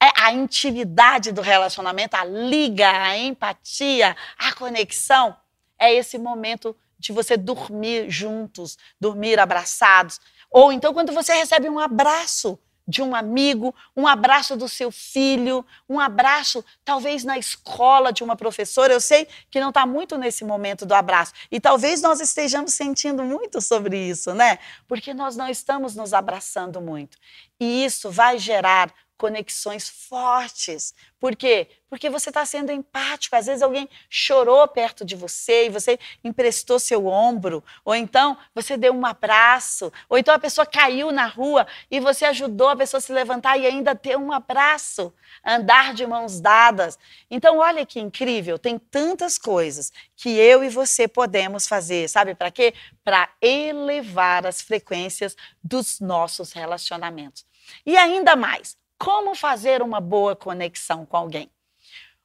é 0.01 0.11
a 0.17 0.33
intimidade 0.33 1.33
do 1.33 1.41
relacionamento, 1.41 2.17
a 2.17 2.25
liga, 2.25 2.89
a 2.91 3.17
empatia, 3.17 4.17
a 4.39 4.53
conexão, 4.53 5.37
é 5.79 5.93
esse 5.93 6.19
momento 6.19 6.77
de 7.03 7.13
você 7.13 7.37
dormir 7.37 8.09
juntos, 8.09 8.79
dormir 9.01 9.39
abraçados. 9.39 10.21
Ou 10.51 10.73
então 10.73 10.95
quando 10.95 11.13
você 11.13 11.35
recebe 11.35 11.69
um 11.69 11.79
abraço 11.79 12.59
de 12.87 13.01
um 13.01 13.15
amigo, 13.15 13.75
um 13.97 14.07
abraço 14.07 14.57
do 14.57 14.69
seu 14.69 14.91
filho, 14.91 15.65
um 15.89 16.01
abraço 16.01 16.65
talvez 16.85 17.25
na 17.25 17.39
escola 17.39 18.13
de 18.13 18.25
uma 18.25 18.37
professora. 18.37 18.93
Eu 18.93 19.01
sei 19.01 19.27
que 19.51 19.61
não 19.61 19.69
está 19.69 19.87
muito 19.87 20.19
nesse 20.19 20.45
momento 20.45 20.85
do 20.85 20.95
abraço. 20.95 21.33
E 21.51 21.61
talvez 21.61 22.03
nós 22.03 22.21
estejamos 22.21 22.75
sentindo 22.75 23.23
muito 23.23 23.61
sobre 23.61 23.97
isso, 23.97 24.35
né? 24.35 24.59
Porque 24.89 25.15
nós 25.15 25.37
não 25.37 25.49
estamos 25.49 25.95
nos 25.95 26.13
abraçando 26.13 26.81
muito. 26.81 27.19
E 27.59 27.85
isso 27.85 28.11
vai 28.11 28.39
gerar 28.39 28.93
conexões 29.23 29.89
fortes. 29.89 30.93
Por 31.21 31.37
quê? 31.37 31.69
Porque 31.89 32.11
você 32.11 32.31
está 32.31 32.45
sendo 32.45 32.73
empático. 32.73 33.37
Às 33.37 33.47
vezes 33.47 33.63
alguém 33.63 33.89
chorou 34.11 34.67
perto 34.67 35.05
de 35.05 35.15
você 35.15 35.67
e 35.67 35.69
você 35.69 35.97
emprestou 36.25 36.81
seu 36.81 37.07
ombro, 37.07 37.63
ou 37.85 37.95
então 37.95 38.37
você 38.53 38.77
deu 38.77 38.93
um 38.93 39.07
abraço, 39.07 39.93
ou 40.09 40.19
então 40.19 40.35
a 40.35 40.41
pessoa 40.41 40.67
caiu 40.67 41.13
na 41.13 41.27
rua 41.27 41.69
e 41.89 42.01
você 42.01 42.25
ajudou 42.25 42.69
a 42.69 42.75
pessoa 42.77 42.99
a 42.99 43.01
se 43.01 43.13
levantar 43.13 43.57
e 43.57 43.65
ainda 43.65 43.95
deu 43.95 44.19
um 44.19 44.33
abraço, 44.33 45.15
andar 45.47 45.95
de 45.95 46.05
mãos 46.05 46.41
dadas. 46.41 46.99
Então, 47.31 47.59
olha 47.59 47.87
que 47.87 48.01
incrível, 48.01 48.59
tem 48.59 48.77
tantas 48.77 49.39
coisas 49.39 49.93
que 50.17 50.31
eu 50.31 50.65
e 50.65 50.69
você 50.69 51.07
podemos 51.07 51.69
fazer, 51.69 52.09
sabe 52.09 52.35
para 52.35 52.51
quê? 52.51 52.75
Para 53.05 53.29
elevar 53.41 54.45
as 54.45 54.61
frequências 54.61 55.37
dos 55.63 56.01
nossos 56.01 56.53
relacionamentos. 56.53 57.47
E 57.87 57.97
ainda 57.97 58.35
mais, 58.35 58.77
como 59.03 59.35
fazer 59.35 59.83
uma 59.83 60.01
boa 60.01 60.37
conexão 60.37 61.05
com 61.05 61.17
alguém? 61.17 61.51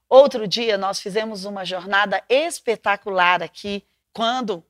Outro 0.07 0.47
dia 0.47 0.77
nós 0.77 0.99
fizemos 0.99 1.43
uma 1.43 1.65
jornada 1.65 2.23
espetacular 2.29 3.41
aqui 3.41 3.83
quando 4.13 4.63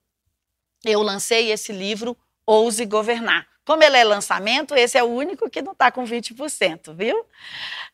eu 0.85 1.01
lancei 1.01 1.51
esse 1.51 1.73
livro 1.73 2.15
Ouse 2.45 2.85
Governar. 2.85 3.45
Como 3.65 3.83
ele 3.83 3.97
é 3.97 4.05
lançamento, 4.05 4.73
esse 4.73 4.97
é 4.97 5.03
o 5.03 5.07
único 5.07 5.49
que 5.49 5.61
não 5.61 5.73
está 5.73 5.91
com 5.91 6.05
20%, 6.05 6.95
viu? 6.95 7.25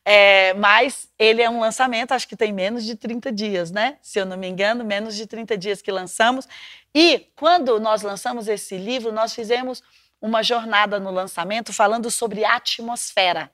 É, 0.04 0.54
mas 0.54 1.08
ele 1.18 1.42
é 1.42 1.50
um 1.50 1.58
lançamento, 1.58 2.12
acho 2.12 2.28
que 2.28 2.36
tem 2.36 2.52
menos 2.52 2.84
de 2.84 2.94
30 2.94 3.32
dias, 3.32 3.72
né? 3.72 3.98
Se 4.00 4.20
eu 4.20 4.24
não 4.24 4.36
me 4.36 4.46
engano, 4.46 4.84
menos 4.84 5.16
de 5.16 5.26
30 5.26 5.58
dias 5.58 5.82
que 5.82 5.90
lançamos. 5.90 6.46
E 6.94 7.32
quando 7.34 7.80
nós 7.80 8.02
lançamos 8.02 8.46
esse 8.46 8.76
livro, 8.76 9.10
nós 9.10 9.34
fizemos 9.34 9.82
uma 10.20 10.40
jornada 10.40 11.00
no 11.00 11.10
lançamento 11.10 11.72
falando 11.72 12.12
sobre 12.12 12.44
atmosfera. 12.44 13.50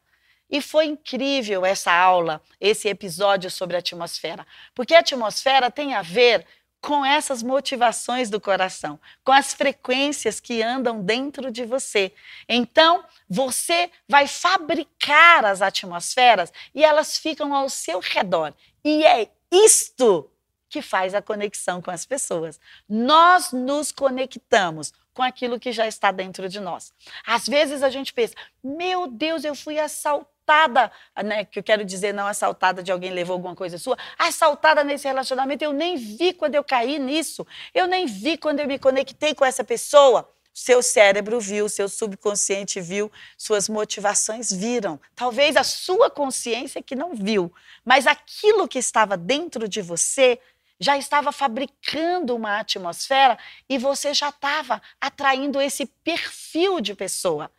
E 0.50 0.60
foi 0.60 0.86
incrível 0.86 1.64
essa 1.64 1.92
aula, 1.92 2.42
esse 2.60 2.88
episódio 2.88 3.50
sobre 3.50 3.76
a 3.76 3.78
atmosfera, 3.78 4.46
porque 4.74 4.94
a 4.94 4.98
atmosfera 4.98 5.70
tem 5.70 5.94
a 5.94 6.02
ver 6.02 6.44
com 6.80 7.04
essas 7.04 7.42
motivações 7.42 8.30
do 8.30 8.40
coração, 8.40 8.98
com 9.22 9.32
as 9.32 9.52
frequências 9.52 10.40
que 10.40 10.62
andam 10.62 11.02
dentro 11.02 11.50
de 11.50 11.64
você. 11.64 12.12
Então, 12.48 13.04
você 13.28 13.90
vai 14.08 14.26
fabricar 14.26 15.44
as 15.44 15.60
atmosferas 15.60 16.52
e 16.74 16.82
elas 16.82 17.18
ficam 17.18 17.54
ao 17.54 17.68
seu 17.68 18.00
redor. 18.00 18.54
E 18.82 19.04
é 19.04 19.30
isto 19.50 20.30
que 20.70 20.80
faz 20.80 21.14
a 21.14 21.20
conexão 21.20 21.82
com 21.82 21.90
as 21.90 22.06
pessoas. 22.06 22.58
Nós 22.88 23.52
nos 23.52 23.92
conectamos 23.92 24.92
com 25.12 25.22
aquilo 25.22 25.60
que 25.60 25.72
já 25.72 25.86
está 25.86 26.10
dentro 26.10 26.48
de 26.48 26.60
nós. 26.60 26.94
Às 27.26 27.46
vezes 27.46 27.82
a 27.82 27.90
gente 27.90 28.14
pensa: 28.14 28.34
meu 28.64 29.06
Deus, 29.06 29.44
eu 29.44 29.54
fui 29.54 29.78
assaltado 29.78 30.39
assaltada, 30.50 30.90
né, 31.22 31.44
que 31.44 31.58
eu 31.58 31.62
quero 31.62 31.84
dizer 31.84 32.12
não 32.12 32.26
assaltada 32.26 32.82
de 32.82 32.90
alguém 32.90 33.12
levou 33.12 33.34
alguma 33.34 33.54
coisa 33.54 33.78
sua, 33.78 33.96
assaltada 34.18 34.82
nesse 34.82 35.06
relacionamento, 35.06 35.62
eu 35.62 35.72
nem 35.72 35.96
vi 35.96 36.32
quando 36.32 36.56
eu 36.56 36.64
caí 36.64 36.98
nisso, 36.98 37.46
eu 37.72 37.86
nem 37.86 38.06
vi 38.06 38.36
quando 38.36 38.60
eu 38.60 38.66
me 38.66 38.78
conectei 38.78 39.34
com 39.34 39.44
essa 39.44 39.62
pessoa. 39.62 40.28
Seu 40.52 40.82
cérebro 40.82 41.38
viu, 41.40 41.68
seu 41.68 41.88
subconsciente 41.88 42.80
viu, 42.80 43.10
suas 43.38 43.68
motivações 43.68 44.50
viram. 44.52 45.00
Talvez 45.14 45.56
a 45.56 45.62
sua 45.62 46.10
consciência 46.10 46.82
que 46.82 46.96
não 46.96 47.14
viu, 47.14 47.52
mas 47.84 48.06
aquilo 48.06 48.66
que 48.66 48.78
estava 48.78 49.16
dentro 49.16 49.68
de 49.68 49.80
você 49.80 50.40
já 50.78 50.98
estava 50.98 51.30
fabricando 51.30 52.34
uma 52.34 52.58
atmosfera 52.58 53.38
e 53.68 53.78
você 53.78 54.12
já 54.12 54.30
estava 54.30 54.82
atraindo 55.00 55.60
esse 55.60 55.86
perfil 55.86 56.80
de 56.80 56.94
pessoa. 56.94 57.50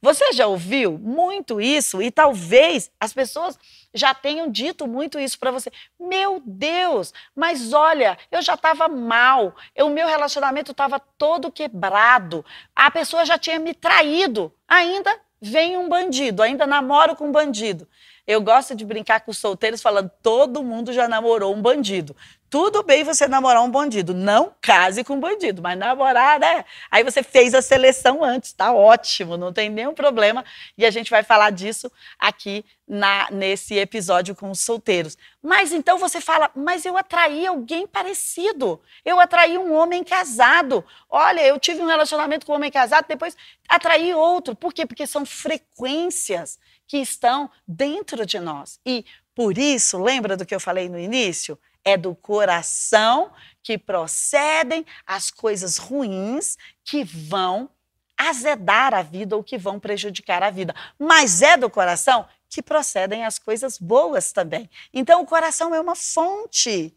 Você 0.00 0.32
já 0.32 0.46
ouviu 0.46 0.96
muito 0.96 1.60
isso 1.60 2.00
e 2.00 2.10
talvez 2.10 2.90
as 3.00 3.12
pessoas 3.12 3.58
já 3.92 4.14
tenham 4.14 4.50
dito 4.50 4.86
muito 4.86 5.18
isso 5.18 5.38
para 5.38 5.50
você. 5.50 5.72
Meu 5.98 6.40
Deus, 6.44 7.12
mas 7.34 7.72
olha, 7.72 8.16
eu 8.30 8.40
já 8.40 8.54
estava 8.54 8.86
mal, 8.86 9.54
o 9.76 9.88
meu 9.88 10.06
relacionamento 10.06 10.70
estava 10.70 11.00
todo 11.00 11.50
quebrado, 11.50 12.44
a 12.76 12.90
pessoa 12.90 13.24
já 13.24 13.36
tinha 13.36 13.58
me 13.58 13.74
traído, 13.74 14.52
ainda 14.68 15.18
vem 15.40 15.76
um 15.76 15.88
bandido, 15.88 16.42
ainda 16.42 16.66
namoro 16.66 17.16
com 17.16 17.28
um 17.28 17.32
bandido. 17.32 17.88
Eu 18.28 18.42
gosto 18.42 18.74
de 18.74 18.84
brincar 18.84 19.20
com 19.20 19.30
os 19.30 19.38
solteiros 19.38 19.80
falando: 19.80 20.10
todo 20.22 20.62
mundo 20.62 20.92
já 20.92 21.08
namorou 21.08 21.54
um 21.54 21.62
bandido. 21.62 22.14
Tudo 22.50 22.82
bem 22.82 23.02
você 23.02 23.26
namorar 23.26 23.62
um 23.62 23.70
bandido, 23.70 24.12
não 24.12 24.54
case 24.60 25.02
com 25.02 25.14
um 25.14 25.20
bandido, 25.20 25.62
mas 25.62 25.78
namorar, 25.78 26.38
né? 26.38 26.64
Aí 26.90 27.02
você 27.02 27.22
fez 27.22 27.54
a 27.54 27.62
seleção 27.62 28.22
antes, 28.22 28.52
tá 28.52 28.72
ótimo, 28.72 29.38
não 29.38 29.50
tem 29.50 29.70
nenhum 29.70 29.94
problema. 29.94 30.44
E 30.76 30.84
a 30.84 30.90
gente 30.90 31.10
vai 31.10 31.22
falar 31.22 31.50
disso 31.50 31.90
aqui 32.18 32.66
na, 32.86 33.30
nesse 33.30 33.78
episódio 33.78 34.34
com 34.34 34.50
os 34.50 34.60
solteiros. 34.60 35.16
Mas 35.42 35.72
então 35.72 35.98
você 35.98 36.20
fala, 36.20 36.50
mas 36.54 36.84
eu 36.84 36.98
atraí 36.98 37.46
alguém 37.46 37.86
parecido. 37.86 38.80
Eu 39.04 39.18
atraí 39.18 39.56
um 39.56 39.74
homem 39.74 40.04
casado. 40.04 40.84
Olha, 41.08 41.46
eu 41.46 41.58
tive 41.58 41.80
um 41.80 41.86
relacionamento 41.86 42.44
com 42.44 42.52
um 42.52 42.56
homem 42.56 42.70
casado, 42.70 43.06
depois 43.08 43.36
atraí 43.66 44.12
outro. 44.12 44.54
Por 44.54 44.74
quê? 44.74 44.84
Porque 44.84 45.06
são 45.06 45.24
frequências 45.24 46.58
que 46.88 46.96
estão 46.96 47.50
dentro 47.66 48.26
de 48.26 48.40
nós. 48.40 48.80
E 48.84 49.04
por 49.34 49.56
isso, 49.56 50.02
lembra 50.02 50.36
do 50.36 50.44
que 50.44 50.54
eu 50.54 50.58
falei 50.58 50.88
no 50.88 50.98
início? 50.98 51.56
É 51.84 51.96
do 51.96 52.14
coração 52.14 53.30
que 53.62 53.78
procedem 53.78 54.84
as 55.06 55.30
coisas 55.30 55.76
ruins 55.76 56.56
que 56.82 57.04
vão 57.04 57.70
azedar 58.16 58.94
a 58.94 59.02
vida 59.02 59.36
ou 59.36 59.44
que 59.44 59.56
vão 59.56 59.78
prejudicar 59.78 60.42
a 60.42 60.50
vida. 60.50 60.74
Mas 60.98 61.40
é 61.40 61.56
do 61.56 61.70
coração 61.70 62.26
que 62.48 62.62
procedem 62.62 63.24
as 63.24 63.38
coisas 63.38 63.78
boas 63.78 64.32
também. 64.32 64.68
Então, 64.92 65.22
o 65.22 65.26
coração 65.26 65.74
é 65.74 65.80
uma 65.80 65.94
fonte, 65.94 66.96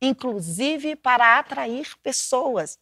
inclusive 0.00 0.96
para 0.96 1.38
atrair 1.38 1.94
pessoas. 2.02 2.78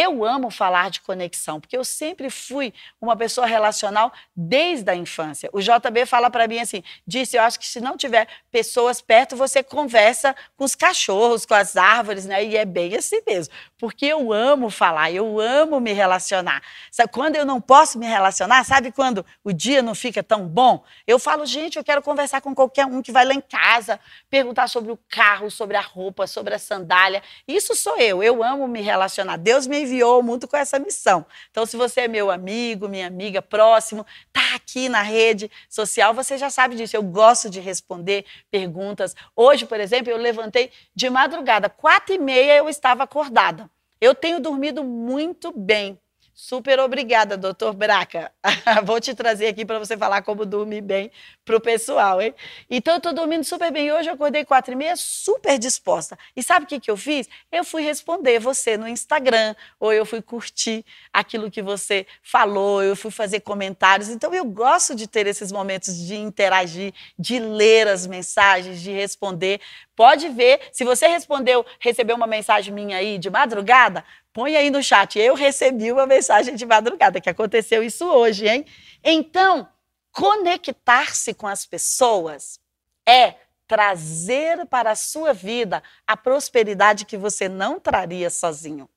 Eu 0.00 0.24
amo 0.24 0.48
falar 0.48 0.90
de 0.90 1.00
conexão, 1.00 1.60
porque 1.60 1.76
eu 1.76 1.84
sempre 1.84 2.30
fui 2.30 2.72
uma 3.00 3.16
pessoa 3.16 3.48
relacional 3.48 4.12
desde 4.36 4.88
a 4.88 4.94
infância. 4.94 5.50
O 5.52 5.60
JB 5.60 6.06
fala 6.06 6.30
para 6.30 6.46
mim 6.46 6.60
assim: 6.60 6.84
disse, 7.04 7.36
eu 7.36 7.42
acho 7.42 7.58
que 7.58 7.66
se 7.66 7.80
não 7.80 7.96
tiver 7.96 8.28
pessoas 8.48 9.00
perto, 9.00 9.34
você 9.34 9.60
conversa 9.60 10.36
com 10.56 10.62
os 10.62 10.76
cachorros, 10.76 11.44
com 11.44 11.54
as 11.54 11.76
árvores, 11.76 12.26
né? 12.26 12.44
E 12.44 12.56
é 12.56 12.64
bem 12.64 12.94
assim 12.94 13.20
mesmo. 13.26 13.52
Porque 13.78 14.06
eu 14.06 14.32
amo 14.32 14.70
falar, 14.70 15.10
eu 15.10 15.40
amo 15.40 15.80
me 15.80 15.92
relacionar. 15.92 16.62
Sabe, 16.90 17.12
quando 17.12 17.36
eu 17.36 17.44
não 17.44 17.60
posso 17.60 17.98
me 17.98 18.06
relacionar, 18.06 18.64
sabe 18.64 18.92
quando 18.92 19.24
o 19.42 19.52
dia 19.52 19.80
não 19.82 19.94
fica 19.94 20.22
tão 20.22 20.46
bom? 20.46 20.84
Eu 21.06 21.18
falo, 21.18 21.46
gente, 21.46 21.78
eu 21.78 21.84
quero 21.84 22.02
conversar 22.02 22.40
com 22.40 22.54
qualquer 22.54 22.86
um 22.86 23.00
que 23.00 23.12
vai 23.12 23.24
lá 23.24 23.34
em 23.34 23.40
casa, 23.40 24.00
perguntar 24.28 24.68
sobre 24.68 24.92
o 24.92 24.98
carro, 25.08 25.50
sobre 25.50 25.76
a 25.76 25.80
roupa, 25.80 26.26
sobre 26.26 26.54
a 26.54 26.58
sandália. 26.58 27.22
Isso 27.46 27.74
sou 27.74 27.96
eu, 27.98 28.22
eu 28.22 28.42
amo 28.42 28.66
me 28.66 28.80
relacionar. 28.80 29.36
Deus 29.36 29.66
me 29.66 29.82
enviou 29.82 30.22
mundo 30.22 30.46
com 30.46 30.56
essa 30.56 30.78
missão. 30.78 31.24
Então, 31.50 31.64
se 31.64 31.76
você 31.76 32.02
é 32.02 32.08
meu 32.08 32.30
amigo, 32.30 32.88
minha 32.88 33.06
amiga, 33.06 33.40
próximo, 33.40 34.04
tá 34.32 34.54
aqui 34.54 34.88
na 34.88 35.02
rede 35.02 35.50
social, 35.68 36.12
você 36.12 36.36
já 36.36 36.50
sabe 36.50 36.76
disso. 36.76 36.96
Eu 36.96 37.02
gosto 37.02 37.48
de 37.48 37.60
responder 37.60 38.24
perguntas. 38.50 39.14
Hoje, 39.34 39.64
por 39.66 39.80
exemplo, 39.80 40.10
eu 40.10 40.16
levantei 40.16 40.70
de 40.94 41.08
madrugada, 41.08 41.68
quatro 41.68 42.14
e 42.14 42.18
meia 42.18 42.56
eu 42.56 42.68
estava 42.68 43.04
acordada. 43.04 43.67
Eu 44.00 44.14
tenho 44.14 44.40
dormido 44.40 44.84
muito 44.84 45.52
bem. 45.52 45.98
Super 46.40 46.78
obrigada, 46.78 47.36
doutor 47.36 47.74
Braca. 47.74 48.30
Vou 48.86 49.00
te 49.00 49.12
trazer 49.12 49.48
aqui 49.48 49.64
para 49.64 49.80
você 49.80 49.96
falar 49.96 50.22
como 50.22 50.46
dormir 50.46 50.82
bem 50.82 51.10
para 51.44 51.56
o 51.56 51.60
pessoal, 51.60 52.22
hein? 52.22 52.32
Então, 52.70 52.94
eu 52.94 52.98
estou 52.98 53.12
dormindo 53.12 53.42
super 53.42 53.72
bem. 53.72 53.90
Hoje 53.90 54.08
eu 54.08 54.14
acordei 54.14 54.44
quatro 54.44 54.72
e 54.72 54.76
meia, 54.76 54.94
super 54.94 55.58
disposta. 55.58 56.16
E 56.36 56.42
sabe 56.44 56.64
o 56.64 56.68
que, 56.68 56.78
que 56.78 56.88
eu 56.92 56.96
fiz? 56.96 57.28
Eu 57.50 57.64
fui 57.64 57.82
responder 57.82 58.38
você 58.38 58.76
no 58.76 58.86
Instagram, 58.86 59.56
ou 59.80 59.92
eu 59.92 60.06
fui 60.06 60.22
curtir 60.22 60.84
aquilo 61.12 61.50
que 61.50 61.60
você 61.60 62.06
falou, 62.22 62.84
eu 62.84 62.94
fui 62.94 63.10
fazer 63.10 63.40
comentários. 63.40 64.08
Então, 64.08 64.32
eu 64.32 64.44
gosto 64.44 64.94
de 64.94 65.08
ter 65.08 65.26
esses 65.26 65.50
momentos 65.50 65.98
de 66.06 66.14
interagir, 66.14 66.94
de 67.18 67.40
ler 67.40 67.88
as 67.88 68.06
mensagens, 68.06 68.80
de 68.80 68.92
responder. 68.92 69.60
Pode 69.96 70.28
ver, 70.28 70.60
se 70.70 70.84
você 70.84 71.08
respondeu, 71.08 71.66
recebeu 71.80 72.14
uma 72.14 72.28
mensagem 72.28 72.72
minha 72.72 72.98
aí 72.98 73.18
de 73.18 73.28
madrugada, 73.28 74.04
Põe 74.38 74.54
aí 74.54 74.70
no 74.70 74.80
chat. 74.80 75.18
Eu 75.18 75.34
recebi 75.34 75.90
uma 75.90 76.06
mensagem 76.06 76.54
de 76.54 76.64
madrugada, 76.64 77.20
que 77.20 77.28
aconteceu 77.28 77.82
isso 77.82 78.06
hoje, 78.06 78.46
hein? 78.46 78.64
Então, 79.02 79.68
conectar-se 80.12 81.34
com 81.34 81.48
as 81.48 81.66
pessoas 81.66 82.60
é 83.04 83.34
trazer 83.66 84.64
para 84.66 84.92
a 84.92 84.94
sua 84.94 85.32
vida 85.32 85.82
a 86.06 86.16
prosperidade 86.16 87.04
que 87.04 87.16
você 87.16 87.48
não 87.48 87.80
traria 87.80 88.30
sozinho. 88.30 88.88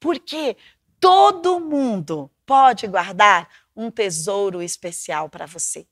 Porque 0.00 0.56
todo 0.98 1.60
mundo 1.60 2.28
pode 2.44 2.88
guardar 2.88 3.48
um 3.76 3.88
tesouro 3.88 4.60
especial 4.60 5.28
para 5.28 5.46
você. 5.46 5.86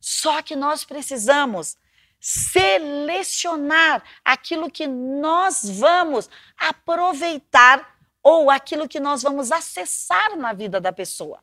Só 0.00 0.40
que 0.40 0.56
nós 0.56 0.86
precisamos 0.86 1.76
selecionar 2.18 4.02
aquilo 4.24 4.70
que 4.70 4.86
nós 4.86 5.68
vamos 5.68 6.30
aproveitar 6.56 7.92
ou 8.22 8.50
aquilo 8.50 8.88
que 8.88 9.00
nós 9.00 9.22
vamos 9.22 9.50
acessar 9.50 10.36
na 10.36 10.52
vida 10.52 10.80
da 10.80 10.92
pessoa. 10.92 11.40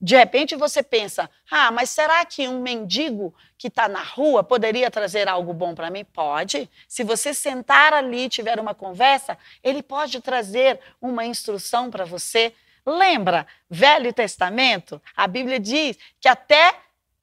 De 0.00 0.14
repente 0.14 0.54
você 0.54 0.82
pensa: 0.82 1.30
ah, 1.50 1.70
mas 1.70 1.90
será 1.90 2.24
que 2.24 2.46
um 2.46 2.60
mendigo 2.60 3.34
que 3.56 3.68
está 3.68 3.88
na 3.88 4.02
rua 4.02 4.44
poderia 4.44 4.90
trazer 4.90 5.28
algo 5.28 5.52
bom 5.52 5.74
para 5.74 5.90
mim? 5.90 6.04
Pode. 6.04 6.70
Se 6.86 7.02
você 7.02 7.32
sentar 7.32 7.94
ali 7.94 8.24
e 8.24 8.28
tiver 8.28 8.60
uma 8.60 8.74
conversa, 8.74 9.38
ele 9.62 9.82
pode 9.82 10.20
trazer 10.20 10.78
uma 11.00 11.24
instrução 11.24 11.90
para 11.90 12.04
você. 12.04 12.52
Lembra, 12.84 13.46
Velho 13.68 14.12
Testamento, 14.12 15.02
a 15.16 15.26
Bíblia 15.26 15.58
diz 15.58 15.98
que 16.20 16.28
até 16.28 16.74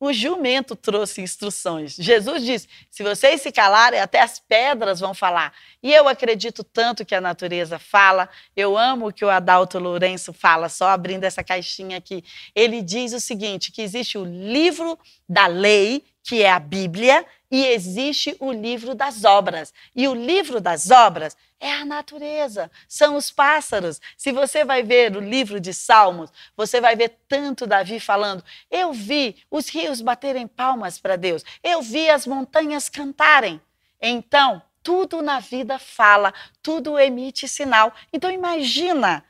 o 0.04 0.12
jumento 0.12 0.76
trouxe 0.76 1.22
instruções. 1.22 1.96
Jesus 1.96 2.44
disse: 2.44 2.68
se 2.92 3.02
vocês 3.02 3.42
se 3.42 3.54
calarem, 3.54 4.02
até 4.02 4.20
as 4.22 4.38
pedras 4.38 5.00
vão 5.00 5.14
falar. 5.14 5.54
E 5.82 5.94
eu 5.94 6.10
acredito 6.10 6.62
tanto 6.62 7.06
que 7.06 7.16
a 7.16 7.22
natureza 7.22 7.80
fala. 7.80 8.28
Eu 8.54 8.78
amo 8.78 9.08
o 9.08 9.14
que 9.14 9.24
o 9.24 9.30
Adalto 9.30 9.80
Lourenço 9.80 10.34
fala, 10.34 10.68
só 10.68 10.90
abrindo 10.90 11.24
essa 11.24 11.42
caixinha 11.42 11.98
aqui. 11.98 12.22
Ele 12.54 12.82
diz 12.82 13.14
o 13.14 13.20
seguinte: 13.20 13.72
que 13.72 13.82
existe 13.82 14.18
o 14.18 14.26
livro 14.26 15.00
da 15.28 15.48
lei, 15.48 16.04
que 16.22 16.44
é 16.44 16.52
a 16.52 16.60
Bíblia, 16.60 17.26
e 17.50 17.66
existe 17.68 18.36
o 18.42 18.52
livro 18.52 18.94
das 18.94 19.24
obras. 19.24 19.74
E 19.96 20.06
o 20.10 20.14
livro 20.14 20.60
das 20.60 20.92
obras 20.92 21.38
é 21.64 21.72
a 21.72 21.86
natureza, 21.86 22.70
são 22.90 23.16
os 23.16 23.32
pássaros. 23.32 24.02
Se 24.18 24.34
você 24.34 24.66
vai 24.66 24.84
ver 24.84 25.16
o 25.16 25.22
livro 25.22 25.62
de 25.62 25.74
Salmos, 25.74 26.30
você 26.58 26.82
vai 26.82 26.94
ver 26.94 27.18
tanto 27.26 27.66
Davi 27.66 28.02
falando: 28.02 28.44
Eu 28.70 28.92
vi 28.92 29.38
os 29.50 29.70
rios 29.70 30.02
baterem 30.02 30.46
palmas 30.46 31.00
para 31.00 31.16
Deus, 31.16 31.42
eu 31.64 31.82
vi 31.82 32.10
as 32.10 32.28
montanhas 32.28 32.90
cantarem. 32.90 33.62
Então, 34.02 34.62
tudo 34.84 35.22
na 35.22 35.40
vida 35.40 35.80
fala, 35.80 36.34
tudo 36.62 37.00
emite 37.00 37.48
sinal. 37.48 37.94
Então, 38.12 38.30
imagina 38.30 39.24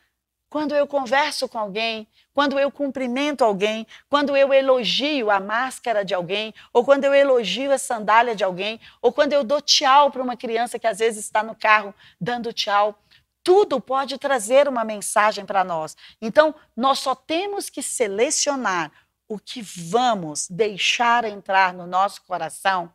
quando 0.54 0.76
eu 0.76 0.86
converso 0.86 1.50
com 1.50 1.58
alguém, 1.58 2.08
quando 2.32 2.60
eu 2.60 2.72
cumprimento 2.72 3.44
alguém, 3.44 3.88
quando 4.08 4.38
eu 4.38 4.54
elogio 4.54 5.32
a 5.32 5.40
máscara 5.40 6.06
de 6.06 6.14
alguém, 6.14 6.54
ou 6.72 6.86
quando 6.86 7.06
eu 7.06 7.12
elogio 7.12 7.72
a 7.72 7.80
sandália 7.80 8.36
de 8.36 8.44
alguém, 8.44 8.80
ou 9.02 9.12
quando 9.12 9.34
eu 9.34 9.44
dou 9.44 9.60
tchau 9.60 10.12
para 10.12 10.22
uma 10.22 10.38
criança 10.38 10.78
que 10.78 10.86
às 10.86 11.00
vezes 11.00 11.26
está 11.26 11.42
no 11.42 11.56
carro 11.56 11.92
dando 12.22 12.54
tchau. 12.54 13.02
Tudo 13.44 13.82
pode 13.82 14.20
trazer 14.20 14.68
uma 14.68 14.84
mensagem 14.84 15.44
para 15.44 15.64
nós. 15.64 15.98
Então, 16.22 16.54
nós 16.78 17.00
só 17.00 17.16
temos 17.16 17.68
que 17.68 17.82
selecionar 17.82 18.92
o 19.28 19.40
que 19.40 19.60
vamos 19.60 20.48
deixar 20.48 21.26
entrar 21.26 21.74
no 21.74 21.88
nosso 21.88 22.22
coração 22.22 22.94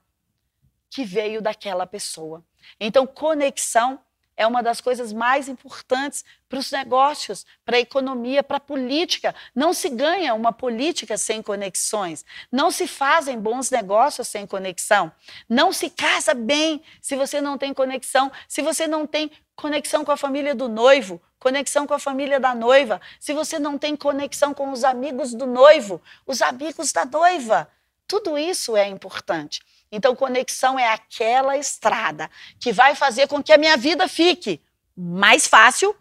que 0.88 1.04
veio 1.04 1.42
daquela 1.42 1.88
pessoa. 1.88 2.44
Então, 2.78 3.04
conexão 3.04 3.98
é 4.38 4.46
uma 4.46 4.62
das 4.62 4.80
coisas 4.80 5.12
mais 5.12 5.48
importantes 5.48 6.24
para 6.48 6.60
os 6.60 6.70
negócios, 6.70 7.44
para 7.66 7.76
a 7.76 7.80
economia, 7.80 8.40
para 8.40 8.58
a 8.58 8.60
política. 8.60 9.34
Não 9.52 9.74
se 9.74 9.88
ganha 9.88 10.32
uma 10.32 10.52
política 10.52 11.18
sem 11.18 11.42
conexões. 11.42 12.24
Não 12.50 12.70
se 12.70 12.86
fazem 12.86 13.36
bons 13.36 13.68
negócios 13.68 14.28
sem 14.28 14.46
conexão. 14.46 15.10
Não 15.48 15.72
se 15.72 15.90
casa 15.90 16.34
bem 16.34 16.80
se 17.02 17.16
você 17.16 17.40
não 17.40 17.58
tem 17.58 17.74
conexão, 17.74 18.30
se 18.46 18.62
você 18.62 18.86
não 18.86 19.08
tem 19.08 19.28
conexão 19.56 20.04
com 20.04 20.12
a 20.12 20.16
família 20.16 20.54
do 20.54 20.68
noivo, 20.68 21.20
conexão 21.40 21.84
com 21.84 21.94
a 21.94 21.98
família 21.98 22.38
da 22.38 22.54
noiva, 22.54 23.00
se 23.18 23.34
você 23.34 23.58
não 23.58 23.76
tem 23.76 23.96
conexão 23.96 24.54
com 24.54 24.70
os 24.70 24.84
amigos 24.84 25.34
do 25.34 25.46
noivo, 25.46 26.00
os 26.24 26.40
amigos 26.40 26.92
da 26.92 27.04
noiva. 27.04 27.68
Tudo 28.06 28.38
isso 28.38 28.76
é 28.76 28.86
importante. 28.86 29.60
Então, 29.90 30.14
conexão 30.14 30.78
é 30.78 30.92
aquela 30.92 31.56
estrada 31.56 32.30
que 32.60 32.72
vai 32.72 32.94
fazer 32.94 33.26
com 33.26 33.42
que 33.42 33.52
a 33.52 33.58
minha 33.58 33.76
vida 33.76 34.06
fique 34.08 34.60
mais 34.96 35.46
fácil 35.46 35.96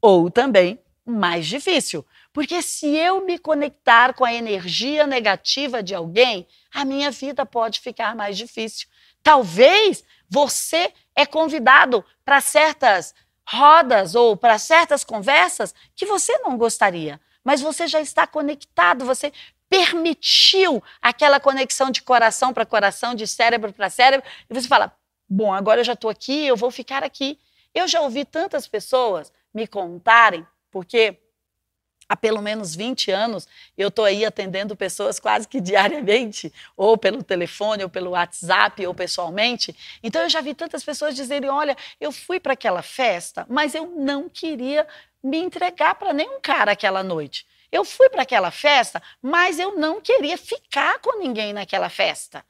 ou 0.00 0.30
também 0.30 0.78
mais 1.04 1.46
difícil. 1.46 2.04
Porque 2.32 2.62
se 2.62 2.86
eu 2.86 3.24
me 3.24 3.38
conectar 3.38 4.14
com 4.14 4.24
a 4.24 4.32
energia 4.32 5.06
negativa 5.06 5.82
de 5.82 5.94
alguém, 5.94 6.46
a 6.72 6.84
minha 6.84 7.10
vida 7.10 7.44
pode 7.44 7.80
ficar 7.80 8.14
mais 8.14 8.36
difícil. 8.36 8.88
Talvez 9.22 10.04
você 10.28 10.92
é 11.14 11.26
convidado 11.26 12.04
para 12.24 12.40
certas 12.40 13.14
rodas 13.46 14.14
ou 14.14 14.36
para 14.36 14.58
certas 14.58 15.02
conversas 15.02 15.74
que 15.96 16.06
você 16.06 16.38
não 16.38 16.56
gostaria, 16.56 17.20
mas 17.42 17.60
você 17.60 17.88
já 17.88 18.00
está 18.00 18.26
conectado, 18.26 19.04
você 19.04 19.32
permitiu 19.70 20.82
aquela 21.00 21.38
conexão 21.38 21.92
de 21.92 22.02
coração 22.02 22.52
para 22.52 22.66
coração, 22.66 23.14
de 23.14 23.26
cérebro 23.26 23.72
para 23.72 23.88
cérebro, 23.88 24.28
e 24.50 24.52
você 24.54 24.66
fala: 24.66 24.92
bom, 25.28 25.54
agora 25.54 25.80
eu 25.80 25.84
já 25.84 25.92
estou 25.92 26.10
aqui, 26.10 26.44
eu 26.46 26.56
vou 26.56 26.72
ficar 26.72 27.04
aqui. 27.04 27.38
Eu 27.72 27.86
já 27.86 28.00
ouvi 28.00 28.24
tantas 28.24 28.66
pessoas 28.66 29.32
me 29.54 29.64
contarem, 29.68 30.44
porque 30.72 31.16
há 32.08 32.16
pelo 32.16 32.42
menos 32.42 32.74
20 32.74 33.12
anos 33.12 33.46
eu 33.78 33.86
estou 33.86 34.04
aí 34.04 34.24
atendendo 34.24 34.74
pessoas 34.74 35.20
quase 35.20 35.46
que 35.46 35.60
diariamente, 35.60 36.52
ou 36.76 36.98
pelo 36.98 37.22
telefone, 37.22 37.84
ou 37.84 37.88
pelo 37.88 38.10
WhatsApp, 38.10 38.84
ou 38.84 38.92
pessoalmente. 38.92 39.74
Então 40.02 40.22
eu 40.22 40.28
já 40.28 40.40
vi 40.40 40.52
tantas 40.52 40.82
pessoas 40.82 41.14
dizerem: 41.14 41.48
olha, 41.48 41.76
eu 42.00 42.10
fui 42.10 42.40
para 42.40 42.54
aquela 42.54 42.82
festa, 42.82 43.46
mas 43.48 43.72
eu 43.76 43.86
não 43.86 44.28
queria 44.28 44.84
me 45.22 45.38
entregar 45.38 45.94
para 45.94 46.12
nenhum 46.12 46.40
cara 46.40 46.72
aquela 46.72 47.04
noite. 47.04 47.46
Eu 47.70 47.84
fui 47.84 48.08
para 48.08 48.22
aquela 48.22 48.50
festa, 48.50 49.02
mas 49.22 49.58
eu 49.58 49.76
não 49.76 50.00
queria 50.00 50.36
ficar 50.36 50.98
com 51.00 51.18
ninguém 51.18 51.52
naquela 51.52 51.88
festa. 51.88 52.44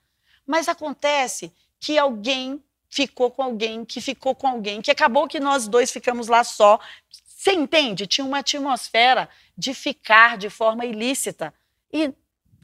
Mas 0.46 0.68
acontece 0.68 1.52
que 1.78 1.98
alguém 1.98 2.62
ficou 2.88 3.30
com 3.30 3.42
alguém, 3.42 3.84
que 3.84 4.00
ficou 4.00 4.34
com 4.34 4.48
alguém, 4.48 4.82
que 4.82 4.90
acabou 4.90 5.28
que 5.28 5.38
nós 5.38 5.68
dois 5.68 5.90
ficamos 5.90 6.26
lá 6.26 6.42
só. 6.42 6.80
Você 7.24 7.52
entende? 7.52 8.06
Tinha 8.06 8.26
uma 8.26 8.38
atmosfera 8.38 9.28
de 9.56 9.72
ficar 9.74 10.36
de 10.36 10.50
forma 10.50 10.84
ilícita. 10.84 11.54
E 11.92 12.12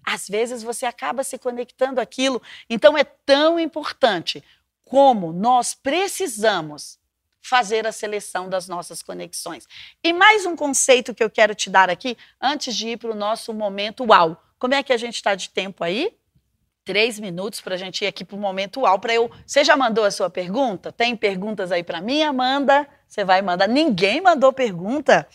às 0.04 0.28
vezes 0.28 0.62
você 0.62 0.86
acaba 0.86 1.22
se 1.24 1.38
conectando 1.38 2.00
aquilo. 2.00 2.42
Então 2.68 2.96
é 2.96 3.04
tão 3.04 3.58
importante 3.58 4.42
como 4.84 5.32
nós 5.32 5.74
precisamos 5.74 6.98
fazer 7.48 7.86
a 7.86 7.92
seleção 7.92 8.48
das 8.48 8.66
nossas 8.66 9.02
conexões. 9.02 9.68
E 10.02 10.12
mais 10.12 10.44
um 10.44 10.56
conceito 10.56 11.14
que 11.14 11.22
eu 11.22 11.30
quero 11.30 11.54
te 11.54 11.70
dar 11.70 11.88
aqui, 11.88 12.16
antes 12.40 12.74
de 12.74 12.88
ir 12.88 12.96
para 12.96 13.10
o 13.10 13.14
nosso 13.14 13.54
momento 13.54 14.04
uau. 14.04 14.42
Como 14.58 14.74
é 14.74 14.82
que 14.82 14.92
a 14.92 14.96
gente 14.96 15.14
está 15.14 15.34
de 15.34 15.50
tempo 15.50 15.84
aí? 15.84 16.12
Três 16.84 17.20
minutos 17.20 17.60
para 17.60 17.74
a 17.74 17.78
gente 17.78 18.04
ir 18.04 18.08
aqui 18.08 18.24
para 18.24 18.36
o 18.36 18.40
momento 18.40 18.80
uau. 18.80 18.98
Para 18.98 19.14
eu. 19.14 19.30
Você 19.46 19.62
já 19.62 19.76
mandou 19.76 20.04
a 20.04 20.10
sua 20.10 20.28
pergunta? 20.28 20.90
Tem 20.90 21.16
perguntas 21.16 21.70
aí 21.70 21.84
para 21.84 22.00
mim, 22.00 22.22
Amanda? 22.22 22.88
Você 23.06 23.24
vai 23.24 23.40
mandar? 23.42 23.68
Ninguém 23.68 24.20
mandou 24.20 24.52
pergunta. 24.52 25.28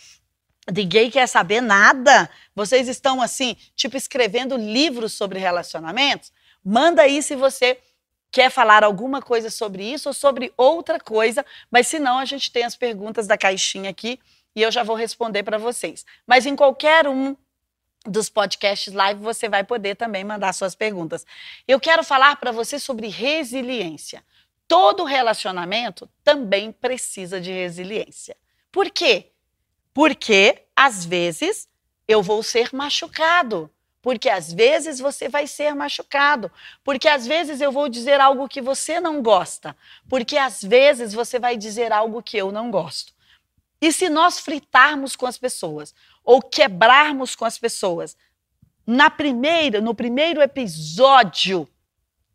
Ninguém 0.74 1.10
quer 1.10 1.28
saber 1.28 1.62
nada. 1.62 2.30
Vocês 2.54 2.90
estão 2.90 3.22
assim, 3.22 3.56
tipo, 3.76 3.96
escrevendo 3.96 4.58
livros 4.58 5.14
sobre 5.14 5.40
relacionamentos? 5.40 6.32
Manda 6.64 7.04
aí 7.04 7.24
se 7.24 7.36
você 7.36 7.78
quer 8.32 8.50
falar 8.50 8.84
alguma 8.84 9.22
coisa 9.22 9.50
sobre 9.50 9.84
isso 9.84 10.10
ou 10.10 10.14
sobre 10.14 10.54
outra 10.56 11.00
coisa, 11.00 11.46
mas 11.70 11.88
se 11.88 12.00
não, 12.00 12.18
a 12.18 12.26
gente 12.26 12.52
tem 12.52 12.64
as 12.64 12.76
perguntas 12.76 13.28
da 13.28 13.38
caixinha 13.38 13.90
aqui 13.90 14.20
e 14.56 14.62
eu 14.62 14.72
já 14.72 14.84
vou 14.84 14.96
responder 14.96 15.44
para 15.44 15.58
vocês. 15.58 16.06
Mas 16.26 16.46
em 16.46 16.56
qualquer 16.56 17.08
um 17.08 17.36
dos 18.06 18.30
podcasts 18.30 18.94
live 18.94 19.22
você 19.22 19.48
vai 19.48 19.64
poder 19.64 19.96
também 19.96 20.24
mandar 20.24 20.54
suas 20.54 20.74
perguntas. 20.74 21.26
Eu 21.68 21.80
quero 21.80 22.04
falar 22.04 22.38
para 22.38 22.52
você 22.52 22.80
sobre 22.80 23.08
resiliência. 23.08 24.24
Todo 24.68 25.04
relacionamento 25.04 26.10
também 26.24 26.72
precisa 26.72 27.40
de 27.40 27.52
resiliência. 27.52 28.36
Por 28.72 28.90
quê? 28.90 29.32
Porque 29.94 30.64
às 30.76 31.04
vezes 31.04 31.68
eu 32.08 32.24
vou 32.24 32.42
ser 32.42 32.74
machucado. 32.74 33.70
Porque 34.02 34.30
às 34.30 34.52
vezes 34.52 35.00
você 35.00 35.30
vai 35.30 35.46
ser 35.46 35.74
machucado. 35.76 36.52
Porque 36.84 37.08
às 37.08 37.28
vezes 37.28 37.62
eu 37.62 37.72
vou 37.72 37.88
dizer 37.88 38.20
algo 38.20 38.48
que 38.48 38.62
você 38.62 39.00
não 39.00 39.22
gosta. 39.22 39.76
Porque 40.10 40.38
às 40.38 40.62
vezes 40.62 41.14
você 41.14 41.40
vai 41.40 41.56
dizer 41.56 41.92
algo 41.92 42.24
que 42.24 42.38
eu 42.38 42.52
não 42.52 42.72
gosto. 42.72 43.14
E 43.80 43.92
se 43.92 44.10
nós 44.10 44.40
fritarmos 44.40 45.16
com 45.16 45.26
as 45.26 45.38
pessoas 45.38 45.94
ou 46.24 46.42
quebrarmos 46.42 47.36
com 47.36 47.46
as 47.46 47.58
pessoas, 47.58 48.16
na 48.86 49.10
primeira, 49.10 49.82
no 49.82 49.96
primeiro 49.96 50.42
episódio 50.42 51.68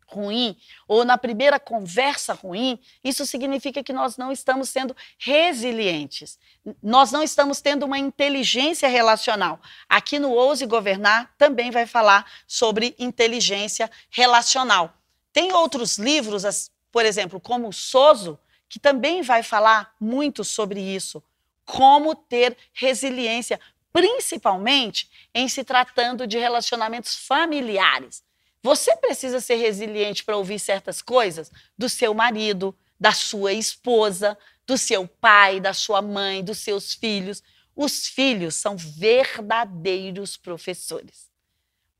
ruim 0.07 0.57
ou 0.87 1.03
na 1.03 1.17
primeira 1.17 1.59
conversa 1.59 2.33
ruim, 2.33 2.79
isso 3.03 3.25
significa 3.25 3.83
que 3.83 3.91
nós 3.91 4.17
não 4.17 4.31
estamos 4.31 4.69
sendo 4.69 4.95
resilientes. 5.17 6.39
Nós 6.81 7.11
não 7.11 7.21
estamos 7.21 7.61
tendo 7.61 7.85
uma 7.85 7.99
inteligência 7.99 8.87
relacional. 8.87 9.59
Aqui 9.87 10.17
no 10.17 10.31
Ouse 10.31 10.65
Governar 10.65 11.33
também 11.37 11.69
vai 11.71 11.85
falar 11.85 12.25
sobre 12.47 12.95
inteligência 12.97 13.91
relacional. 14.09 14.93
Tem 15.33 15.51
outros 15.53 15.97
livros, 15.97 16.71
por 16.91 17.05
exemplo, 17.05 17.39
como 17.39 17.67
o 17.67 17.73
Soso, 17.73 18.39
que 18.69 18.79
também 18.79 19.21
vai 19.21 19.43
falar 19.43 19.93
muito 19.99 20.43
sobre 20.43 20.79
isso. 20.79 21.21
Como 21.65 22.15
ter 22.15 22.57
resiliência, 22.73 23.59
principalmente 23.91 25.09
em 25.33 25.47
se 25.47 25.63
tratando 25.63 26.25
de 26.25 26.37
relacionamentos 26.37 27.15
familiares. 27.15 28.23
Você 28.67 28.97
precisa 28.97 29.39
ser 29.39 29.55
resiliente 29.55 30.25
para 30.25 30.35
ouvir 30.35 30.59
certas 30.59 31.01
coisas 31.01 31.49
do 31.77 31.87
seu 31.87 32.13
marido, 32.13 32.77
da 32.99 33.13
sua 33.13 33.53
esposa, 33.53 34.37
do 34.65 34.77
seu 34.77 35.07
pai, 35.07 35.61
da 35.61 35.71
sua 35.71 36.01
mãe, 36.01 36.43
dos 36.43 36.57
seus 36.57 36.93
filhos. 36.93 37.41
Os 37.73 38.07
filhos 38.07 38.55
são 38.55 38.75
verdadeiros 38.75 40.35
professores. 40.35 41.31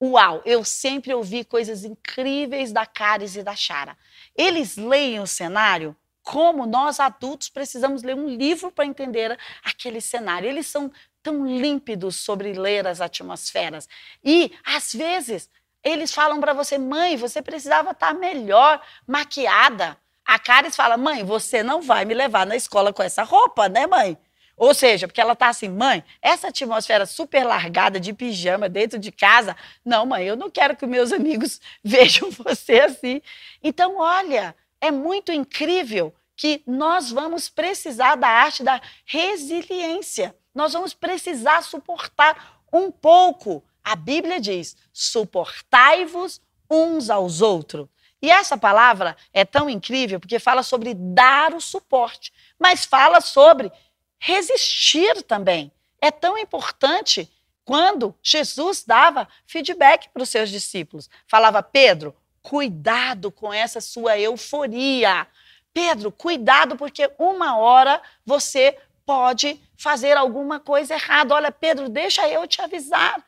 Uau, 0.03 0.41
eu 0.43 0.61
sempre 0.65 1.13
ouvi 1.13 1.45
coisas 1.45 1.85
incríveis 1.85 2.73
da 2.73 2.85
Caris 2.85 3.37
e 3.37 3.43
da 3.43 3.55
Chara. 3.55 3.97
Eles 4.35 4.75
leem 4.75 5.21
o 5.21 5.25
cenário 5.25 5.95
como 6.21 6.65
nós 6.65 6.99
adultos 6.99 7.47
precisamos 7.47 8.03
ler 8.03 8.13
um 8.13 8.27
livro 8.27 8.69
para 8.69 8.85
entender 8.85 9.39
aquele 9.63 10.01
cenário. 10.01 10.49
Eles 10.49 10.67
são 10.67 10.91
tão 11.23 11.47
límpidos 11.47 12.17
sobre 12.17 12.51
ler 12.51 12.85
as 12.85 12.99
atmosferas. 12.99 13.87
E, 14.21 14.51
às 14.65 14.91
vezes, 14.91 15.49
eles 15.91 16.13
falam 16.13 16.39
para 16.39 16.53
você, 16.53 16.77
mãe, 16.77 17.15
você 17.17 17.41
precisava 17.41 17.91
estar 17.91 18.07
tá 18.07 18.13
melhor 18.13 18.81
maquiada. 19.05 19.97
A 20.25 20.37
Caris 20.37 20.75
fala, 20.75 20.97
mãe, 20.97 21.23
você 21.23 21.63
não 21.63 21.81
vai 21.81 22.03
me 22.03 22.13
levar 22.13 22.45
na 22.45 22.55
escola 22.55 22.91
com 22.91 23.01
essa 23.01 23.23
roupa, 23.23 23.69
né, 23.69 23.87
mãe? 23.87 24.17
Ou 24.57 24.73
seja, 24.73 25.07
porque 25.07 25.21
ela 25.21 25.35
tá 25.35 25.49
assim, 25.49 25.69
mãe, 25.69 26.03
essa 26.19 26.47
atmosfera 26.47 27.05
super 27.05 27.45
largada 27.45 27.99
de 27.99 28.11
pijama 28.11 28.67
dentro 28.67 28.97
de 28.97 29.11
casa, 29.11 29.55
não, 29.85 30.05
mãe, 30.05 30.25
eu 30.25 30.35
não 30.35 30.49
quero 30.49 30.75
que 30.75 30.87
meus 30.87 31.13
amigos 31.13 31.61
vejam 31.83 32.31
você 32.31 32.79
assim. 32.81 33.21
Então, 33.63 33.97
olha, 33.97 34.55
é 34.81 34.89
muito 34.89 35.31
incrível 35.31 36.13
que 36.35 36.63
nós 36.65 37.11
vamos 37.11 37.49
precisar 37.49 38.15
da 38.15 38.27
arte 38.27 38.63
da 38.63 38.81
resiliência. 39.05 40.35
Nós 40.53 40.73
vamos 40.73 40.93
precisar 40.93 41.61
suportar 41.61 42.59
um 42.73 42.91
pouco 42.91 43.63
a 43.87 43.95
Bíblia 43.95 44.39
diz: 44.41 44.75
suportai-vos 44.91 46.41
uns 46.69 47.09
aos 47.09 47.41
outros. 47.41 47.87
E 48.21 48.29
essa 48.29 48.57
palavra 48.57 49.15
é 49.31 49.45
tão 49.45 49.69
incrível 49.69 50.19
porque 50.19 50.39
fala 50.39 50.61
sobre 50.61 50.93
dar 50.93 51.53
o 51.53 51.61
suporte, 51.61 52.33
mas 52.59 52.83
fala 52.83 53.21
sobre 53.21 53.71
resistir 54.19 55.21
também. 55.23 55.71
É 56.01 56.11
tão 56.11 56.37
importante 56.37 57.31
quando 57.63 58.13
Jesus 58.21 58.83
dava 58.83 59.27
feedback 59.45 60.09
para 60.09 60.23
os 60.23 60.29
seus 60.29 60.49
discípulos. 60.49 61.09
Falava, 61.25 61.63
Pedro, 61.63 62.13
cuidado 62.41 63.31
com 63.31 63.53
essa 63.53 63.79
sua 63.79 64.19
euforia. 64.19 65.27
Pedro, 65.73 66.11
cuidado, 66.11 66.75
porque 66.75 67.09
uma 67.17 67.57
hora 67.57 68.01
você 68.25 68.77
pode 69.05 69.61
fazer 69.77 70.17
alguma 70.17 70.59
coisa 70.59 70.95
errada. 70.95 71.35
Olha, 71.35 71.51
Pedro, 71.51 71.87
deixa 71.87 72.27
eu 72.27 72.45
te 72.45 72.61
avisar. 72.61 73.23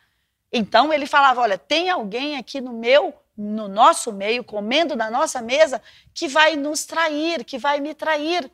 Então 0.51 0.93
ele 0.93 1.05
falava: 1.05 1.41
olha, 1.41 1.57
tem 1.57 1.89
alguém 1.89 2.37
aqui 2.37 2.59
no 2.59 2.73
meu, 2.73 3.13
no 3.37 3.67
nosso 3.67 4.11
meio, 4.11 4.43
comendo 4.43 4.95
na 4.95 5.09
nossa 5.09 5.41
mesa, 5.41 5.81
que 6.13 6.27
vai 6.27 6.55
nos 6.55 6.85
trair, 6.85 7.43
que 7.43 7.57
vai 7.57 7.79
me 7.79 7.93
trair. 7.93 8.51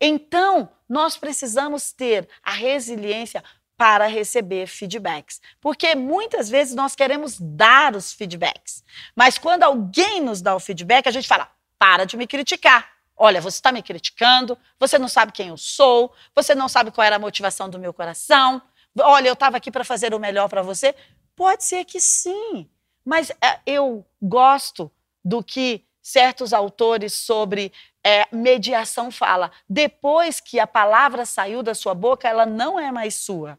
Então, 0.00 0.68
nós 0.88 1.16
precisamos 1.16 1.92
ter 1.92 2.28
a 2.42 2.52
resiliência 2.52 3.42
para 3.76 4.06
receber 4.06 4.66
feedbacks. 4.66 5.40
Porque 5.60 5.94
muitas 5.94 6.48
vezes 6.48 6.74
nós 6.74 6.94
queremos 6.94 7.38
dar 7.38 7.94
os 7.94 8.12
feedbacks. 8.12 8.82
Mas 9.14 9.38
quando 9.38 9.62
alguém 9.62 10.20
nos 10.20 10.40
dá 10.40 10.54
o 10.54 10.60
feedback, 10.60 11.06
a 11.06 11.12
gente 11.12 11.28
fala: 11.28 11.50
para 11.78 12.04
de 12.04 12.16
me 12.16 12.26
criticar. 12.26 12.96
Olha, 13.16 13.40
você 13.40 13.56
está 13.56 13.72
me 13.72 13.82
criticando, 13.82 14.58
você 14.78 14.98
não 14.98 15.08
sabe 15.08 15.32
quem 15.32 15.48
eu 15.48 15.56
sou, 15.56 16.12
você 16.34 16.54
não 16.54 16.68
sabe 16.68 16.90
qual 16.90 17.06
era 17.06 17.16
a 17.16 17.18
motivação 17.18 17.68
do 17.68 17.78
meu 17.78 17.92
coração. 17.94 18.60
Olha, 19.00 19.28
eu 19.28 19.32
estava 19.32 19.56
aqui 19.56 19.70
para 19.70 19.84
fazer 19.84 20.14
o 20.14 20.18
melhor 20.18 20.48
para 20.48 20.62
você. 20.62 20.94
Pode 21.36 21.64
ser 21.64 21.84
que 21.84 22.00
sim, 22.00 22.68
mas 23.04 23.30
é, 23.30 23.60
eu 23.66 24.04
gosto 24.20 24.90
do 25.22 25.44
que 25.44 25.84
certos 26.00 26.52
autores 26.52 27.12
sobre 27.12 27.72
é, 28.02 28.26
mediação 28.32 29.10
fala. 29.10 29.52
Depois 29.68 30.40
que 30.40 30.58
a 30.58 30.66
palavra 30.66 31.26
saiu 31.26 31.62
da 31.62 31.74
sua 31.74 31.94
boca, 31.94 32.26
ela 32.28 32.46
não 32.46 32.80
é 32.80 32.90
mais 32.90 33.16
sua. 33.16 33.58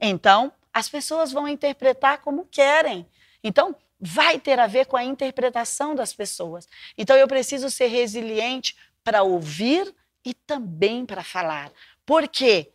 Então, 0.00 0.52
as 0.72 0.88
pessoas 0.88 1.30
vão 1.30 1.46
interpretar 1.46 2.18
como 2.18 2.46
querem. 2.46 3.06
Então, 3.44 3.76
vai 4.00 4.40
ter 4.40 4.58
a 4.58 4.66
ver 4.66 4.86
com 4.86 4.96
a 4.96 5.04
interpretação 5.04 5.94
das 5.94 6.12
pessoas. 6.12 6.66
Então, 6.98 7.16
eu 7.16 7.28
preciso 7.28 7.70
ser 7.70 7.86
resiliente 7.86 8.76
para 9.04 9.22
ouvir 9.22 9.94
e 10.24 10.34
também 10.34 11.06
para 11.06 11.22
falar. 11.22 11.70
Por 12.04 12.26
quê? 12.26 12.72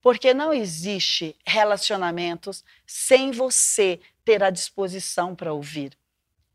Porque 0.00 0.32
não 0.32 0.52
existe 0.52 1.34
relacionamentos 1.46 2.64
sem 2.86 3.30
você 3.30 4.00
ter 4.24 4.42
a 4.42 4.50
disposição 4.50 5.34
para 5.34 5.52
ouvir. 5.52 5.96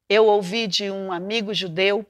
Eu 0.08 0.26
ouvi 0.28 0.68
de 0.68 0.90
um 0.90 1.12
amigo 1.12 1.54
judeu 1.54 2.06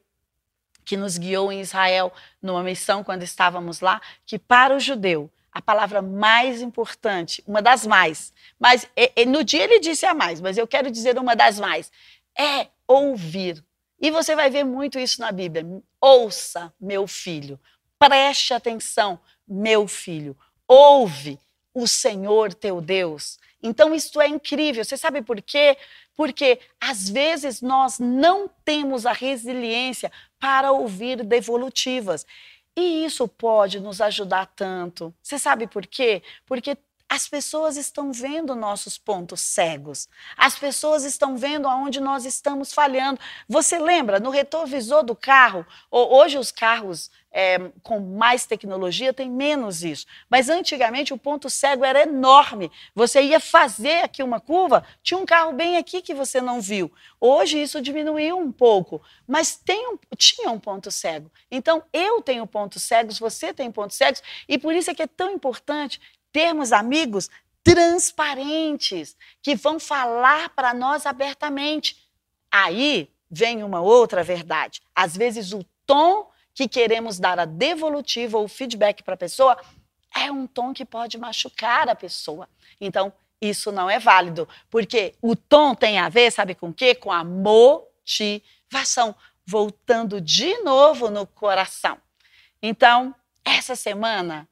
que 0.86 0.98
nos 0.98 1.18
guiou 1.18 1.52
em 1.52 1.62
Israel 1.62 2.12
numa 2.42 2.62
missão 2.62 3.04
quando 3.04 3.24
estávamos 3.24 3.80
lá, 3.80 4.02
que 4.26 4.38
para 4.38 4.76
o 4.76 4.80
judeu 4.80 5.32
a 5.52 5.62
palavra 5.62 6.02
mais 6.02 6.62
importante, 6.62 7.44
uma 7.48 7.62
das 7.62 7.86
mais, 7.86 8.34
mas 8.60 8.88
no 9.28 9.44
dia 9.44 9.64
ele 9.64 9.80
disse 9.80 10.06
a 10.06 10.14
mais, 10.14 10.42
mas 10.42 10.58
eu 10.58 10.68
quero 10.68 10.90
dizer 10.90 11.18
uma 11.18 11.36
das 11.36 11.60
mais, 11.60 11.92
é 12.38 12.68
ouvir. 12.88 13.64
E 14.02 14.12
você 14.12 14.36
vai 14.36 14.50
ver 14.50 14.64
muito 14.64 15.00
isso 15.00 15.22
na 15.22 15.32
Bíblia. 15.32 15.66
Ouça, 16.02 16.74
meu 16.82 17.08
filho. 17.08 17.60
Preste 17.98 18.54
atenção, 18.54 19.20
meu 19.48 19.88
filho 19.88 20.36
ouve 20.74 21.40
o 21.74 21.88
Senhor 21.88 22.54
teu 22.54 22.82
Deus. 22.82 23.38
Então, 23.62 23.94
isto 23.94 24.20
é 24.20 24.28
incrível. 24.28 24.84
Você 24.84 24.98
sabe 24.98 25.22
por 25.22 25.42
quê? 25.42 25.78
Porque 26.16 26.60
às 26.82 27.10
vezes 27.10 27.62
nós 27.62 28.00
não 28.00 28.50
temos 28.66 29.06
a 29.06 29.14
resiliência 29.14 30.12
para 30.40 30.72
ouvir 30.72 31.24
devolutivas. 31.24 32.26
E 32.76 33.06
isso 33.06 33.28
pode 33.28 33.80
nos 33.80 34.02
ajudar 34.02 34.48
tanto. 34.48 35.14
Você 35.22 35.38
sabe 35.38 35.68
por 35.68 35.86
quê? 35.86 36.24
Porque 36.46 36.76
as 37.14 37.28
pessoas 37.28 37.78
estão 37.78 38.12
vendo 38.12 38.56
nossos 38.56 38.98
pontos 38.98 39.40
cegos. 39.40 40.10
As 40.36 40.58
pessoas 40.58 41.04
estão 41.04 41.38
vendo 41.38 41.68
aonde 41.68 42.00
nós 42.00 42.26
estamos 42.26 42.74
falhando. 42.74 43.20
Você 43.48 43.78
lembra, 43.78 44.20
no 44.20 44.32
retrovisor 44.32 45.04
do 45.04 45.16
carro, 45.16 45.64
hoje 45.92 46.40
os 46.40 46.52
carros 46.52 47.12
é, 47.32 47.60
com 47.84 48.00
mais 48.00 48.48
tecnologia 48.48 49.14
têm 49.14 49.30
menos 49.30 49.84
isso. 49.84 50.08
Mas 50.28 50.50
antigamente 50.50 51.14
o 51.14 51.18
ponto 51.18 51.52
cego 51.52 51.86
era 51.86 52.02
enorme. 52.02 52.72
Você 52.96 53.22
ia 53.22 53.40
fazer 53.40 54.04
aqui 54.04 54.24
uma 54.24 54.40
curva, 54.40 54.84
tinha 55.04 55.20
um 55.20 55.26
carro 55.26 55.54
bem 55.54 55.78
aqui 55.78 56.02
que 56.02 56.16
você 56.16 56.42
não 56.42 56.60
viu. 56.60 56.92
Hoje 57.22 57.62
isso 57.62 57.80
diminuiu 57.80 58.40
um 58.40 58.52
pouco, 58.52 59.00
mas 59.28 59.56
tem 59.56 59.88
um, 59.88 60.00
tinha 60.18 60.50
um 60.50 60.60
ponto 60.60 60.90
cego. 60.90 61.32
Então 61.52 61.84
eu 61.94 62.24
tenho 62.24 62.48
pontos 62.48 62.82
cegos, 62.82 63.20
você 63.20 63.54
tem 63.54 63.72
pontos 63.72 63.98
cegos, 63.98 64.24
e 64.50 64.58
por 64.58 64.74
isso 64.74 64.90
é 64.90 64.96
que 64.96 65.04
é 65.04 65.08
tão 65.08 65.32
importante 65.32 66.02
termos 66.34 66.74
amigos 66.74 67.30
transparentes, 67.64 69.16
que 69.42 69.56
vão 69.56 69.80
falar 69.80 70.50
para 70.50 70.74
nós 70.74 71.06
abertamente. 71.06 71.96
Aí 72.52 73.10
vem 73.32 73.64
uma 73.64 73.80
outra 73.80 74.22
verdade. 74.22 74.82
Às 74.94 75.16
vezes, 75.16 75.54
o 75.54 75.64
tom 75.86 76.30
que 76.54 76.68
queremos 76.68 77.18
dar 77.20 77.40
a 77.40 77.46
devolutiva 77.46 78.38
ou 78.38 78.48
feedback 78.48 79.02
para 79.02 79.14
a 79.14 79.18
pessoa 79.18 79.58
é 80.16 80.32
um 80.32 80.46
tom 80.46 80.74
que 80.74 80.86
pode 80.86 81.18
machucar 81.18 81.88
a 81.88 81.96
pessoa. 81.96 82.50
Então, 82.82 83.14
isso 83.42 83.72
não 83.72 83.90
é 83.90 84.00
válido, 84.00 84.48
porque 84.70 85.16
o 85.22 85.36
tom 85.36 85.74
tem 85.76 86.00
a 86.00 86.10
ver, 86.10 86.32
sabe 86.32 86.56
com 86.56 86.70
o 86.70 86.74
quê? 86.74 86.96
Com 86.96 87.12
a 87.12 87.24
motivação, 87.24 89.16
voltando 89.46 90.22
de 90.22 90.60
novo 90.60 91.10
no 91.10 91.26
coração. 91.26 91.98
Então, 92.62 93.14
essa 93.44 93.76
semana 93.76 94.48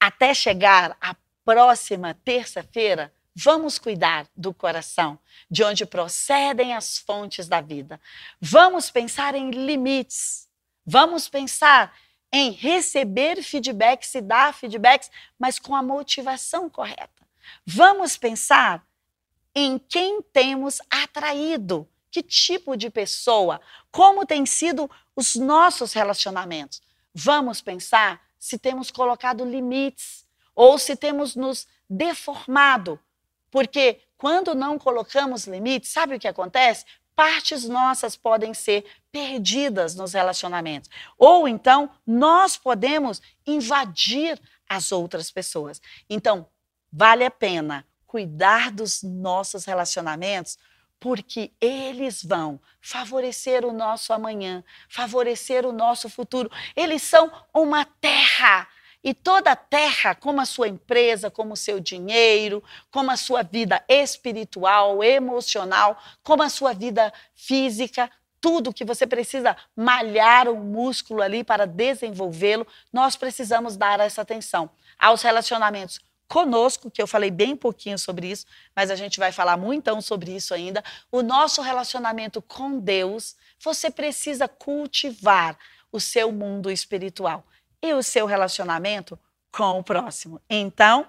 até 0.00 0.32
chegar 0.34 0.96
a 1.00 1.14
próxima 1.44 2.14
terça-feira, 2.24 3.12
Vamos 3.40 3.78
cuidar 3.78 4.26
do 4.36 4.52
coração, 4.52 5.16
de 5.48 5.62
onde 5.62 5.86
procedem 5.86 6.74
as 6.74 6.98
fontes 6.98 7.46
da 7.46 7.60
vida. 7.60 8.00
Vamos 8.40 8.90
pensar 8.90 9.36
em 9.36 9.52
limites. 9.52 10.48
Vamos 10.84 11.28
pensar 11.28 11.96
em 12.32 12.50
receber 12.50 13.40
feedbacks 13.40 14.12
e 14.16 14.20
dar 14.20 14.52
feedbacks, 14.52 15.08
mas 15.38 15.56
com 15.56 15.76
a 15.76 15.84
motivação 15.84 16.68
correta. 16.68 17.22
Vamos 17.64 18.16
pensar 18.16 18.84
em 19.54 19.78
quem 19.78 20.20
temos 20.20 20.80
atraído, 20.90 21.88
que 22.10 22.24
tipo 22.24 22.76
de 22.76 22.90
pessoa, 22.90 23.60
como 23.92 24.26
têm 24.26 24.44
sido 24.46 24.90
os 25.14 25.36
nossos 25.36 25.92
relacionamentos. 25.92 26.82
Vamos 27.14 27.60
pensar 27.60 28.20
se 28.38 28.58
temos 28.58 28.90
colocado 28.90 29.44
limites 29.44 30.26
ou 30.54 30.78
se 30.78 30.96
temos 30.96 31.34
nos 31.34 31.66
deformado. 31.88 32.98
Porque 33.50 34.00
quando 34.16 34.54
não 34.54 34.78
colocamos 34.78 35.46
limites, 35.46 35.90
sabe 35.90 36.16
o 36.16 36.20
que 36.20 36.28
acontece? 36.28 36.84
Partes 37.14 37.64
nossas 37.64 38.16
podem 38.16 38.54
ser 38.54 38.84
perdidas 39.10 39.94
nos 39.94 40.12
relacionamentos. 40.12 40.90
Ou 41.16 41.48
então, 41.48 41.90
nós 42.06 42.56
podemos 42.56 43.20
invadir 43.46 44.40
as 44.68 44.92
outras 44.92 45.30
pessoas. 45.30 45.80
Então, 46.08 46.46
vale 46.92 47.24
a 47.24 47.30
pena 47.30 47.86
cuidar 48.06 48.70
dos 48.70 49.02
nossos 49.02 49.64
relacionamentos, 49.64 50.58
porque 51.00 51.52
eles 51.60 52.22
vão 52.22 52.60
favorecer 52.80 53.64
o 53.64 53.72
nosso 53.72 54.12
amanhã, 54.12 54.64
favorecer 54.88 55.64
o 55.66 55.72
nosso 55.72 56.08
futuro. 56.08 56.50
Eles 56.74 57.02
são 57.02 57.30
uma 57.52 57.84
terra. 57.84 58.66
E 59.02 59.14
toda 59.14 59.54
terra, 59.54 60.14
como 60.14 60.40
a 60.40 60.44
sua 60.44 60.66
empresa, 60.66 61.30
como 61.30 61.54
o 61.54 61.56
seu 61.56 61.78
dinheiro, 61.78 62.62
como 62.90 63.12
a 63.12 63.16
sua 63.16 63.42
vida 63.42 63.82
espiritual, 63.88 65.04
emocional, 65.04 66.02
como 66.22 66.42
a 66.42 66.48
sua 66.48 66.72
vida 66.72 67.12
física, 67.34 68.10
tudo 68.40 68.72
que 68.72 68.84
você 68.84 69.06
precisa 69.06 69.56
malhar 69.76 70.48
o 70.48 70.56
músculo 70.56 71.22
ali 71.22 71.44
para 71.44 71.66
desenvolvê-lo, 71.66 72.66
nós 72.92 73.16
precisamos 73.16 73.76
dar 73.76 74.00
essa 74.00 74.22
atenção 74.22 74.68
aos 74.98 75.22
relacionamentos 75.22 76.00
conosco, 76.28 76.90
que 76.90 77.00
eu 77.00 77.06
falei 77.06 77.30
bem 77.30 77.56
pouquinho 77.56 77.98
sobre 77.98 78.30
isso, 78.30 78.46
mas 78.76 78.90
a 78.90 78.96
gente 78.96 79.18
vai 79.18 79.32
falar 79.32 79.56
muito 79.56 80.00
sobre 80.02 80.36
isso 80.36 80.52
ainda. 80.52 80.84
O 81.10 81.22
nosso 81.22 81.62
relacionamento 81.62 82.42
com 82.42 82.78
Deus, 82.78 83.34
você 83.58 83.90
precisa 83.90 84.46
cultivar 84.46 85.58
o 85.90 85.98
seu 85.98 86.30
mundo 86.30 86.70
espiritual 86.70 87.44
e 87.82 87.94
o 87.94 88.02
seu 88.02 88.26
relacionamento 88.26 89.18
com 89.50 89.78
o 89.78 89.82
próximo. 89.82 90.40
Então, 90.48 91.06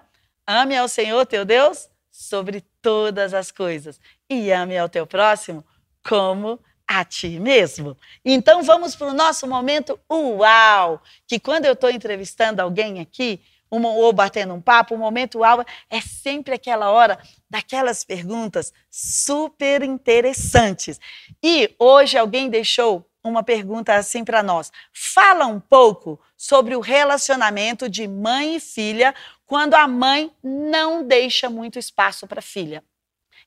ame 0.47 0.77
ao 0.77 0.87
Senhor 0.87 1.25
teu 1.25 1.43
Deus 1.43 1.89
sobre 2.09 2.61
todas 2.81 3.33
as 3.33 3.51
coisas 3.51 3.99
e 4.29 4.51
ame 4.51 4.77
ao 4.77 4.87
teu 4.87 5.05
próximo 5.05 5.65
como 6.07 6.59
a 6.87 7.05
ti 7.05 7.39
mesmo. 7.39 7.95
Então 8.25 8.63
vamos 8.63 8.95
para 8.95 9.07
o 9.07 9.13
nosso 9.13 9.45
momento 9.45 9.99
uau, 10.11 11.01
que 11.27 11.39
quando 11.39 11.65
eu 11.65 11.73
estou 11.73 11.89
entrevistando 11.89 12.61
alguém 12.61 12.99
aqui, 12.99 13.39
uma, 13.71 13.89
ou 13.89 14.11
batendo 14.11 14.53
um 14.53 14.61
papo, 14.61 14.95
o 14.95 14.97
momento 14.97 15.39
uau 15.39 15.63
é 15.89 16.01
sempre 16.01 16.55
aquela 16.55 16.89
hora 16.89 17.19
daquelas 17.49 18.03
perguntas 18.03 18.73
super 18.89 19.83
interessantes. 19.83 20.99
E 21.41 21.75
hoje 21.77 22.17
alguém 22.17 22.49
deixou 22.49 23.05
uma 23.23 23.43
pergunta 23.43 23.95
assim 23.95 24.23
para 24.23 24.41
nós. 24.41 24.71
Fala 24.93 25.45
um 25.45 25.59
pouco 25.59 26.19
sobre 26.37 26.75
o 26.75 26.79
relacionamento 26.79 27.89
de 27.89 28.07
mãe 28.07 28.55
e 28.55 28.59
filha 28.59 29.13
quando 29.45 29.73
a 29.73 29.87
mãe 29.87 30.31
não 30.43 31.03
deixa 31.03 31.49
muito 31.49 31.77
espaço 31.77 32.27
para 32.27 32.39
a 32.39 32.43
filha. 32.43 32.83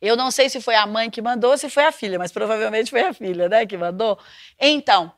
Eu 0.00 0.16
não 0.16 0.30
sei 0.30 0.48
se 0.48 0.60
foi 0.60 0.74
a 0.74 0.86
mãe 0.86 1.08
que 1.08 1.22
mandou 1.22 1.52
ou 1.52 1.58
se 1.58 1.70
foi 1.70 1.84
a 1.84 1.92
filha, 1.92 2.18
mas 2.18 2.32
provavelmente 2.32 2.90
foi 2.90 3.02
a 3.02 3.14
filha, 3.14 3.48
né, 3.48 3.64
que 3.64 3.76
mandou. 3.76 4.18
Então, 4.58 5.12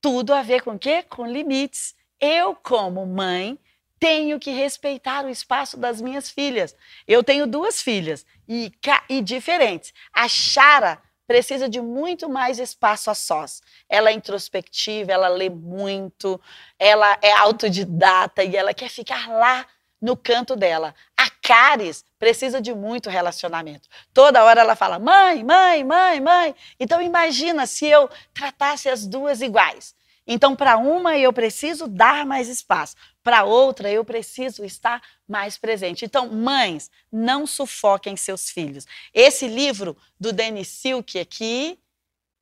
tudo 0.00 0.32
a 0.32 0.42
ver 0.42 0.62
com 0.62 0.72
o 0.72 0.78
quê? 0.78 1.02
Com 1.02 1.26
limites. 1.26 1.94
Eu, 2.18 2.54
como 2.54 3.04
mãe, 3.06 3.58
tenho 4.00 4.40
que 4.40 4.50
respeitar 4.50 5.26
o 5.26 5.28
espaço 5.28 5.76
das 5.76 6.00
minhas 6.00 6.30
filhas. 6.30 6.74
Eu 7.06 7.22
tenho 7.22 7.46
duas 7.46 7.82
filhas 7.82 8.24
e, 8.48 8.72
e 9.08 9.20
diferentes. 9.20 9.92
A 10.12 10.26
Chara 10.26 10.98
precisa 11.26 11.68
de 11.68 11.80
muito 11.80 12.28
mais 12.28 12.58
espaço 12.58 13.10
a 13.10 13.14
sós. 13.14 13.62
Ela 13.88 14.10
é 14.10 14.14
introspectiva, 14.14 15.12
ela 15.12 15.28
lê 15.28 15.50
muito, 15.50 16.40
ela 16.78 17.18
é 17.22 17.30
autodidata 17.30 18.42
e 18.42 18.56
ela 18.56 18.74
quer 18.74 18.88
ficar 18.88 19.28
lá 19.28 19.66
no 20.00 20.16
canto 20.16 20.56
dela. 20.56 20.94
A 21.16 21.28
Caris 21.28 22.04
precisa 22.18 22.60
de 22.60 22.74
muito 22.74 23.10
relacionamento. 23.10 23.88
Toda 24.14 24.42
hora 24.42 24.62
ela 24.62 24.74
fala: 24.74 24.98
mãe, 24.98 25.44
mãe, 25.44 25.84
mãe, 25.84 26.20
mãe. 26.20 26.54
Então 26.80 27.02
imagina 27.02 27.66
se 27.66 27.86
eu 27.86 28.08
tratasse 28.32 28.88
as 28.88 29.06
duas 29.06 29.42
iguais. 29.42 29.94
Então, 30.32 30.54
para 30.54 30.76
uma 30.78 31.18
eu 31.18 31.32
preciso 31.32 31.88
dar 31.88 32.24
mais 32.24 32.46
espaço, 32.48 32.94
para 33.20 33.42
outra 33.42 33.90
eu 33.90 34.04
preciso 34.04 34.64
estar 34.64 35.02
mais 35.26 35.58
presente. 35.58 36.04
Então, 36.04 36.28
mães, 36.28 36.88
não 37.10 37.48
sufoquem 37.48 38.16
seus 38.16 38.48
filhos. 38.48 38.86
Esse 39.12 39.48
livro 39.48 39.96
do 40.20 40.32
Denis 40.32 40.68
Silk 40.68 41.18
aqui, 41.18 41.80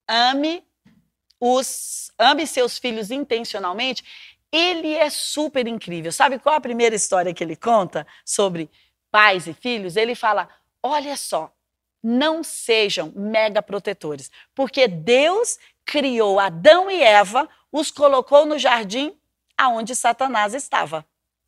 Ame 0.06 0.62
os 1.40 2.10
Ame 2.18 2.46
seus 2.46 2.76
filhos 2.76 3.10
intencionalmente, 3.10 4.04
ele 4.52 4.92
é 4.92 5.08
super 5.08 5.66
incrível. 5.66 6.12
Sabe 6.12 6.38
qual 6.38 6.56
a 6.56 6.60
primeira 6.60 6.94
história 6.94 7.32
que 7.32 7.42
ele 7.42 7.56
conta 7.56 8.06
sobre 8.22 8.68
pais 9.10 9.46
e 9.46 9.54
filhos? 9.54 9.96
Ele 9.96 10.14
fala: 10.14 10.46
"Olha 10.82 11.16
só, 11.16 11.50
não 12.02 12.42
sejam 12.44 13.12
mega 13.16 13.62
protetores, 13.62 14.30
porque 14.54 14.86
Deus 14.86 15.58
criou 15.86 16.38
Adão 16.38 16.90
e 16.90 17.02
Eva 17.02 17.48
os 17.72 17.90
colocou 17.90 18.46
no 18.46 18.58
jardim 18.58 19.16
aonde 19.56 19.94
Satanás 19.94 20.54
estava. 20.54 21.04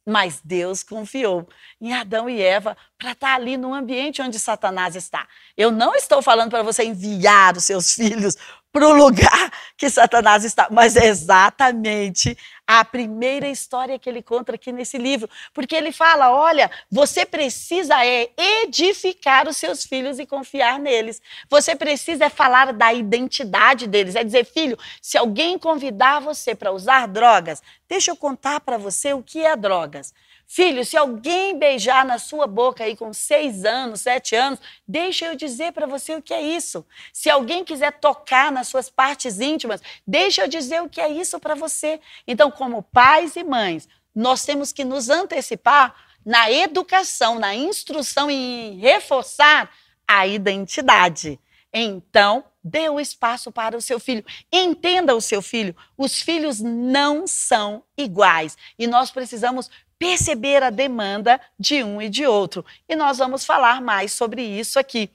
Mas 0.06 0.40
Deus 0.42 0.82
confiou 0.82 1.46
em 1.80 1.92
Adão 1.92 2.28
e 2.28 2.40
Eva 2.40 2.76
para 2.98 3.12
estar 3.12 3.28
tá 3.28 3.34
ali 3.34 3.56
no 3.56 3.74
ambiente 3.74 4.22
onde 4.22 4.38
Satanás 4.38 4.96
está. 4.96 5.28
Eu 5.56 5.70
não 5.70 5.94
estou 5.94 6.22
falando 6.22 6.50
para 6.50 6.62
você 6.62 6.84
enviar 6.84 7.56
os 7.56 7.64
seus 7.64 7.94
filhos 7.94 8.36
para 8.72 8.88
o 8.88 8.92
lugar 8.92 9.52
que 9.76 9.88
Satanás 9.88 10.44
está. 10.44 10.68
Mas 10.70 10.96
é 10.96 11.06
exatamente 11.06 12.36
a 12.66 12.84
primeira 12.84 13.48
história 13.48 13.98
que 13.98 14.08
ele 14.08 14.22
conta 14.22 14.54
aqui 14.54 14.70
nesse 14.72 14.96
livro. 14.96 15.28
Porque 15.52 15.74
ele 15.74 15.92
fala: 15.92 16.30
olha, 16.30 16.70
você 16.90 17.26
precisa 17.26 18.04
é 18.04 18.30
edificar 18.62 19.48
os 19.48 19.56
seus 19.56 19.84
filhos 19.84 20.18
e 20.18 20.26
confiar 20.26 20.78
neles. 20.78 21.20
Você 21.48 21.74
precisa 21.74 22.26
é 22.26 22.28
falar 22.28 22.72
da 22.72 22.92
identidade 22.92 23.86
deles. 23.86 24.14
É 24.14 24.22
dizer, 24.22 24.44
filho, 24.44 24.78
se 25.00 25.16
alguém 25.18 25.58
convidar 25.58 26.20
você 26.20 26.54
para 26.54 26.72
usar 26.72 27.06
drogas, 27.06 27.62
deixa 27.88 28.10
eu 28.10 28.16
contar 28.16 28.60
para 28.60 28.78
você 28.78 29.12
o 29.12 29.22
que 29.22 29.44
é 29.44 29.56
drogas. 29.56 30.12
Filho, 30.52 30.84
se 30.84 30.96
alguém 30.96 31.56
beijar 31.56 32.04
na 32.04 32.18
sua 32.18 32.44
boca 32.44 32.82
aí 32.82 32.96
com 32.96 33.12
seis 33.12 33.64
anos, 33.64 34.00
sete 34.00 34.34
anos, 34.34 34.58
deixa 34.86 35.26
eu 35.26 35.36
dizer 35.36 35.70
para 35.70 35.86
você 35.86 36.16
o 36.16 36.20
que 36.20 36.34
é 36.34 36.42
isso. 36.42 36.84
Se 37.12 37.30
alguém 37.30 37.62
quiser 37.62 37.92
tocar 38.00 38.50
nas 38.50 38.66
suas 38.66 38.90
partes 38.90 39.38
íntimas, 39.38 39.80
deixa 40.04 40.42
eu 40.42 40.48
dizer 40.48 40.82
o 40.82 40.88
que 40.88 41.00
é 41.00 41.08
isso 41.08 41.38
para 41.38 41.54
você. 41.54 42.00
Então, 42.26 42.50
como 42.50 42.82
pais 42.82 43.36
e 43.36 43.44
mães, 43.44 43.88
nós 44.12 44.44
temos 44.44 44.72
que 44.72 44.84
nos 44.84 45.08
antecipar 45.08 45.94
na 46.26 46.50
educação, 46.50 47.38
na 47.38 47.54
instrução 47.54 48.28
e 48.28 48.76
reforçar 48.80 49.70
a 50.04 50.26
identidade. 50.26 51.38
Então, 51.72 52.44
dê 52.62 52.88
o 52.88 52.98
espaço 52.98 53.52
para 53.52 53.76
o 53.76 53.80
seu 53.80 54.00
filho. 54.00 54.24
Entenda 54.52 55.14
o 55.14 55.20
seu 55.20 55.40
filho. 55.40 55.76
Os 55.96 56.20
filhos 56.20 56.60
não 56.60 57.24
são 57.24 57.84
iguais 57.96 58.58
e 58.76 58.88
nós 58.88 59.12
precisamos 59.12 59.70
perceber 60.00 60.62
a 60.62 60.70
demanda 60.70 61.38
de 61.58 61.84
um 61.84 62.00
e 62.00 62.08
de 62.08 62.26
outro. 62.26 62.64
E 62.88 62.96
nós 62.96 63.18
vamos 63.18 63.44
falar 63.44 63.82
mais 63.82 64.14
sobre 64.14 64.42
isso 64.42 64.78
aqui. 64.78 65.10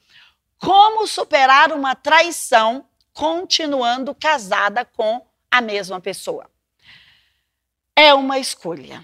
Como 0.60 1.08
superar 1.08 1.74
uma 1.74 1.96
traição 1.96 2.88
continuando 3.12 4.14
casada 4.14 4.86
com 4.86 5.26
a 5.50 5.60
mesma 5.60 6.00
pessoa? 6.00 6.48
É 7.96 8.14
uma 8.14 8.38
escolha. 8.38 9.04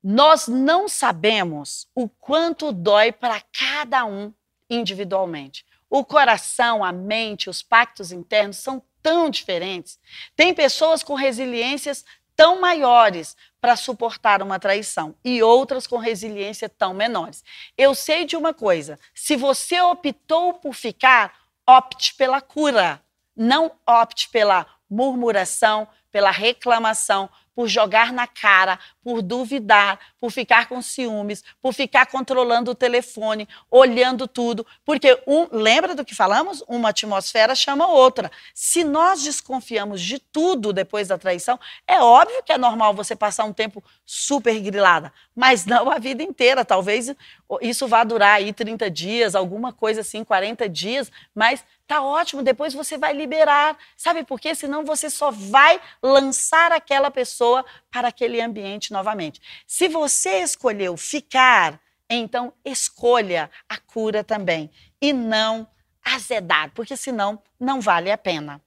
Nós 0.00 0.46
não 0.46 0.88
sabemos 0.88 1.88
o 1.92 2.08
quanto 2.08 2.70
dói 2.70 3.10
para 3.10 3.42
cada 3.58 4.04
um 4.04 4.32
individualmente. 4.70 5.66
O 5.90 6.04
coração, 6.04 6.84
a 6.84 6.92
mente, 6.92 7.50
os 7.50 7.60
pactos 7.60 8.12
internos 8.12 8.58
são 8.58 8.80
tão 9.02 9.28
diferentes. 9.28 9.98
Tem 10.36 10.54
pessoas 10.54 11.02
com 11.02 11.14
resiliências 11.14 12.04
tão 12.36 12.60
maiores 12.60 13.36
para 13.60 13.76
suportar 13.76 14.42
uma 14.42 14.58
traição 14.58 15.14
e 15.24 15.42
outras 15.42 15.86
com 15.86 15.96
resiliência 15.96 16.68
tão 16.68 16.92
menores. 16.92 17.42
Eu 17.76 17.94
sei 17.94 18.24
de 18.24 18.36
uma 18.36 18.52
coisa: 18.52 18.98
se 19.14 19.36
você 19.36 19.80
optou 19.80 20.54
por 20.54 20.74
ficar, 20.74 21.32
opte 21.66 22.14
pela 22.14 22.40
cura, 22.40 23.02
não 23.36 23.72
opte 23.86 24.28
pela 24.28 24.66
murmuração, 24.88 25.88
pela 26.10 26.30
reclamação, 26.30 27.28
por 27.54 27.68
jogar 27.68 28.12
na 28.12 28.26
cara, 28.26 28.78
por 29.02 29.22
duvidar, 29.22 29.98
por 30.20 30.30
ficar 30.30 30.68
com 30.68 30.82
ciúmes, 30.82 31.44
por 31.62 31.72
ficar 31.72 32.06
controlando 32.06 32.70
o 32.70 32.74
telefone, 32.74 33.48
olhando 33.70 34.26
tudo. 34.26 34.66
Porque, 34.84 35.20
um, 35.26 35.46
lembra 35.52 35.94
do 35.94 36.04
que 36.04 36.14
falamos? 36.14 36.62
Uma 36.66 36.88
atmosfera 36.88 37.54
chama 37.54 37.86
outra. 37.86 38.30
Se 38.52 38.82
nós 38.82 39.22
desconfiamos 39.22 40.00
de 40.00 40.18
tudo 40.18 40.72
depois 40.72 41.08
da 41.08 41.18
traição, 41.18 41.58
é 41.86 42.00
óbvio 42.00 42.42
que 42.42 42.52
é 42.52 42.58
normal 42.58 42.94
você 42.94 43.14
passar 43.14 43.44
um 43.44 43.52
tempo 43.52 43.82
super 44.04 44.58
grilada, 44.60 45.12
mas 45.34 45.64
não 45.64 45.90
a 45.90 45.98
vida 45.98 46.22
inteira. 46.22 46.64
Talvez 46.64 47.14
isso 47.60 47.86
vá 47.86 48.04
durar 48.04 48.36
aí 48.36 48.52
30 48.52 48.90
dias, 48.90 49.34
alguma 49.34 49.72
coisa 49.72 50.00
assim, 50.00 50.24
40 50.24 50.68
dias, 50.68 51.12
mas 51.34 51.64
Tá 51.86 52.02
ótimo, 52.02 52.42
depois 52.42 52.72
você 52.72 52.96
vai 52.96 53.12
liberar. 53.12 53.76
Sabe 53.96 54.24
por 54.24 54.40
quê? 54.40 54.54
Senão 54.54 54.84
você 54.84 55.10
só 55.10 55.30
vai 55.30 55.80
lançar 56.02 56.72
aquela 56.72 57.10
pessoa 57.10 57.64
para 57.90 58.08
aquele 58.08 58.40
ambiente 58.40 58.92
novamente. 58.92 59.40
Se 59.66 59.86
você 59.88 60.40
escolheu 60.40 60.96
ficar, 60.96 61.78
então 62.08 62.52
escolha 62.64 63.50
a 63.68 63.76
cura 63.78 64.24
também 64.24 64.70
e 65.00 65.12
não 65.12 65.68
azedar, 66.02 66.70
porque 66.74 66.96
senão 66.96 67.42
não 67.60 67.80
vale 67.80 68.10
a 68.10 68.18
pena. 68.18 68.60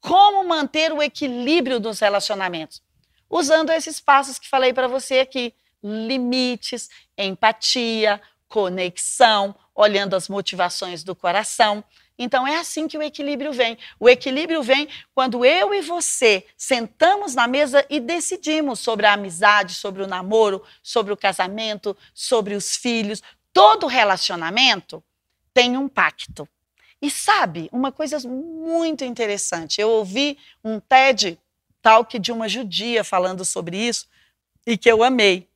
Como 0.00 0.42
manter 0.48 0.92
o 0.92 1.02
equilíbrio 1.02 1.78
dos 1.78 2.00
relacionamentos? 2.00 2.82
Usando 3.28 3.70
esses 3.70 4.00
passos 4.00 4.38
que 4.38 4.48
falei 4.48 4.72
para 4.72 4.88
você 4.88 5.20
aqui: 5.20 5.54
limites, 5.82 6.88
empatia, 7.16 8.20
conexão, 8.48 9.54
olhando 9.74 10.14
as 10.14 10.28
motivações 10.28 11.02
do 11.04 11.14
coração. 11.14 11.84
Então 12.18 12.46
é 12.46 12.56
assim 12.56 12.86
que 12.86 12.98
o 12.98 13.02
equilíbrio 13.02 13.52
vem. 13.52 13.76
O 13.98 14.08
equilíbrio 14.08 14.62
vem 14.62 14.88
quando 15.14 15.44
eu 15.44 15.74
e 15.74 15.80
você 15.80 16.46
sentamos 16.56 17.34
na 17.34 17.48
mesa 17.48 17.84
e 17.88 17.98
decidimos 17.98 18.80
sobre 18.80 19.06
a 19.06 19.14
amizade, 19.14 19.74
sobre 19.74 20.02
o 20.02 20.06
namoro, 20.06 20.62
sobre 20.82 21.12
o 21.12 21.16
casamento, 21.16 21.96
sobre 22.14 22.54
os 22.54 22.76
filhos. 22.76 23.22
Todo 23.52 23.86
relacionamento 23.86 25.02
tem 25.52 25.76
um 25.76 25.88
pacto. 25.88 26.48
E 27.00 27.10
sabe, 27.10 27.68
uma 27.72 27.90
coisa 27.90 28.18
muito 28.28 29.04
interessante, 29.04 29.80
eu 29.80 29.90
ouvi 29.90 30.38
um 30.62 30.78
TED 30.78 31.38
Talk 31.82 32.16
de 32.16 32.30
uma 32.30 32.48
judia 32.48 33.02
falando 33.02 33.44
sobre 33.44 33.76
isso 33.76 34.06
e 34.64 34.78
que 34.78 34.88
eu 34.88 35.02
amei. 35.02 35.48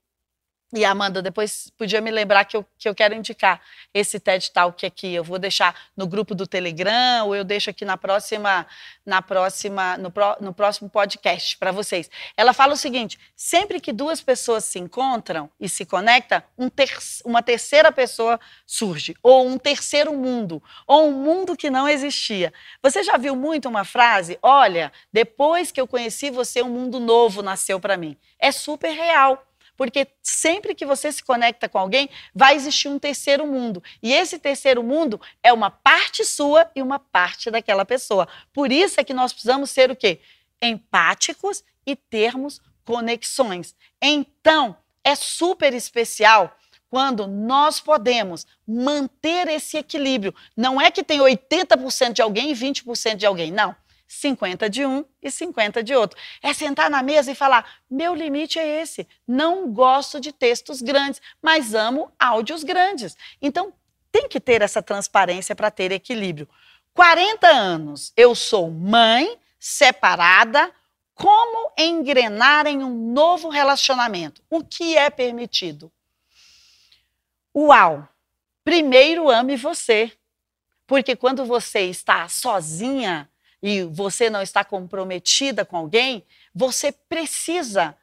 E 0.75 0.85
Amanda, 0.85 1.23
depois 1.23 1.71
podia 1.79 2.01
me 2.01 2.11
lembrar 2.11 2.45
que 2.45 2.57
eu, 2.57 2.67
que 2.77 2.89
eu 2.89 2.95
quero 2.95 3.15
indicar 3.15 3.61
esse 3.95 4.19
TED 4.19 4.51
Talk 4.51 4.85
aqui. 4.85 5.15
Eu 5.15 5.23
vou 5.23 5.39
deixar 5.39 5.73
no 5.97 6.09
grupo 6.09 6.35
do 6.35 6.45
Telegram 6.45 7.27
ou 7.27 7.37
eu 7.37 7.45
deixo 7.45 7.71
aqui 7.71 7.85
na 7.85 7.97
próxima, 7.97 8.67
na 9.05 9.23
próxima, 9.23 9.97
no, 9.97 10.11
pro, 10.11 10.37
no 10.41 10.53
próximo 10.53 10.91
podcast 10.91 11.57
para 11.57 11.71
vocês. 11.71 12.11
Ela 12.37 12.53
fala 12.53 12.73
o 12.73 12.77
seguinte: 12.77 13.17
sempre 13.37 13.81
que 13.81 13.93
duas 13.93 14.21
pessoas 14.21 14.65
se 14.65 14.81
encontram 14.81 15.49
e 15.61 15.69
se 15.69 15.87
conectam, 15.87 16.43
um 16.59 16.69
ter, 16.69 16.91
uma 17.25 17.45
terceira 17.45 17.93
pessoa 17.93 18.41
surge, 18.67 19.15
ou 19.23 19.47
um 19.47 19.59
terceiro 19.59 20.13
mundo, 20.15 20.61
ou 20.85 21.09
um 21.09 21.13
mundo 21.13 21.57
que 21.57 21.71
não 21.71 21.89
existia. 21.89 22.53
Você 22.83 23.05
já 23.05 23.17
viu 23.17 23.37
muito 23.37 23.69
uma 23.69 23.85
frase? 23.85 24.37
Olha, 24.43 24.93
depois 25.13 25.71
que 25.71 25.81
eu 25.81 25.87
conheci 25.87 26.29
você, 26.29 26.61
um 26.61 26.71
mundo 26.71 26.99
novo 26.99 27.41
nasceu 27.41 27.79
para 27.79 27.97
mim. 27.97 28.17
É 28.37 28.51
super 28.51 28.91
real. 28.91 29.47
Porque 29.77 30.07
sempre 30.23 30.75
que 30.75 30.87
você 30.87 31.13
se 31.13 31.23
conecta 31.23 31.69
com 31.69 31.79
alguém, 31.79 32.09
vai 32.35 32.55
existir 32.55 32.89
um 32.89 32.99
terceiro 32.99 33.47
mundo. 33.47 33.83
E 34.03 34.13
esse 34.13 34.39
terceiro 34.39 34.83
mundo 34.83 35.21
é 35.43 35.53
uma 35.53 35.71
parte 35.71 36.25
sua 36.25 36.71
e 36.75 36.83
uma 36.83 36.99
parte 36.99 37.51
daquela 37.51 37.85
pessoa. 37.85 38.27
Por 38.53 38.73
isso 38.73 39.01
é 39.01 39.05
que 39.05 39.15
nós 39.15 39.33
precisamos 39.33 39.71
ser 39.71 39.91
o 39.91 39.97
quê? 39.97 40.21
Empáticos 40.63 41.63
e 41.87 41.95
termos 41.95 42.61
conexões. 42.85 43.75
Então, 44.01 44.77
é 45.05 45.15
super 45.15 45.75
especial 45.75 46.57
quando 46.89 47.27
nós 47.27 47.81
podemos 47.81 48.47
manter 48.67 49.49
esse 49.49 49.77
equilíbrio. 49.77 50.35
Não 50.57 50.81
é 50.81 50.91
que 50.91 51.05
tem 51.05 51.21
80% 51.21 52.13
de 52.13 52.23
alguém 52.23 52.51
e 52.51 52.55
20% 52.55 53.17
de 53.17 53.27
alguém, 53.27 53.53
não. 53.53 53.75
50 54.07 54.71
de 54.71 54.87
um 54.87 55.05
e 55.21 55.31
50 55.31 55.83
de 55.83 55.95
outro. 55.95 56.19
É 56.43 56.53
sentar 56.53 56.91
na 56.91 57.03
mesa 57.03 57.33
e 57.33 57.35
falar: 57.35 57.81
meu 57.91 58.15
limite 58.15 58.59
é 58.59 58.83
esse. 58.83 59.07
Não 59.27 59.73
gosto 59.73 60.21
de 60.21 60.33
textos 60.33 60.81
grandes, 60.81 61.21
mas 61.43 61.75
amo 61.75 62.11
áudios 62.19 62.63
grandes. 62.63 63.17
Então, 63.41 63.73
tem 64.13 64.29
que 64.29 64.41
ter 64.41 64.63
essa 64.63 64.83
transparência 64.83 65.55
para 65.55 65.71
ter 65.71 65.93
equilíbrio. 65.93 66.49
40 66.95 67.47
anos, 67.47 68.13
eu 68.17 68.35
sou 68.35 68.71
mãe, 68.71 69.39
separada. 69.59 70.73
Como 71.15 71.73
engrenar 71.79 72.67
em 72.67 72.85
um 72.85 73.13
novo 73.13 73.49
relacionamento? 73.49 74.43
O 74.51 74.63
que 74.63 74.97
é 74.97 75.09
permitido? 75.09 75.91
Uau! 77.55 78.07
Primeiro 78.63 79.31
ame 79.31 79.57
você. 79.57 80.13
Porque 80.87 81.17
quando 81.17 81.45
você 81.45 81.81
está 81.81 82.29
sozinha, 82.29 83.29
e 83.63 83.83
você 83.83 84.29
não 84.31 84.43
está 84.43 84.65
comprometida 84.65 85.65
com 85.65 85.77
alguém, 85.77 86.25
você 86.55 86.93
precisa 86.93 87.97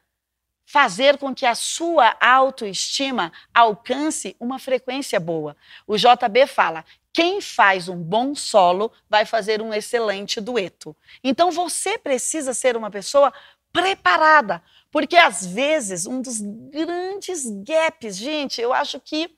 fazer 0.66 1.18
com 1.18 1.34
que 1.34 1.46
a 1.46 1.54
sua 1.54 2.16
autoestima 2.20 3.32
alcance 3.52 4.34
uma 4.40 4.58
frequência 4.58 5.20
boa. 5.20 5.56
O 5.86 5.96
JB 5.96 6.46
fala: 6.46 6.84
quem 7.12 7.40
faz 7.40 7.88
um 7.88 7.96
bom 7.96 8.34
solo 8.34 8.90
vai 9.08 9.24
fazer 9.24 9.62
um 9.62 9.72
excelente 9.72 10.40
dueto. 10.40 10.96
Então 11.22 11.50
você 11.50 11.96
precisa 11.96 12.52
ser 12.52 12.76
uma 12.76 12.90
pessoa 12.90 13.32
preparada, 13.72 14.62
porque 14.90 15.16
às 15.16 15.44
vezes 15.44 16.06
um 16.06 16.20
dos 16.20 16.40
grandes 16.40 17.44
gaps, 17.64 18.16
gente, 18.16 18.60
eu 18.60 18.72
acho 18.72 19.00
que 19.00 19.36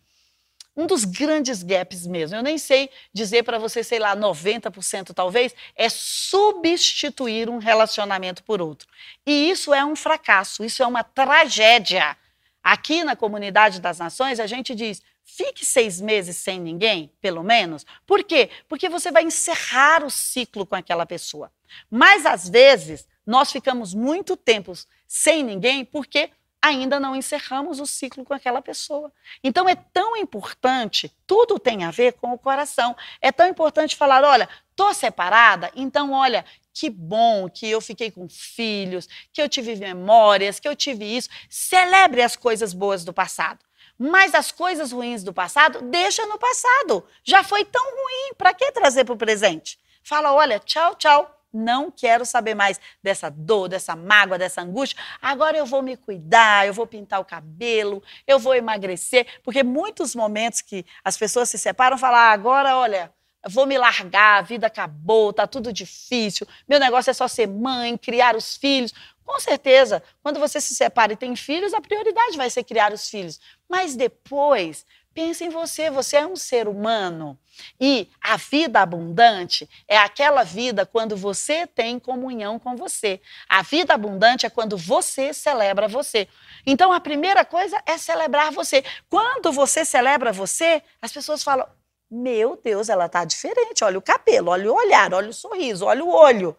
um 0.76 0.86
dos 0.86 1.04
grandes 1.04 1.62
gaps 1.62 2.06
mesmo, 2.06 2.36
eu 2.36 2.42
nem 2.42 2.58
sei 2.58 2.90
dizer 3.12 3.42
para 3.44 3.58
você, 3.58 3.82
sei 3.82 3.98
lá, 3.98 4.14
90% 4.14 5.14
talvez, 5.14 5.54
é 5.74 5.88
substituir 5.88 7.48
um 7.48 7.58
relacionamento 7.58 8.44
por 8.44 8.60
outro. 8.60 8.86
E 9.24 9.50
isso 9.50 9.72
é 9.72 9.84
um 9.84 9.96
fracasso, 9.96 10.62
isso 10.62 10.82
é 10.82 10.86
uma 10.86 11.02
tragédia. 11.02 12.16
Aqui 12.62 13.02
na 13.04 13.16
comunidade 13.16 13.80
das 13.80 13.98
nações, 13.98 14.38
a 14.38 14.46
gente 14.46 14.74
diz: 14.74 15.00
fique 15.24 15.64
seis 15.64 16.00
meses 16.00 16.36
sem 16.36 16.60
ninguém, 16.60 17.10
pelo 17.20 17.42
menos. 17.42 17.86
Por 18.06 18.22
quê? 18.22 18.50
Porque 18.68 18.88
você 18.88 19.10
vai 19.10 19.22
encerrar 19.22 20.04
o 20.04 20.10
ciclo 20.10 20.66
com 20.66 20.74
aquela 20.74 21.06
pessoa. 21.06 21.50
Mas 21.90 22.26
às 22.26 22.48
vezes, 22.48 23.06
nós 23.26 23.50
ficamos 23.50 23.94
muito 23.94 24.36
tempo 24.36 24.72
sem 25.06 25.42
ninguém 25.42 25.84
porque 25.84 26.30
ainda 26.60 26.98
não 26.98 27.14
encerramos 27.14 27.80
o 27.80 27.86
ciclo 27.86 28.24
com 28.24 28.34
aquela 28.34 28.60
pessoa. 28.60 29.12
Então 29.42 29.68
é 29.68 29.74
tão 29.74 30.16
importante, 30.16 31.14
tudo 31.26 31.58
tem 31.58 31.84
a 31.84 31.90
ver 31.90 32.14
com 32.14 32.32
o 32.32 32.38
coração. 32.38 32.96
É 33.20 33.30
tão 33.30 33.46
importante 33.46 33.96
falar, 33.96 34.24
olha, 34.24 34.48
tô 34.74 34.92
separada, 34.92 35.70
então 35.74 36.12
olha, 36.12 36.44
que 36.72 36.90
bom 36.90 37.48
que 37.48 37.68
eu 37.68 37.80
fiquei 37.80 38.10
com 38.10 38.28
filhos, 38.28 39.08
que 39.32 39.40
eu 39.40 39.48
tive 39.48 39.76
memórias, 39.76 40.60
que 40.60 40.68
eu 40.68 40.76
tive 40.76 41.04
isso. 41.04 41.28
Celebre 41.48 42.22
as 42.22 42.36
coisas 42.36 42.74
boas 42.74 43.04
do 43.04 43.12
passado. 43.12 43.60
Mas 43.98 44.34
as 44.34 44.52
coisas 44.52 44.92
ruins 44.92 45.22
do 45.22 45.32
passado, 45.32 45.80
deixa 45.82 46.26
no 46.26 46.38
passado. 46.38 47.06
Já 47.24 47.42
foi 47.42 47.64
tão 47.64 47.82
ruim, 47.82 48.34
para 48.36 48.52
que 48.52 48.70
trazer 48.72 49.04
para 49.04 49.14
o 49.14 49.16
presente? 49.16 49.78
Fala, 50.02 50.34
olha, 50.34 50.58
tchau, 50.58 50.94
tchau 50.96 51.35
não 51.52 51.90
quero 51.90 52.24
saber 52.24 52.54
mais 52.54 52.80
dessa 53.02 53.30
dor, 53.30 53.68
dessa 53.68 53.96
mágoa, 53.96 54.38
dessa 54.38 54.62
angústia. 54.62 54.98
Agora 55.20 55.56
eu 55.56 55.66
vou 55.66 55.82
me 55.82 55.96
cuidar, 55.96 56.66
eu 56.66 56.74
vou 56.74 56.86
pintar 56.86 57.20
o 57.20 57.24
cabelo, 57.24 58.02
eu 58.26 58.38
vou 58.38 58.54
emagrecer, 58.54 59.26
porque 59.42 59.62
muitos 59.62 60.14
momentos 60.14 60.60
que 60.60 60.84
as 61.04 61.16
pessoas 61.16 61.48
se 61.48 61.58
separam, 61.58 61.98
falam: 61.98 62.18
ah, 62.18 62.30
agora, 62.30 62.76
olha, 62.76 63.12
vou 63.48 63.66
me 63.66 63.78
largar, 63.78 64.38
a 64.38 64.42
vida 64.42 64.66
acabou, 64.66 65.32
tá 65.32 65.46
tudo 65.46 65.72
difícil, 65.72 66.46
meu 66.68 66.80
negócio 66.80 67.10
é 67.10 67.14
só 67.14 67.28
ser 67.28 67.46
mãe, 67.46 67.96
criar 67.96 68.36
os 68.36 68.56
filhos. 68.56 68.92
Com 69.24 69.40
certeza, 69.40 70.02
quando 70.22 70.38
você 70.38 70.60
se 70.60 70.72
separa 70.72 71.12
e 71.12 71.16
tem 71.16 71.34
filhos, 71.34 71.74
a 71.74 71.80
prioridade 71.80 72.36
vai 72.36 72.48
ser 72.48 72.62
criar 72.62 72.92
os 72.92 73.10
filhos. 73.10 73.40
Mas 73.68 73.96
depois, 73.96 74.86
Pensa 75.16 75.46
em 75.46 75.48
você, 75.48 75.88
você 75.88 76.18
é 76.18 76.26
um 76.26 76.36
ser 76.36 76.68
humano. 76.68 77.38
E 77.80 78.06
a 78.20 78.36
vida 78.36 78.82
abundante 78.82 79.66
é 79.88 79.96
aquela 79.96 80.42
vida 80.42 80.84
quando 80.84 81.16
você 81.16 81.66
tem 81.66 81.98
comunhão 81.98 82.58
com 82.58 82.76
você. 82.76 83.18
A 83.48 83.62
vida 83.62 83.94
abundante 83.94 84.44
é 84.44 84.50
quando 84.50 84.76
você 84.76 85.32
celebra 85.32 85.88
você. 85.88 86.28
Então 86.66 86.92
a 86.92 87.00
primeira 87.00 87.46
coisa 87.46 87.82
é 87.86 87.96
celebrar 87.96 88.52
você. 88.52 88.84
Quando 89.08 89.50
você 89.52 89.86
celebra 89.86 90.34
você, 90.34 90.82
as 91.00 91.10
pessoas 91.10 91.42
falam: 91.42 91.66
Meu 92.10 92.60
Deus, 92.62 92.90
ela 92.90 93.08
tá 93.08 93.24
diferente. 93.24 93.82
Olha 93.84 93.96
o 93.96 94.02
cabelo, 94.02 94.50
olha 94.50 94.70
o 94.70 94.76
olhar, 94.76 95.14
olha 95.14 95.30
o 95.30 95.32
sorriso, 95.32 95.86
olha 95.86 96.04
o 96.04 96.10
olho. 96.10 96.54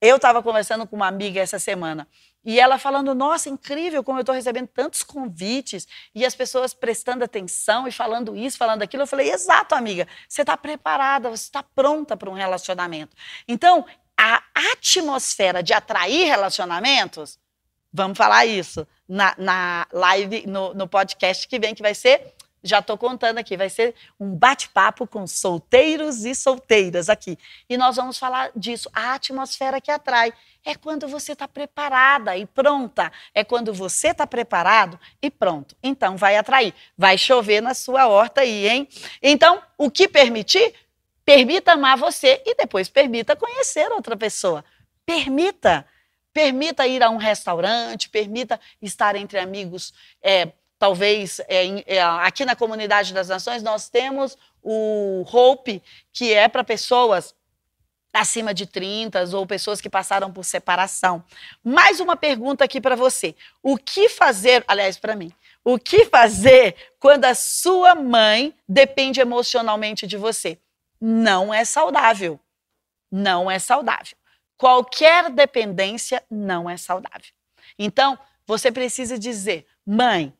Eu 0.00 0.16
estava 0.16 0.42
conversando 0.42 0.86
com 0.86 0.96
uma 0.96 1.08
amiga 1.08 1.42
essa 1.42 1.58
semana 1.58 2.08
e 2.44 2.58
ela 2.58 2.78
falando: 2.78 3.14
Nossa, 3.14 3.48
incrível 3.48 4.02
como 4.02 4.18
eu 4.18 4.22
estou 4.22 4.34
recebendo 4.34 4.68
tantos 4.68 5.02
convites 5.02 5.86
e 6.14 6.24
as 6.24 6.34
pessoas 6.34 6.74
prestando 6.74 7.24
atenção 7.24 7.86
e 7.86 7.92
falando 7.92 8.36
isso, 8.36 8.58
falando 8.58 8.82
aquilo. 8.82 9.02
Eu 9.02 9.06
falei: 9.06 9.30
Exato, 9.30 9.74
amiga, 9.74 10.06
você 10.28 10.42
está 10.42 10.56
preparada, 10.56 11.30
você 11.30 11.44
está 11.44 11.62
pronta 11.62 12.16
para 12.16 12.30
um 12.30 12.34
relacionamento. 12.34 13.16
Então, 13.46 13.84
a 14.16 14.42
atmosfera 14.72 15.62
de 15.62 15.72
atrair 15.72 16.26
relacionamentos 16.26 17.38
Vamos 17.92 18.16
falar 18.16 18.46
isso 18.46 18.86
na, 19.06 19.34
na 19.36 19.86
live, 19.92 20.46
no, 20.46 20.72
no 20.72 20.88
podcast 20.88 21.46
que 21.46 21.58
vem, 21.58 21.74
que 21.74 21.82
vai 21.82 21.94
ser 21.94 22.32
já 22.62 22.78
estou 22.78 22.96
contando 22.96 23.38
aqui, 23.38 23.56
vai 23.56 23.68
ser 23.68 23.94
um 24.20 24.34
bate-papo 24.34 25.06
com 25.06 25.26
solteiros 25.26 26.24
e 26.24 26.34
solteiras 26.34 27.08
aqui. 27.08 27.36
E 27.68 27.76
nós 27.76 27.96
vamos 27.96 28.18
falar 28.18 28.50
disso. 28.54 28.88
A 28.92 29.14
atmosfera 29.14 29.80
que 29.80 29.90
atrai 29.90 30.32
é 30.64 30.74
quando 30.74 31.08
você 31.08 31.32
está 31.32 31.48
preparada 31.48 32.36
e 32.36 32.46
pronta. 32.46 33.10
É 33.34 33.42
quando 33.42 33.74
você 33.74 34.08
está 34.08 34.26
preparado 34.26 34.98
e 35.20 35.30
pronto. 35.30 35.76
Então 35.82 36.16
vai 36.16 36.36
atrair. 36.36 36.72
Vai 36.96 37.18
chover 37.18 37.60
na 37.60 37.74
sua 37.74 38.06
horta 38.06 38.42
aí, 38.42 38.68
hein? 38.68 38.88
Então, 39.20 39.60
o 39.76 39.90
que 39.90 40.06
permitir? 40.06 40.72
Permita 41.24 41.72
amar 41.72 41.96
você 41.96 42.42
e 42.46 42.54
depois 42.54 42.88
permita 42.88 43.34
conhecer 43.34 43.90
outra 43.90 44.16
pessoa. 44.16 44.64
Permita. 45.04 45.86
Permita 46.32 46.86
ir 46.86 47.02
a 47.02 47.10
um 47.10 47.18
restaurante, 47.18 48.08
permita 48.08 48.58
estar 48.80 49.16
entre 49.16 49.38
amigos. 49.38 49.92
É, 50.22 50.52
talvez 50.82 51.38
é, 51.46 51.94
é, 51.94 52.02
aqui 52.02 52.44
na 52.44 52.56
comunidade 52.56 53.14
das 53.14 53.28
nações 53.28 53.62
nós 53.62 53.88
temos 53.88 54.36
o 54.60 55.24
Hope, 55.32 55.80
que 56.12 56.34
é 56.34 56.48
para 56.48 56.64
pessoas 56.64 57.36
acima 58.12 58.52
de 58.52 58.66
30 58.66 59.24
ou 59.36 59.46
pessoas 59.46 59.80
que 59.80 59.88
passaram 59.88 60.32
por 60.32 60.44
separação. 60.44 61.22
Mais 61.62 62.00
uma 62.00 62.16
pergunta 62.16 62.64
aqui 62.64 62.80
para 62.80 62.96
você. 62.96 63.36
O 63.62 63.78
que 63.78 64.08
fazer, 64.08 64.64
aliás, 64.66 64.98
para 64.98 65.14
mim, 65.14 65.30
o 65.62 65.78
que 65.78 66.04
fazer 66.06 66.74
quando 66.98 67.26
a 67.26 67.34
sua 67.36 67.94
mãe 67.94 68.52
depende 68.68 69.20
emocionalmente 69.20 70.04
de 70.04 70.16
você? 70.16 70.58
Não 71.00 71.54
é 71.54 71.64
saudável. 71.64 72.40
Não 73.08 73.48
é 73.48 73.60
saudável. 73.60 74.16
Qualquer 74.58 75.30
dependência 75.30 76.24
não 76.28 76.68
é 76.68 76.76
saudável. 76.76 77.30
Então, 77.78 78.18
você 78.44 78.72
precisa 78.72 79.16
dizer: 79.16 79.64
mãe, 79.86 80.34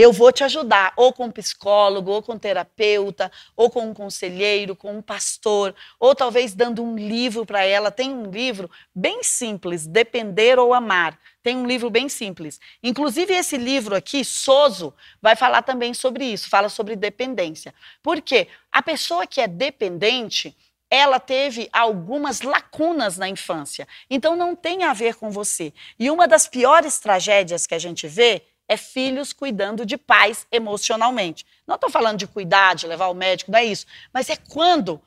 eu 0.00 0.12
vou 0.12 0.30
te 0.30 0.44
ajudar, 0.44 0.92
ou 0.96 1.12
com 1.12 1.24
um 1.24 1.30
psicólogo, 1.32 2.12
ou 2.12 2.22
com 2.22 2.34
um 2.34 2.38
terapeuta, 2.38 3.32
ou 3.56 3.68
com 3.68 3.80
um 3.80 3.92
conselheiro, 3.92 4.76
com 4.76 4.96
um 4.96 5.02
pastor, 5.02 5.74
ou 5.98 6.14
talvez 6.14 6.54
dando 6.54 6.84
um 6.84 6.94
livro 6.94 7.44
para 7.44 7.64
ela. 7.64 7.90
Tem 7.90 8.14
um 8.14 8.30
livro 8.30 8.70
bem 8.94 9.24
simples, 9.24 9.88
Depender 9.88 10.56
ou 10.56 10.72
Amar. 10.72 11.18
Tem 11.42 11.56
um 11.56 11.66
livro 11.66 11.90
bem 11.90 12.08
simples. 12.08 12.60
Inclusive, 12.80 13.34
esse 13.34 13.56
livro 13.56 13.96
aqui, 13.96 14.24
Soso, 14.24 14.94
vai 15.20 15.34
falar 15.34 15.62
também 15.62 15.92
sobre 15.92 16.24
isso, 16.24 16.48
fala 16.48 16.68
sobre 16.68 16.94
dependência. 16.94 17.74
Por 18.00 18.22
quê? 18.22 18.46
A 18.70 18.80
pessoa 18.80 19.26
que 19.26 19.40
é 19.40 19.48
dependente, 19.48 20.56
ela 20.88 21.18
teve 21.18 21.68
algumas 21.72 22.42
lacunas 22.42 23.18
na 23.18 23.28
infância. 23.28 23.88
Então, 24.08 24.36
não 24.36 24.54
tem 24.54 24.84
a 24.84 24.92
ver 24.92 25.16
com 25.16 25.28
você. 25.28 25.74
E 25.98 26.08
uma 26.08 26.28
das 26.28 26.46
piores 26.46 27.00
tragédias 27.00 27.66
que 27.66 27.74
a 27.74 27.80
gente 27.80 28.06
vê 28.06 28.44
é 28.68 28.76
filhos 28.76 29.32
cuidando 29.32 29.86
de 29.86 29.96
pais 29.96 30.46
emocionalmente. 30.52 31.46
Não 31.66 31.76
estou 31.76 31.88
falando 31.88 32.18
de 32.18 32.26
cuidar, 32.26 32.74
de 32.74 32.86
levar 32.86 33.06
ao 33.06 33.14
médico, 33.14 33.50
não 33.50 33.58
é 33.58 33.64
isso. 33.64 33.86
Mas 34.12 34.28
é 34.28 34.36
quando 34.36 35.00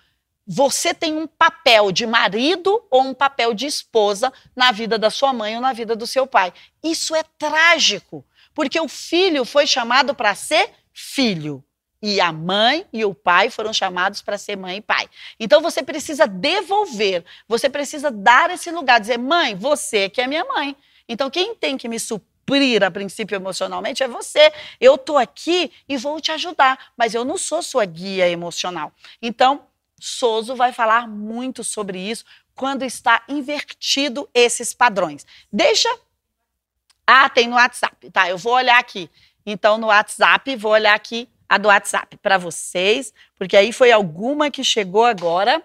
você 0.46 0.94
tem 0.94 1.16
um 1.16 1.28
papel 1.28 1.92
de 1.92 2.06
marido 2.06 2.84
ou 2.90 3.04
um 3.04 3.14
papel 3.14 3.54
de 3.54 3.68
esposa 3.68 4.34
na 4.56 4.72
vida 4.72 4.98
da 4.98 5.10
sua 5.10 5.32
mãe 5.32 5.56
ou 5.56 5.62
na 5.62 5.72
vida 5.72 5.96
do 5.96 6.08
seu 6.08 6.26
pai. 6.26 6.52
Isso 6.84 7.16
é 7.16 7.24
trágico, 7.38 8.26
porque 8.54 8.80
o 8.80 8.88
filho 8.88 9.46
foi 9.46 9.68
chamado 9.68 10.16
para 10.16 10.34
ser 10.34 10.72
filho. 10.92 11.64
E 12.04 12.20
a 12.20 12.32
mãe 12.32 12.88
e 12.92 13.06
o 13.06 13.14
pai 13.14 13.52
foram 13.52 13.72
chamados 13.72 14.24
para 14.24 14.36
ser 14.36 14.58
mãe 14.58 14.78
e 14.78 14.82
pai. 14.82 15.08
Então 15.40 15.62
você 15.62 15.84
precisa 15.84 16.26
devolver, 16.26 17.24
você 17.48 17.70
precisa 17.70 18.10
dar 18.10 18.50
esse 18.50 18.72
lugar, 18.72 19.00
dizer: 19.00 19.20
mãe, 19.20 19.54
você 19.54 20.10
que 20.10 20.20
é 20.20 20.26
minha 20.26 20.44
mãe. 20.44 20.76
Então 21.08 21.30
quem 21.30 21.54
tem 21.54 21.78
que 21.78 21.88
me 21.88 22.00
suprir 22.00 22.31
suprir 22.52 22.84
a 22.84 22.92
princípio 22.92 23.36
emocionalmente 23.36 24.04
é 24.04 24.08
você. 24.08 24.52
Eu 24.80 24.96
estou 24.96 25.18
aqui 25.18 25.72
e 25.88 25.96
vou 25.96 26.20
te 26.20 26.32
ajudar, 26.34 26.78
mas 26.98 27.16
eu 27.16 27.24
não 27.24 27.38
sou 27.38 27.64
sua 27.64 27.86
guia 27.86 28.28
emocional. 28.28 28.92
Então, 29.22 29.66
Soso 30.00 30.56
vai 30.56 30.74
falar 30.74 31.08
muito 31.08 31.64
sobre 31.64 32.00
isso 32.00 32.26
quando 32.56 32.84
está 32.84 33.24
invertido 33.30 34.28
esses 34.34 34.74
padrões. 34.74 35.26
Deixa. 35.54 35.90
Ah, 37.06 37.30
tem 37.30 37.48
no 37.48 37.56
WhatsApp. 37.56 38.10
Tá, 38.10 38.28
eu 38.28 38.38
vou 38.38 38.54
olhar 38.54 38.80
aqui. 38.80 39.10
Então, 39.46 39.78
no 39.78 39.88
WhatsApp, 39.88 40.56
vou 40.56 40.72
olhar 40.72 40.96
aqui 40.96 41.30
a 41.48 41.58
do 41.58 41.68
WhatsApp 41.68 42.18
para 42.18 42.38
vocês, 42.38 43.14
porque 43.36 43.56
aí 43.56 43.72
foi 43.72 43.92
alguma 43.92 44.50
que 44.50 44.64
chegou 44.64 45.06
agora 45.06 45.62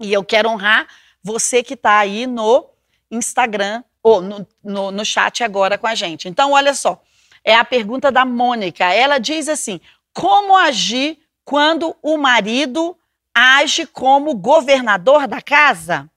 e 0.00 0.12
eu 0.12 0.22
quero 0.24 0.50
honrar 0.50 0.86
você 1.22 1.62
que 1.62 1.74
está 1.74 1.98
aí 1.98 2.26
no 2.26 2.68
Instagram 3.10 3.82
ou 4.02 4.20
no, 4.20 4.46
no, 4.62 4.90
no 4.90 5.04
chat 5.04 5.44
agora 5.44 5.78
com 5.78 5.86
a 5.86 5.94
gente. 5.94 6.28
Então, 6.28 6.52
olha 6.52 6.74
só, 6.74 7.02
é 7.44 7.54
a 7.54 7.64
pergunta 7.64 8.10
da 8.10 8.24
Mônica. 8.24 8.84
Ela 8.92 9.18
diz 9.18 9.48
assim: 9.48 9.80
como 10.12 10.56
agir 10.56 11.18
quando 11.44 11.96
o 12.02 12.16
marido 12.16 12.96
age 13.34 13.86
como 13.86 14.34
governador 14.34 15.26
da 15.26 15.40
casa? 15.40 16.08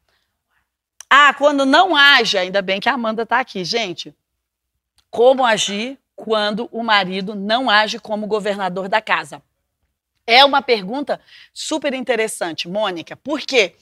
Ah, 1.09 1.33
quando 1.33 1.65
não 1.65 1.95
age, 1.95 2.37
ainda 2.37 2.61
bem 2.61 2.79
que 2.79 2.89
a 2.89 2.93
Amanda 2.93 3.23
está 3.23 3.39
aqui, 3.39 3.63
gente. 3.63 4.13
Como 5.09 5.45
agir 5.45 5.97
quando 6.15 6.67
o 6.71 6.83
marido 6.83 7.35
não 7.35 7.69
age 7.69 7.99
como 7.99 8.27
governador 8.27 8.89
da 8.89 9.01
casa? 9.01 9.41
É 10.27 10.43
uma 10.43 10.61
pergunta 10.61 11.21
super 11.53 11.93
interessante, 11.93 12.67
Mônica, 12.67 13.15
porque 13.15 13.75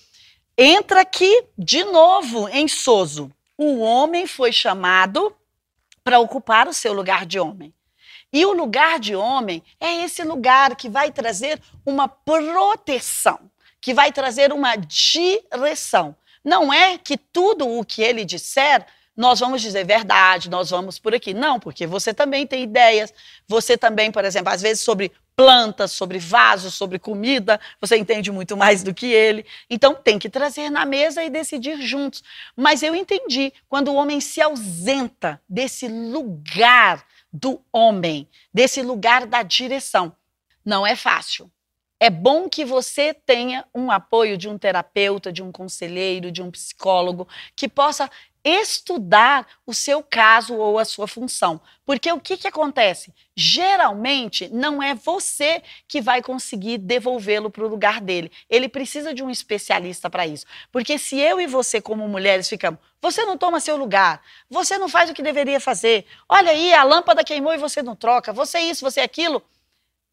entra 0.58 1.02
aqui 1.02 1.46
de 1.58 1.86
novo 1.86 2.50
em 2.50 2.68
Soso 2.68 3.32
o 3.58 3.80
homem 3.80 4.28
foi 4.28 4.52
chamado 4.52 5.36
para 6.04 6.20
ocupar 6.20 6.68
o 6.68 6.74
seu 6.74 6.94
lugar 6.94 7.26
de 7.26 7.40
homem. 7.40 7.74
E 8.32 8.46
o 8.46 8.54
lugar 8.54 9.00
de 9.00 9.16
homem 9.16 9.64
é 9.80 10.04
esse 10.04 10.24
lugar 10.24 10.76
que 10.76 10.90
vai 10.90 11.12
trazer 11.12 11.62
uma 11.86 12.08
proteção, 12.08 13.40
que 13.80 13.94
vai 13.94 14.12
trazer 14.12 14.52
uma 14.52 14.76
direção. 14.76 16.16
Não 16.44 16.74
é 16.74 16.98
que 16.98 17.16
tudo 17.16 17.68
o 17.68 17.86
que 17.86 18.02
ele 18.02 18.26
disser 18.26 18.86
nós 19.16 19.40
vamos 19.40 19.62
dizer 19.62 19.86
verdade, 19.86 20.50
nós 20.50 20.72
vamos 20.72 20.98
por 20.98 21.14
aqui. 21.14 21.34
Não, 21.34 21.60
porque 21.60 21.86
você 21.86 22.14
também 22.14 22.48
tem 22.48 22.64
ideias. 22.64 23.14
Você 23.48 23.78
também, 23.78 24.12
por 24.12 24.26
exemplo, 24.26 24.52
às 24.52 24.62
vezes 24.62 24.84
sobre 24.84 25.12
plantas, 25.36 25.92
sobre 25.92 26.20
vasos, 26.20 26.76
sobre 26.76 27.00
comida, 27.00 27.60
você 27.80 27.98
entende 27.98 28.32
muito 28.32 28.56
mais 28.56 28.84
do 28.84 28.94
que 28.94 29.08
ele. 29.08 29.46
Então 29.70 29.96
tem 29.96 30.20
que 30.20 30.30
trazer 30.30 30.70
na 30.70 30.86
mesa 30.86 31.24
e 31.24 31.30
decidir 31.30 31.82
juntos. 31.82 32.24
Mas 32.56 32.84
eu 32.84 32.96
entendi, 32.96 33.54
quando 33.68 33.90
o 33.90 33.96
homem 33.96 34.22
se 34.22 34.42
ausenta 34.42 35.42
desse 35.50 35.88
lugar 35.88 37.06
do 37.32 37.62
homem, 37.72 38.28
desse 38.54 38.82
lugar 38.82 39.26
da 39.26 39.42
direção, 39.42 40.16
não 40.64 40.86
é 40.86 40.96
fácil. 40.96 41.52
É 42.00 42.10
bom 42.10 42.50
que 42.50 42.66
você 42.66 43.14
tenha 43.14 43.66
um 43.74 43.90
apoio 43.90 44.38
de 44.38 44.50
um 44.50 44.58
terapeuta, 44.58 45.32
de 45.32 45.42
um 45.42 45.52
conselheiro, 45.52 46.32
de 46.32 46.42
um 46.42 46.52
psicólogo, 46.52 47.28
que 47.56 47.68
possa 47.68 48.10
estudar 48.44 49.48
o 49.66 49.74
seu 49.74 50.04
caso 50.04 50.56
ou 50.56 50.78
a 50.78 50.86
sua 50.86 51.08
função. 51.08 51.62
Porque 51.86 52.12
o 52.12 52.20
que, 52.20 52.38
que 52.38 52.48
acontece? 52.48 53.14
Geralmente 53.36 54.50
não 54.50 54.82
é 54.82 54.94
você 54.94 55.62
que 55.88 56.02
vai 56.02 56.22
conseguir 56.22 56.78
devolvê-lo 56.78 57.50
para 57.50 57.64
o 57.64 57.68
lugar 57.68 58.02
dele. 58.02 58.32
Ele 58.50 58.68
precisa 58.68 59.14
de 59.14 59.24
um 59.24 59.30
especialista 59.30 60.10
para 60.10 60.28
isso. 60.28 60.46
Porque 60.72 60.98
se 60.98 61.18
eu 61.20 61.40
e 61.40 61.48
você, 61.48 61.82
como 61.82 62.08
mulheres, 62.08 62.50
ficamos, 62.50 62.80
você 63.02 63.26
não 63.26 63.38
toma 63.38 63.60
seu 63.60 63.76
lugar, 63.76 64.22
você 64.50 64.78
não 64.78 64.88
faz 64.88 65.10
o 65.10 65.14
que 65.14 65.22
deveria 65.22 65.60
fazer, 65.60 66.06
olha 66.28 66.52
aí, 66.52 66.74
a 66.74 66.84
lâmpada 66.84 67.24
queimou 67.24 67.54
e 67.54 67.58
você 67.58 67.82
não 67.82 67.96
troca, 67.96 68.32
você 68.32 68.60
isso, 68.60 68.84
você 68.84 69.02
aquilo. 69.02 69.44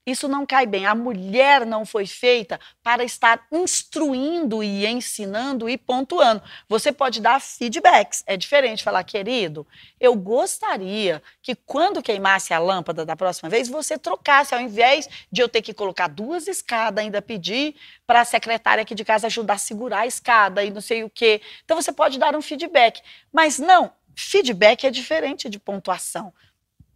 Isso 0.07 0.27
não 0.27 0.47
cai 0.47 0.65
bem. 0.65 0.87
A 0.87 0.95
mulher 0.95 1.67
não 1.67 1.85
foi 1.85 2.07
feita 2.07 2.59
para 2.83 3.05
estar 3.05 3.47
instruindo 3.53 4.63
e 4.63 4.87
ensinando 4.87 5.69
e 5.69 5.77
pontuando. 5.77 6.43
Você 6.69 6.91
pode 6.91 7.21
dar 7.21 7.41
feedbacks. 7.41 8.25
É 8.27 8.37
diferente 8.37 8.83
falar, 8.83 9.05
querido, 9.05 9.67
eu 10.01 10.15
gostaria 10.15 11.23
que 11.43 11.55
quando 11.55 12.03
queimasse 12.03 12.55
a 12.55 12.59
lâmpada 12.59 13.05
da 13.05 13.15
próxima 13.15 13.51
vez, 13.51 13.69
você 13.69 13.99
trocasse, 13.99 14.55
ao 14.55 14.61
invés 14.61 15.09
de 15.31 15.43
eu 15.43 15.49
ter 15.49 15.61
que 15.61 15.75
colocar 15.75 16.09
duas 16.09 16.49
escadas, 16.49 17.05
ainda 17.05 17.21
pedir 17.21 17.77
para 18.07 18.23
a 18.23 18.25
secretária 18.25 18.83
aqui 18.83 18.95
de 18.95 19.05
casa 19.05 19.27
ajudar 19.27 19.55
a 19.55 19.59
segurar 19.59 20.01
a 20.01 20.07
escada 20.07 20.65
e 20.65 20.71
não 20.71 20.81
sei 20.81 21.05
o 21.05 21.11
quê. 21.11 21.43
Então 21.65 21.81
você 21.81 21.93
pode 21.93 22.19
dar 22.19 22.35
um 22.35 22.43
feedback. 22.43 23.03
Mas 23.31 23.59
não, 23.59 23.93
feedback 24.17 24.87
é 24.87 24.91
diferente 24.91 25.49
de 25.51 25.59
pontuação. 25.59 26.33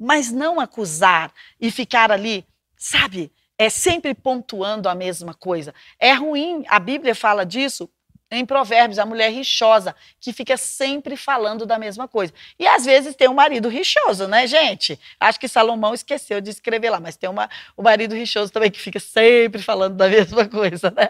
Mas 0.01 0.33
não 0.33 0.59
acusar 0.59 1.33
e 1.61 1.71
ficar 1.71 2.11
ali 2.11 2.45
sabe? 2.85 3.33
É 3.57 3.71
sempre 3.71 4.13
pontuando 4.13 4.91
a 4.91 4.95
mesma 4.95 5.33
coisa. 5.33 5.75
É 5.99 6.13
ruim, 6.13 6.65
a 6.69 6.79
Bíblia 6.79 7.15
fala 7.15 7.47
disso 7.47 7.89
em 8.31 8.45
Provérbios, 8.45 8.99
a 8.99 9.07
mulher 9.07 9.31
rixosa, 9.31 9.95
que 10.21 10.35
fica 10.35 10.57
sempre 10.57 11.17
falando 11.17 11.65
da 11.65 11.79
mesma 11.79 12.07
coisa. 12.07 12.35
E 12.59 12.67
às 12.67 12.85
vezes 12.85 13.15
tem 13.15 13.29
um 13.29 13.35
marido 13.35 13.71
rixoso, 13.71 14.29
né, 14.29 14.47
gente? 14.47 15.01
Acho 15.19 15.41
que 15.41 15.49
Salomão 15.49 15.95
esqueceu 15.95 16.43
de 16.43 16.51
escrever 16.51 16.91
lá, 16.91 17.01
mas 17.01 17.17
tem 17.17 17.31
uma, 17.31 17.49
o 17.75 17.83
marido 17.83 18.15
rixoso 18.15 18.53
também 18.53 18.71
que 18.71 18.81
fica 18.81 19.01
sempre 19.01 19.63
falando 19.63 19.95
da 19.95 20.09
mesma 20.11 20.47
coisa, 20.47 20.91
né? 20.91 21.09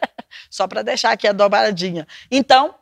Só 0.48 0.68
para 0.68 0.82
deixar 0.82 1.10
aqui 1.10 1.26
a 1.26 1.32
dobradinha. 1.32 2.06
Então, 2.30 2.74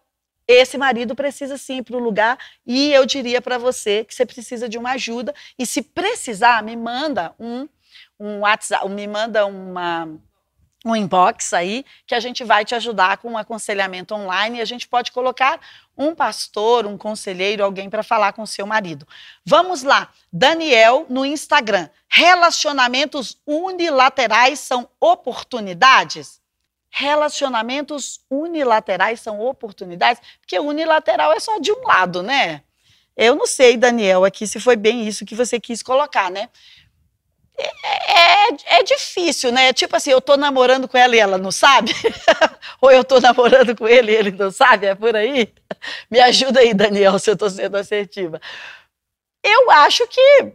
esse 0.46 0.76
marido 0.76 1.14
precisa 1.14 1.56
sim 1.56 1.78
ir 1.78 1.82
para 1.82 1.96
o 1.96 2.00
lugar 2.00 2.36
e 2.66 2.92
eu 2.92 3.06
diria 3.06 3.40
para 3.40 3.56
você 3.56 4.04
que 4.04 4.14
você 4.14 4.26
precisa 4.26 4.68
de 4.68 4.76
uma 4.76 4.92
ajuda 4.92 5.32
e 5.58 5.64
se 5.64 5.80
precisar 5.80 6.62
me 6.62 6.76
manda 6.76 7.32
um 7.38 7.66
um 8.18 8.40
WhatsApp, 8.40 8.88
me 8.88 9.06
manda 9.06 9.46
uma 9.46 10.08
um 10.84 10.96
inbox 10.96 11.52
aí 11.52 11.84
que 12.06 12.14
a 12.14 12.20
gente 12.20 12.42
vai 12.42 12.64
te 12.64 12.74
ajudar 12.74 13.18
com 13.18 13.32
um 13.32 13.38
aconselhamento 13.38 14.14
online 14.14 14.58
e 14.58 14.60
a 14.60 14.64
gente 14.64 14.88
pode 14.88 15.12
colocar 15.12 15.60
um 15.96 16.14
pastor, 16.14 16.86
um 16.86 16.98
conselheiro, 16.98 17.62
alguém 17.62 17.88
para 17.88 18.02
falar 18.02 18.32
com 18.32 18.44
seu 18.44 18.66
marido. 18.66 19.06
Vamos 19.44 19.82
lá, 19.82 20.10
Daniel 20.32 21.06
no 21.08 21.24
Instagram. 21.24 21.88
Relacionamentos 22.08 23.38
unilaterais 23.46 24.60
são 24.60 24.88
oportunidades? 25.00 26.40
Relacionamentos 26.90 28.20
unilaterais 28.28 29.20
são 29.20 29.40
oportunidades? 29.40 30.20
Porque 30.40 30.58
unilateral 30.58 31.32
é 31.32 31.40
só 31.40 31.58
de 31.58 31.72
um 31.72 31.86
lado, 31.86 32.22
né? 32.22 32.62
Eu 33.16 33.34
não 33.34 33.46
sei, 33.46 33.76
Daniel, 33.76 34.24
aqui 34.24 34.46
se 34.46 34.58
foi 34.58 34.74
bem 34.74 35.06
isso 35.06 35.24
que 35.24 35.34
você 35.34 35.60
quis 35.60 35.82
colocar, 35.82 36.30
né? 36.30 36.48
É, 37.64 38.78
é 38.78 38.82
difícil, 38.82 39.52
né? 39.52 39.72
Tipo 39.72 39.96
assim, 39.96 40.10
eu 40.10 40.20
tô 40.20 40.36
namorando 40.36 40.88
com 40.88 40.96
ela 40.96 41.14
e 41.14 41.18
ela 41.18 41.38
não 41.38 41.50
sabe? 41.50 41.92
Ou 42.80 42.90
eu 42.90 43.04
tô 43.04 43.20
namorando 43.20 43.76
com 43.76 43.86
ele 43.86 44.12
e 44.12 44.14
ele 44.14 44.30
não 44.32 44.50
sabe? 44.50 44.86
É 44.86 44.94
por 44.94 45.14
aí? 45.14 45.52
Me 46.10 46.20
ajuda 46.20 46.60
aí, 46.60 46.74
Daniel, 46.74 47.18
se 47.18 47.30
eu 47.30 47.36
tô 47.36 47.48
sendo 47.48 47.76
assertiva. 47.76 48.40
Eu 49.42 49.70
acho 49.70 50.06
que 50.06 50.52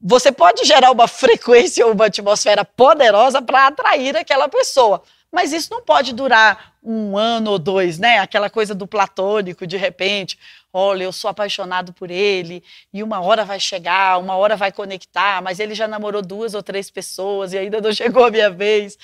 você 0.00 0.32
pode 0.32 0.64
gerar 0.64 0.90
uma 0.90 1.06
frequência 1.08 1.86
ou 1.86 1.92
uma 1.92 2.06
atmosfera 2.06 2.64
poderosa 2.64 3.42
para 3.42 3.66
atrair 3.66 4.16
aquela 4.16 4.48
pessoa. 4.48 5.02
Mas 5.30 5.52
isso 5.52 5.70
não 5.70 5.82
pode 5.82 6.12
durar 6.12 6.69
um 6.82 7.16
ano 7.16 7.50
ou 7.52 7.58
dois, 7.58 7.98
né? 7.98 8.18
Aquela 8.18 8.48
coisa 8.50 8.74
do 8.74 8.86
platônico, 8.86 9.66
de 9.66 9.76
repente 9.76 10.38
olha, 10.72 11.04
eu 11.04 11.12
sou 11.12 11.28
apaixonado 11.28 11.92
por 11.92 12.10
ele, 12.10 12.62
e 12.92 13.02
uma 13.02 13.20
hora 13.20 13.44
vai 13.44 13.58
chegar, 13.58 14.18
uma 14.18 14.36
hora 14.36 14.56
vai 14.56 14.70
conectar, 14.72 15.42
mas 15.42 15.58
ele 15.58 15.74
já 15.74 15.88
namorou 15.88 16.22
duas 16.22 16.54
ou 16.54 16.62
três 16.62 16.90
pessoas 16.90 17.52
e 17.52 17.58
ainda 17.58 17.80
não 17.80 17.92
chegou 17.92 18.24
a 18.24 18.30
minha 18.30 18.50
vez. 18.50 18.96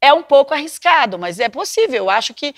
É 0.00 0.12
um 0.12 0.22
pouco 0.22 0.52
arriscado, 0.52 1.18
mas 1.18 1.40
é 1.40 1.48
possível. 1.48 1.96
Eu 1.96 2.10
acho 2.10 2.34
que 2.34 2.54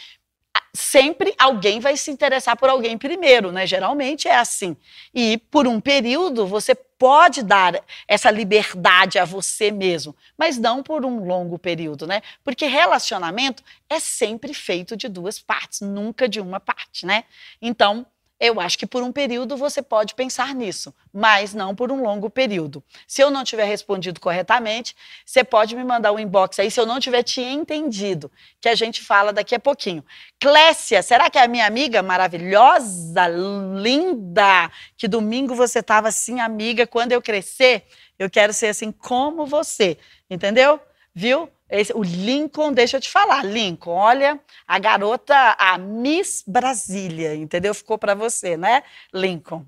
sempre 0.72 1.34
alguém 1.38 1.80
vai 1.80 1.96
se 1.96 2.10
interessar 2.10 2.56
por 2.56 2.68
alguém 2.68 2.96
primeiro, 2.98 3.50
né? 3.52 3.66
Geralmente 3.66 4.28
é 4.28 4.36
assim. 4.36 4.76
E 5.14 5.38
por 5.50 5.66
um 5.66 5.80
período 5.80 6.46
você 6.46 6.74
pode 6.74 7.42
dar 7.42 7.80
essa 8.06 8.30
liberdade 8.30 9.18
a 9.18 9.24
você 9.24 9.70
mesmo, 9.70 10.14
mas 10.36 10.58
não 10.58 10.82
por 10.82 11.04
um 11.04 11.24
longo 11.24 11.58
período, 11.58 12.06
né? 12.06 12.22
Porque 12.42 12.66
relacionamento 12.66 13.62
é 13.88 14.00
sempre 14.00 14.52
feito 14.52 14.96
de 14.96 15.08
duas 15.08 15.38
partes, 15.38 15.80
nunca 15.80 16.28
de 16.28 16.40
uma 16.40 16.58
parte, 16.58 17.06
né? 17.06 17.24
Então, 17.62 18.04
eu 18.40 18.60
acho 18.60 18.78
que 18.78 18.86
por 18.86 19.02
um 19.02 19.10
período 19.10 19.56
você 19.56 19.82
pode 19.82 20.14
pensar 20.14 20.54
nisso, 20.54 20.94
mas 21.12 21.52
não 21.54 21.74
por 21.74 21.90
um 21.90 22.02
longo 22.02 22.30
período. 22.30 22.82
Se 23.06 23.20
eu 23.20 23.30
não 23.30 23.42
tiver 23.42 23.64
respondido 23.64 24.20
corretamente, 24.20 24.94
você 25.26 25.42
pode 25.42 25.74
me 25.74 25.82
mandar 25.82 26.12
um 26.12 26.18
inbox 26.18 26.58
aí 26.60 26.70
se 26.70 26.78
eu 26.78 26.86
não 26.86 27.00
tiver 27.00 27.24
te 27.24 27.40
entendido, 27.40 28.30
que 28.60 28.68
a 28.68 28.74
gente 28.76 29.02
fala 29.02 29.32
daqui 29.32 29.54
a 29.54 29.60
pouquinho. 29.60 30.04
Clécia, 30.38 31.02
será 31.02 31.28
que 31.28 31.36
é 31.36 31.42
a 31.42 31.48
minha 31.48 31.66
amiga 31.66 32.00
maravilhosa, 32.02 33.26
linda, 33.26 34.70
que 34.96 35.08
domingo 35.08 35.54
você 35.54 35.80
estava 35.80 36.08
assim, 36.08 36.38
amiga, 36.38 36.86
quando 36.86 37.12
eu 37.12 37.20
crescer, 37.20 37.86
eu 38.18 38.30
quero 38.30 38.52
ser 38.52 38.68
assim 38.68 38.92
como 38.92 39.46
você, 39.46 39.98
entendeu? 40.30 40.80
Viu? 41.14 41.50
Esse, 41.70 41.92
o 41.92 42.02
Lincoln, 42.02 42.72
deixa 42.72 42.96
eu 42.96 43.00
te 43.00 43.10
falar, 43.10 43.44
Lincoln, 43.44 43.92
olha, 43.92 44.40
a 44.66 44.78
garota, 44.78 45.34
a 45.58 45.76
Miss 45.76 46.42
Brasília, 46.46 47.34
entendeu? 47.34 47.74
Ficou 47.74 47.98
para 47.98 48.14
você, 48.14 48.56
né, 48.56 48.82
Lincoln? 49.12 49.66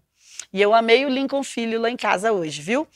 E 0.50 0.62
eu 0.62 0.74
amei 0.74 1.04
o 1.04 1.10
Lincoln 1.10 1.42
Filho 1.42 1.80
lá 1.80 1.90
em 1.90 1.96
casa 1.96 2.32
hoje, 2.32 2.62
viu? 2.62 2.88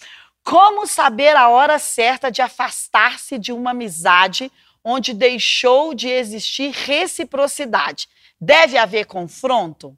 Como 0.42 0.86
saber 0.86 1.36
a 1.36 1.48
hora 1.48 1.78
certa 1.78 2.30
de 2.30 2.40
afastar-se 2.40 3.38
de 3.38 3.52
uma 3.52 3.72
amizade 3.72 4.50
onde 4.82 5.12
deixou 5.12 5.94
de 5.94 6.08
existir 6.08 6.70
reciprocidade? 6.70 8.08
Deve 8.40 8.76
haver 8.76 9.06
confronto? 9.06 9.96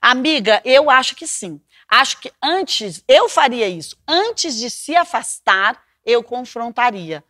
Amiga, 0.00 0.60
eu 0.64 0.90
acho 0.90 1.14
que 1.16 1.26
sim. 1.26 1.60
Acho 1.88 2.20
que 2.20 2.32
antes, 2.42 3.02
eu 3.06 3.28
faria 3.28 3.68
isso. 3.68 3.96
Antes 4.06 4.56
de 4.56 4.70
se 4.70 4.96
afastar, 4.96 5.82
eu 6.04 6.22
confrontaria. 6.22 7.22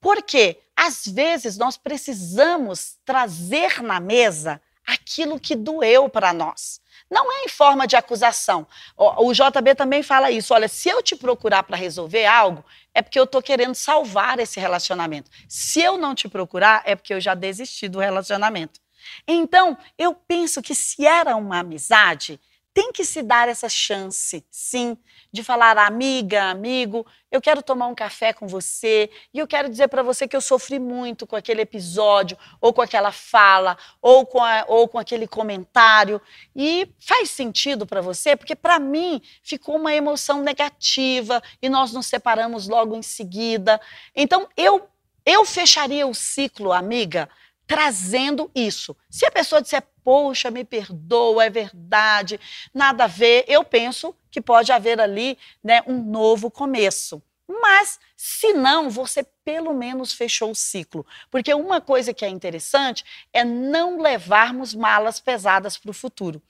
Porque, 0.00 0.58
às 0.76 1.06
vezes, 1.06 1.58
nós 1.58 1.76
precisamos 1.76 2.96
trazer 3.04 3.82
na 3.82 4.00
mesa 4.00 4.60
aquilo 4.86 5.38
que 5.38 5.54
doeu 5.54 6.08
para 6.08 6.32
nós. 6.32 6.80
Não 7.10 7.30
é 7.32 7.44
em 7.44 7.48
forma 7.48 7.86
de 7.86 7.96
acusação. 7.96 8.66
O, 8.96 9.32
JB 9.32 9.74
também 9.74 10.02
fala 10.02 10.30
isso. 10.30 10.54
Olha, 10.54 10.68
se 10.68 10.88
eu 10.88 11.02
te 11.02 11.16
procurar 11.16 11.64
para 11.64 11.76
resolver 11.76 12.24
algo, 12.24 12.64
é 12.94 13.02
porque 13.02 13.18
eu 13.18 13.24
estou 13.24 13.42
querendo 13.42 13.74
salvar 13.74 14.38
esse 14.38 14.60
relacionamento. 14.60 15.28
Se 15.48 15.80
eu 15.80 15.98
não 15.98 16.14
te 16.14 16.28
procurar, 16.28 16.82
é 16.84 16.94
porque 16.94 17.12
eu 17.12 17.20
já 17.20 17.34
desisti 17.34 17.88
do 17.88 17.98
relacionamento. 17.98 18.80
Então, 19.26 19.76
eu 19.98 20.14
penso 20.14 20.62
que 20.62 20.74
se 20.74 21.04
era 21.04 21.34
uma 21.34 21.58
amizade, 21.58 22.40
tem 22.80 22.92
que 22.92 23.04
se 23.04 23.20
dar 23.20 23.46
essa 23.46 23.68
chance, 23.68 24.42
sim, 24.50 24.96
de 25.30 25.44
falar, 25.44 25.76
amiga, 25.76 26.44
amigo, 26.44 27.06
eu 27.30 27.38
quero 27.38 27.62
tomar 27.62 27.88
um 27.88 27.94
café 27.94 28.32
com 28.32 28.48
você 28.48 29.10
e 29.34 29.38
eu 29.38 29.46
quero 29.46 29.68
dizer 29.68 29.88
para 29.88 30.02
você 30.02 30.26
que 30.26 30.34
eu 30.34 30.40
sofri 30.40 30.78
muito 30.78 31.26
com 31.26 31.36
aquele 31.36 31.60
episódio, 31.60 32.38
ou 32.58 32.72
com 32.72 32.80
aquela 32.80 33.12
fala, 33.12 33.76
ou 34.00 34.24
com, 34.24 34.42
a, 34.42 34.64
ou 34.66 34.88
com 34.88 34.98
aquele 34.98 35.28
comentário. 35.28 36.22
E 36.56 36.88
faz 36.98 37.28
sentido 37.28 37.86
para 37.86 38.00
você? 38.00 38.34
Porque 38.34 38.56
para 38.56 38.78
mim 38.78 39.20
ficou 39.42 39.76
uma 39.76 39.94
emoção 39.94 40.40
negativa 40.40 41.42
e 41.60 41.68
nós 41.68 41.92
nos 41.92 42.06
separamos 42.06 42.66
logo 42.66 42.96
em 42.96 43.02
seguida. 43.02 43.78
Então 44.16 44.48
eu, 44.56 44.88
eu 45.26 45.44
fecharia 45.44 46.06
o 46.06 46.14
ciclo, 46.14 46.72
amiga, 46.72 47.28
trazendo 47.66 48.50
isso. 48.54 48.96
Se 49.10 49.26
a 49.26 49.30
pessoa 49.30 49.60
disser, 49.60 49.82
poxa, 50.04 50.50
me 50.50 50.64
perdoa, 50.64 51.44
é 51.44 51.50
verdade, 51.50 52.40
nada 52.72 53.04
a 53.04 53.06
ver, 53.06 53.44
eu 53.48 53.64
penso 53.64 54.14
que 54.30 54.40
pode 54.40 54.72
haver 54.72 55.00
ali 55.00 55.38
né, 55.62 55.82
um 55.86 56.02
novo 56.02 56.50
começo. 56.50 57.22
Mas, 57.48 57.98
se 58.16 58.52
não, 58.52 58.88
você 58.88 59.24
pelo 59.44 59.74
menos 59.74 60.12
fechou 60.12 60.52
o 60.52 60.54
ciclo. 60.54 61.04
Porque 61.30 61.52
uma 61.52 61.80
coisa 61.80 62.14
que 62.14 62.24
é 62.24 62.28
interessante 62.28 63.04
é 63.32 63.44
não 63.44 64.00
levarmos 64.00 64.72
malas 64.72 65.18
pesadas 65.18 65.76
para 65.76 65.90
o 65.90 65.94
futuro. 65.94 66.40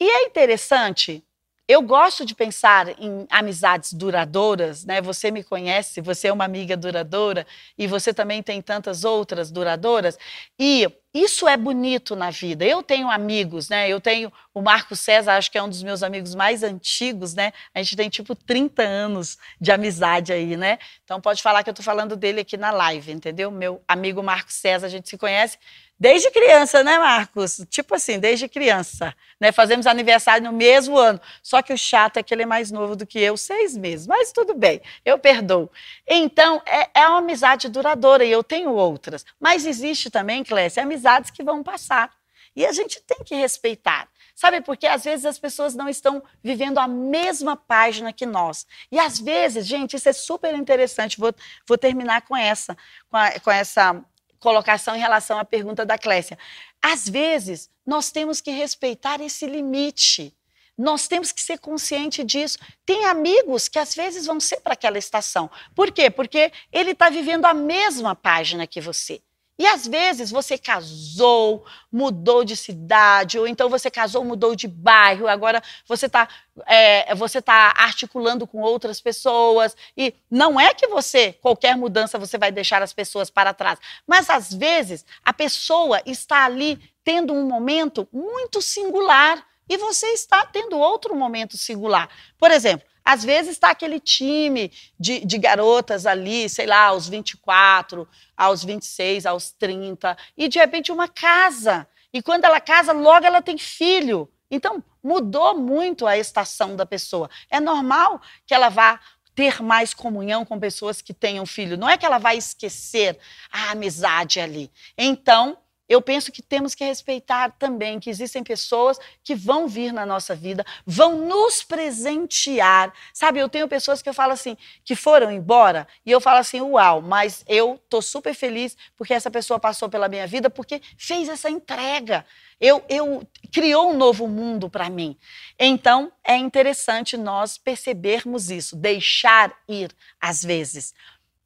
E 0.00 0.04
é 0.04 0.24
interessante 0.24 1.22
eu 1.68 1.82
gosto 1.82 2.24
de 2.24 2.32
pensar 2.32 2.88
em 3.00 3.26
amizades 3.28 3.92
duradouras, 3.92 4.84
né? 4.84 5.00
Você 5.00 5.32
me 5.32 5.42
conhece, 5.42 6.00
você 6.00 6.28
é 6.28 6.32
uma 6.32 6.44
amiga 6.44 6.76
duradoura 6.76 7.44
e 7.76 7.88
você 7.88 8.14
também 8.14 8.40
tem 8.40 8.62
tantas 8.62 9.04
outras 9.04 9.50
duradouras. 9.50 10.16
E 10.56 10.88
isso 11.22 11.48
é 11.48 11.56
bonito 11.56 12.14
na 12.14 12.30
vida. 12.30 12.64
Eu 12.64 12.82
tenho 12.82 13.10
amigos, 13.10 13.68
né? 13.68 13.88
Eu 13.88 14.00
tenho 14.00 14.32
o 14.52 14.60
Marco 14.60 14.94
César, 14.94 15.36
acho 15.36 15.50
que 15.50 15.56
é 15.56 15.62
um 15.62 15.68
dos 15.68 15.82
meus 15.82 16.02
amigos 16.02 16.34
mais 16.34 16.62
antigos, 16.62 17.34
né? 17.34 17.52
A 17.74 17.82
gente 17.82 17.96
tem 17.96 18.08
tipo 18.08 18.34
30 18.34 18.82
anos 18.82 19.38
de 19.60 19.72
amizade 19.72 20.32
aí, 20.32 20.56
né? 20.56 20.78
Então 21.04 21.20
pode 21.20 21.42
falar 21.42 21.62
que 21.62 21.70
eu 21.70 21.74
tô 21.74 21.82
falando 21.82 22.16
dele 22.16 22.40
aqui 22.40 22.56
na 22.56 22.70
live, 22.70 23.12
entendeu? 23.12 23.50
Meu 23.50 23.82
amigo 23.88 24.22
Marco 24.22 24.52
César, 24.52 24.86
a 24.86 24.90
gente 24.90 25.08
se 25.08 25.16
conhece 25.16 25.58
Desde 25.98 26.30
criança, 26.30 26.84
né, 26.84 26.98
Marcos? 26.98 27.64
Tipo 27.70 27.94
assim, 27.94 28.18
desde 28.18 28.48
criança. 28.48 29.14
Né? 29.40 29.50
Fazemos 29.50 29.86
aniversário 29.86 30.44
no 30.44 30.52
mesmo 30.52 30.98
ano. 30.98 31.18
Só 31.42 31.62
que 31.62 31.72
o 31.72 31.78
chato 31.78 32.18
é 32.18 32.22
que 32.22 32.34
ele 32.34 32.42
é 32.42 32.46
mais 32.46 32.70
novo 32.70 32.94
do 32.94 33.06
que 33.06 33.18
eu, 33.18 33.34
seis 33.36 33.74
meses. 33.74 34.06
Mas 34.06 34.30
tudo 34.30 34.54
bem, 34.54 34.82
eu 35.06 35.18
perdoo. 35.18 35.70
Então, 36.06 36.60
é, 36.66 37.00
é 37.00 37.08
uma 37.08 37.18
amizade 37.18 37.70
duradoura 37.70 38.24
e 38.24 38.30
eu 38.30 38.44
tenho 38.44 38.72
outras. 38.72 39.24
Mas 39.40 39.64
existe 39.64 40.10
também, 40.10 40.44
Clécia, 40.44 40.82
amizades 40.82 41.30
que 41.30 41.42
vão 41.42 41.62
passar. 41.62 42.12
E 42.54 42.66
a 42.66 42.72
gente 42.72 43.00
tem 43.00 43.18
que 43.24 43.34
respeitar. 43.34 44.06
Sabe, 44.34 44.60
porque 44.60 44.86
às 44.86 45.02
vezes 45.02 45.24
as 45.24 45.38
pessoas 45.38 45.74
não 45.74 45.88
estão 45.88 46.22
vivendo 46.42 46.76
a 46.76 46.86
mesma 46.86 47.56
página 47.56 48.12
que 48.12 48.26
nós. 48.26 48.66
E 48.92 48.98
às 48.98 49.18
vezes, 49.18 49.66
gente, 49.66 49.96
isso 49.96 50.10
é 50.10 50.12
super 50.12 50.54
interessante. 50.54 51.18
Vou, 51.18 51.34
vou 51.66 51.78
terminar 51.78 52.20
com 52.20 52.36
essa, 52.36 52.76
com, 53.08 53.16
a, 53.16 53.40
com 53.40 53.50
essa 53.50 54.04
colocação 54.38 54.96
em 54.96 55.00
relação 55.00 55.38
à 55.38 55.44
pergunta 55.44 55.84
da 55.84 55.98
Clécia. 55.98 56.38
Às 56.82 57.08
vezes, 57.08 57.70
nós 57.86 58.10
temos 58.10 58.40
que 58.40 58.50
respeitar 58.50 59.20
esse 59.20 59.46
limite. 59.46 60.36
Nós 60.76 61.08
temos 61.08 61.32
que 61.32 61.40
ser 61.40 61.58
consciente 61.58 62.22
disso. 62.22 62.58
Tem 62.84 63.06
amigos 63.06 63.68
que 63.68 63.78
às 63.78 63.94
vezes 63.94 64.26
vão 64.26 64.38
ser 64.38 64.60
para 64.60 64.74
aquela 64.74 64.98
estação. 64.98 65.50
Por 65.74 65.90
quê? 65.90 66.10
Porque 66.10 66.52
ele 66.70 66.90
está 66.90 67.08
vivendo 67.08 67.46
a 67.46 67.54
mesma 67.54 68.14
página 68.14 68.66
que 68.66 68.80
você. 68.80 69.22
E 69.58 69.66
às 69.66 69.86
vezes 69.86 70.30
você 70.30 70.58
casou, 70.58 71.64
mudou 71.90 72.44
de 72.44 72.54
cidade, 72.54 73.38
ou 73.38 73.46
então 73.46 73.70
você 73.70 73.90
casou, 73.90 74.22
mudou 74.22 74.54
de 74.54 74.68
bairro, 74.68 75.26
agora 75.26 75.62
você 75.86 76.06
está 76.06 76.28
é, 76.66 77.14
você 77.14 77.40
tá 77.40 77.74
articulando 77.76 78.46
com 78.46 78.60
outras 78.60 79.00
pessoas. 79.00 79.76
E 79.96 80.14
não 80.30 80.60
é 80.60 80.74
que 80.74 80.86
você, 80.86 81.32
qualquer 81.32 81.76
mudança, 81.76 82.18
você 82.18 82.36
vai 82.36 82.52
deixar 82.52 82.82
as 82.82 82.92
pessoas 82.92 83.30
para 83.30 83.54
trás. 83.54 83.78
Mas 84.06 84.28
às 84.28 84.52
vezes 84.52 85.04
a 85.24 85.32
pessoa 85.32 86.02
está 86.04 86.44
ali 86.44 86.78
tendo 87.02 87.32
um 87.32 87.46
momento 87.46 88.06
muito 88.12 88.60
singular 88.60 89.44
e 89.68 89.76
você 89.76 90.06
está 90.08 90.44
tendo 90.46 90.78
outro 90.78 91.14
momento 91.14 91.56
singular. 91.56 92.08
Por 92.38 92.50
exemplo, 92.50 92.86
às 93.06 93.22
vezes 93.22 93.52
está 93.52 93.70
aquele 93.70 94.00
time 94.00 94.72
de, 94.98 95.24
de, 95.24 95.38
garotas 95.38 96.06
ali, 96.06 96.48
sei 96.48 96.66
lá, 96.66 96.86
aos 96.86 97.08
24, 97.08 98.06
aos 98.36 98.64
26, 98.64 99.26
aos 99.26 99.52
30, 99.52 100.18
e 100.36 100.48
de 100.48 100.58
repente 100.58 100.90
uma 100.90 101.06
casa. 101.06 101.86
E 102.12 102.20
quando 102.20 102.44
ela 102.44 102.60
casa, 102.60 102.92
logo 102.92 103.24
ela 103.24 103.40
tem 103.40 103.56
filho. 103.56 104.28
Então, 104.50 104.82
mudou 105.00 105.56
muito 105.56 106.04
a 106.04 106.18
estação 106.18 106.74
da 106.74 106.84
pessoa. 106.84 107.30
É 107.48 107.60
normal 107.60 108.20
que 108.44 108.52
ela 108.52 108.68
vá 108.68 108.98
ter 109.36 109.62
mais 109.62 109.94
comunhão 109.94 110.44
com 110.44 110.58
pessoas 110.58 111.00
que 111.00 111.14
tenham 111.14 111.46
filho. 111.46 111.76
Não 111.76 111.88
é 111.88 111.96
que 111.96 112.06
ela 112.06 112.18
vai 112.18 112.36
esquecer 112.36 113.18
a 113.52 113.70
amizade 113.70 114.40
ali. 114.40 114.68
Então, 114.98 115.56
eu 115.88 116.02
penso 116.02 116.32
que 116.32 116.42
temos 116.42 116.74
que 116.74 116.84
respeitar 116.84 117.52
também 117.58 118.00
que 118.00 118.10
existem 118.10 118.42
pessoas 118.42 118.98
que 119.22 119.34
vão 119.34 119.68
vir 119.68 119.92
na 119.92 120.04
nossa 120.04 120.34
vida, 120.34 120.64
vão 120.84 121.26
nos 121.26 121.62
presentear. 121.62 122.92
Sabe, 123.12 123.38
eu 123.38 123.48
tenho 123.48 123.68
pessoas 123.68 124.02
que 124.02 124.08
eu 124.08 124.14
falo 124.14 124.32
assim, 124.32 124.56
que 124.84 124.96
foram 124.96 125.30
embora, 125.30 125.86
e 126.04 126.10
eu 126.10 126.20
falo 126.20 126.38
assim, 126.38 126.60
uau, 126.60 127.00
mas 127.00 127.44
eu 127.46 127.80
tô 127.88 128.02
super 128.02 128.34
feliz 128.34 128.76
porque 128.96 129.14
essa 129.14 129.30
pessoa 129.30 129.60
passou 129.60 129.88
pela 129.88 130.08
minha 130.08 130.26
vida, 130.26 130.50
porque 130.50 130.82
fez 130.96 131.28
essa 131.28 131.48
entrega. 131.48 132.26
Eu, 132.60 132.82
eu 132.88 133.26
criou 133.52 133.90
um 133.90 133.96
novo 133.96 134.26
mundo 134.26 134.70
para 134.70 134.88
mim. 134.88 135.16
Então, 135.58 136.10
é 136.24 136.36
interessante 136.36 137.16
nós 137.16 137.58
percebermos 137.58 138.50
isso, 138.50 138.74
deixar 138.74 139.52
ir 139.68 139.94
às 140.20 140.42
vezes. 140.42 140.94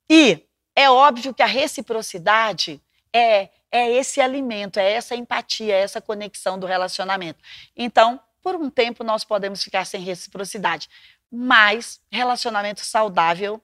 E 0.09 0.47
é 0.75 0.89
óbvio 0.89 1.35
que 1.35 1.43
a 1.43 1.47
reciprocidade 1.47 2.81
é 3.13 3.49
é 3.71 3.91
esse 3.91 4.21
alimento, 4.21 4.79
é 4.79 4.93
essa 4.93 5.15
empatia, 5.15 5.75
é 5.75 5.81
essa 5.81 6.01
conexão 6.01 6.59
do 6.59 6.67
relacionamento. 6.67 7.39
Então, 7.77 8.21
por 8.43 8.57
um 8.57 8.71
tempo, 8.71 9.05
nós 9.05 9.25
podemos 9.25 9.63
ficar 9.63 9.85
sem 9.85 10.01
reciprocidade, 10.03 10.89
mas 11.31 12.01
relacionamento 12.11 12.81
saudável 12.81 13.63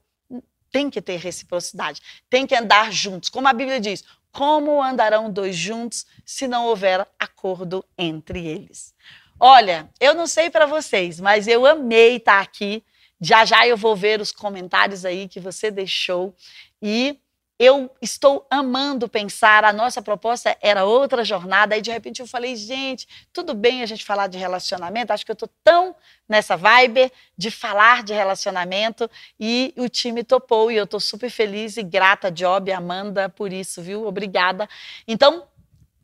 tem 0.71 0.91
que 0.91 1.01
ter 1.01 1.17
reciprocidade, 1.17 2.03
tem 2.29 2.47
que 2.47 2.55
andar 2.55 2.93
juntos. 2.93 3.31
Como 3.31 3.49
a 3.49 3.53
Bíblia 3.53 3.81
diz, 3.81 4.05
como 4.31 4.83
andarão 4.83 5.31
dois 5.31 5.57
juntos 5.57 6.07
se 6.25 6.47
não 6.47 6.67
houver 6.67 7.09
acordo 7.19 7.85
entre 7.97 8.47
eles? 8.47 8.95
Olha, 9.41 9.91
eu 9.99 10.15
não 10.15 10.27
sei 10.27 10.51
para 10.51 10.67
vocês, 10.67 11.19
mas 11.19 11.49
eu 11.49 11.67
amei 11.67 12.17
estar 12.17 12.41
aqui. 12.41 12.85
Já 13.21 13.45
já 13.47 13.67
eu 13.67 13.77
vou 13.77 13.97
ver 13.97 14.21
os 14.21 14.33
comentários 14.33 15.05
aí 15.05 15.27
que 15.27 15.41
você 15.41 15.71
deixou 15.71 16.35
e 16.83 17.19
eu 17.59 17.91
estou 18.03 18.47
amando 18.51 19.09
pensar, 19.09 19.65
a 19.65 19.73
nossa 19.73 20.03
proposta 20.03 20.57
era 20.61 20.85
outra 20.85 21.25
jornada, 21.25 21.75
aí 21.75 21.81
de 21.81 21.91
repente 21.91 22.21
eu 22.21 22.27
falei, 22.27 22.55
gente, 22.55 23.09
tudo 23.33 23.55
bem 23.55 23.83
a 23.83 23.87
gente 23.87 24.05
falar 24.05 24.27
de 24.27 24.37
relacionamento, 24.37 25.13
acho 25.13 25.25
que 25.25 25.31
eu 25.31 25.35
estou 25.35 25.49
tão 25.65 25.95
nessa 26.29 26.57
vibe 26.57 27.11
de 27.37 27.51
falar 27.51 28.03
de 28.03 28.13
relacionamento 28.13 29.11
e 29.41 29.73
o 29.77 29.89
time 29.89 30.23
topou 30.23 30.71
e 30.71 30.77
eu 30.77 30.85
estou 30.85 31.01
super 31.01 31.31
feliz 31.31 31.79
e 31.79 31.83
grata, 31.83 32.31
Job 32.31 32.71
Amanda, 32.71 33.29
por 33.29 33.53
isso, 33.53 33.81
viu? 33.81 34.07
Obrigada. 34.07 34.69
Então, 35.09 35.47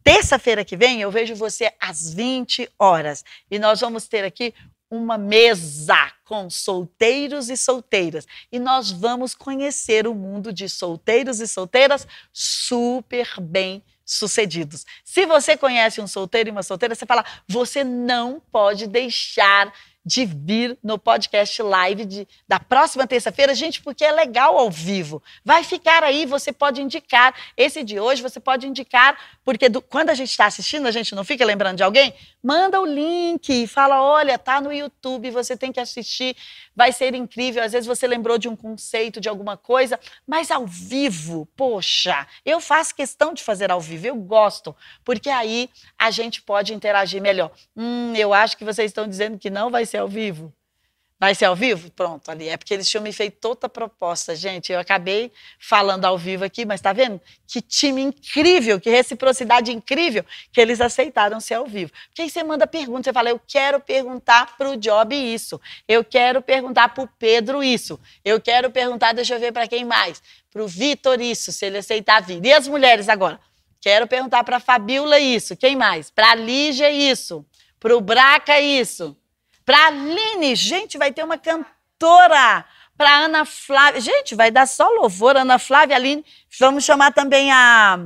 terça-feira 0.03 0.64
que 0.64 0.76
vem 0.76 1.00
eu 1.03 1.11
vejo 1.11 1.34
você 1.34 1.70
às 1.78 2.12
20 2.14 2.70
horas 2.78 3.24
e 3.50 3.59
nós 3.59 3.80
vamos 3.80 4.09
ter 4.09 4.24
aqui 4.24 4.55
uma 4.93 5.16
mesa 5.16 6.12
com 6.22 6.51
solteiros 6.51 7.49
e 7.49 7.57
solteiras. 7.57 8.26
E 8.53 8.59
nós 8.59 8.90
vamos 8.90 9.34
conhecer 9.34 10.07
o 10.07 10.14
mundo 10.14 10.53
de 10.53 10.68
solteiros 10.68 11.40
e 11.40 11.49
solteiras 11.49 12.07
super 12.30 13.40
bem 13.40 13.82
sucedidos. 14.05 14.84
Se 15.03 15.24
você 15.24 15.57
conhece 15.57 15.99
um 16.03 16.07
solteiro 16.07 16.51
e 16.51 16.53
uma 16.53 16.62
solteira, 16.62 16.95
você 16.95 17.07
fala: 17.07 17.24
você 17.49 17.82
não 17.82 18.38
pode 18.53 18.86
deixar 18.86 19.72
de 20.05 20.24
vir 20.24 20.76
no 20.82 20.98
podcast 20.98 21.62
live 21.62 22.05
de, 22.05 22.28
da 22.48 22.59
próxima 22.59 23.07
terça-feira, 23.07 23.55
gente, 23.55 23.80
porque 23.80 24.05
é 24.05 24.11
legal 24.11 24.59
ao 24.59 24.70
vivo. 24.70 25.22
Vai 25.44 25.62
ficar 25.62 26.03
aí, 26.03 26.26
você 26.26 26.53
pode 26.53 26.82
indicar. 26.82 27.34
Esse 27.57 27.84
de 27.84 28.00
hoje 28.00 28.22
você 28.22 28.40
pode 28.40 28.66
indicar, 28.66 29.16
porque 29.44 29.68
do, 29.68 29.80
quando 29.80 30.11
a 30.11 30.14
gente 30.14 30.30
está 30.30 30.46
assistindo, 30.46 30.86
a 30.86 30.90
gente 30.90 31.14
não 31.14 31.24
fica 31.24 31.44
lembrando 31.44 31.76
de 31.76 31.82
alguém. 31.82 32.12
Manda 32.42 32.80
o 32.80 32.86
link 32.86 33.66
fala: 33.66 34.03
olha, 34.03 34.38
tá 34.38 34.61
no 34.61 34.72
YouTube, 34.72 35.30
você 35.30 35.57
tem 35.57 35.72
que 35.72 35.80
assistir, 35.80 36.36
vai 36.75 36.93
ser 36.93 37.14
incrível. 37.14 37.62
Às 37.62 37.73
vezes 37.73 37.87
você 37.87 38.07
lembrou 38.07 38.39
de 38.39 38.49
um 38.49 38.57
conceito, 38.57 39.20
de 39.20 39.29
alguma 39.29 39.57
coisa, 39.57 39.99
mas 40.27 40.51
ao 40.51 40.66
vivo, 40.66 41.49
poxa, 41.57 42.27
eu 42.45 42.61
faço 42.61 42.95
questão 42.95 43.33
de 43.35 43.43
fazer 43.43 43.70
ao 43.70 43.81
vivo, 43.81 44.07
eu 44.07 44.16
gosto, 44.16 44.75
porque 45.05 45.31
aí 45.31 45.68
a 45.99 46.11
gente 46.11 46.43
pode 46.43 46.75
interagir 46.75 47.20
melhor. 47.20 47.51
Hum, 47.77 48.14
eu 48.16 48.33
acho 48.33 48.57
que 48.57 48.64
vocês 48.64 48.91
estão 48.91 49.07
dizendo 49.07 49.39
que 49.39 49.51
não 49.51 49.70
vai 49.70 49.87
ser 49.87 49.99
ao 49.99 50.09
vivo. 50.09 50.53
Vai 51.23 51.37
ser 51.37 51.45
ao 51.45 51.55
vivo? 51.55 51.89
Pronto, 51.93 52.33
ali. 52.33 52.49
É 52.49 52.57
porque 52.57 52.75
eles 52.75 52.91
tinham 52.91 53.01
me 53.01 53.12
feito 53.12 53.37
toda 53.41 53.68
a 53.68 53.70
proposta, 53.70 54.35
gente. 54.35 54.73
Eu 54.73 54.81
acabei 54.81 55.31
falando 55.57 56.05
ao 56.05 56.18
vivo 56.18 56.43
aqui, 56.43 56.64
mas 56.66 56.81
tá 56.81 56.93
vendo? 56.93 57.20
Que 57.47 57.61
time 57.61 58.03
incrível, 58.03 58.81
que 58.81 58.91
reciprocidade 58.91 59.70
incrível 59.70 60.25
que 60.53 60.61
eles 60.61 60.81
aceitaram 60.81 61.39
ser 61.39 61.55
ao 61.55 61.64
vivo. 61.64 61.93
Porque 62.09 62.23
aí 62.23 62.29
você 62.29 62.43
manda 62.43 62.66
pergunta, 62.66 63.05
você 63.05 63.12
fala, 63.12 63.31
eu 63.31 63.41
quero 63.47 63.79
perguntar 63.79 64.57
para 64.59 64.68
o 64.68 64.77
Job 64.77 65.14
isso, 65.14 65.61
eu 65.87 66.03
quero 66.03 66.43
perguntar 66.43 66.89
para 66.89 67.05
o 67.05 67.09
Pedro 67.20 67.62
isso, 67.62 68.01
eu 68.25 68.41
quero 68.41 68.68
perguntar, 68.73 69.12
deixa 69.12 69.37
eu 69.37 69.39
ver 69.39 69.53
para 69.53 69.68
quem 69.68 69.85
mais, 69.85 70.20
para 70.53 70.61
o 70.61 70.66
Vitor 70.66 71.20
isso, 71.20 71.53
se 71.53 71.66
ele 71.66 71.79
aceitar 71.79 72.20
vir. 72.20 72.45
E 72.45 72.53
as 72.53 72.66
mulheres 72.66 73.09
agora? 73.09 73.39
Quero 73.81 74.09
perguntar 74.09 74.43
para 74.43 74.57
a 74.57 74.61
Fabiola 74.61 75.20
isso, 75.20 75.57
quem 75.57 75.77
mais? 75.77 76.11
Para 76.11 76.33
a 76.33 76.35
Lígia 76.35 76.91
isso, 76.91 77.47
para 77.79 77.97
o 77.97 78.01
Braca 78.01 78.61
isso. 78.61 79.16
Para 79.64 79.86
Aline, 79.86 80.54
gente, 80.54 80.98
vai 80.98 81.12
ter 81.12 81.24
uma 81.24 81.38
cantora. 81.38 82.64
Para 82.96 83.24
Ana 83.24 83.44
Flávia, 83.44 84.00
gente, 84.00 84.34
vai 84.34 84.50
dar 84.50 84.66
só 84.66 84.88
louvor, 84.88 85.36
Ana 85.36 85.58
Flávia, 85.58 85.96
Aline. 85.96 86.24
Vamos 86.58 86.84
chamar 86.84 87.12
também 87.12 87.50
a 87.50 87.98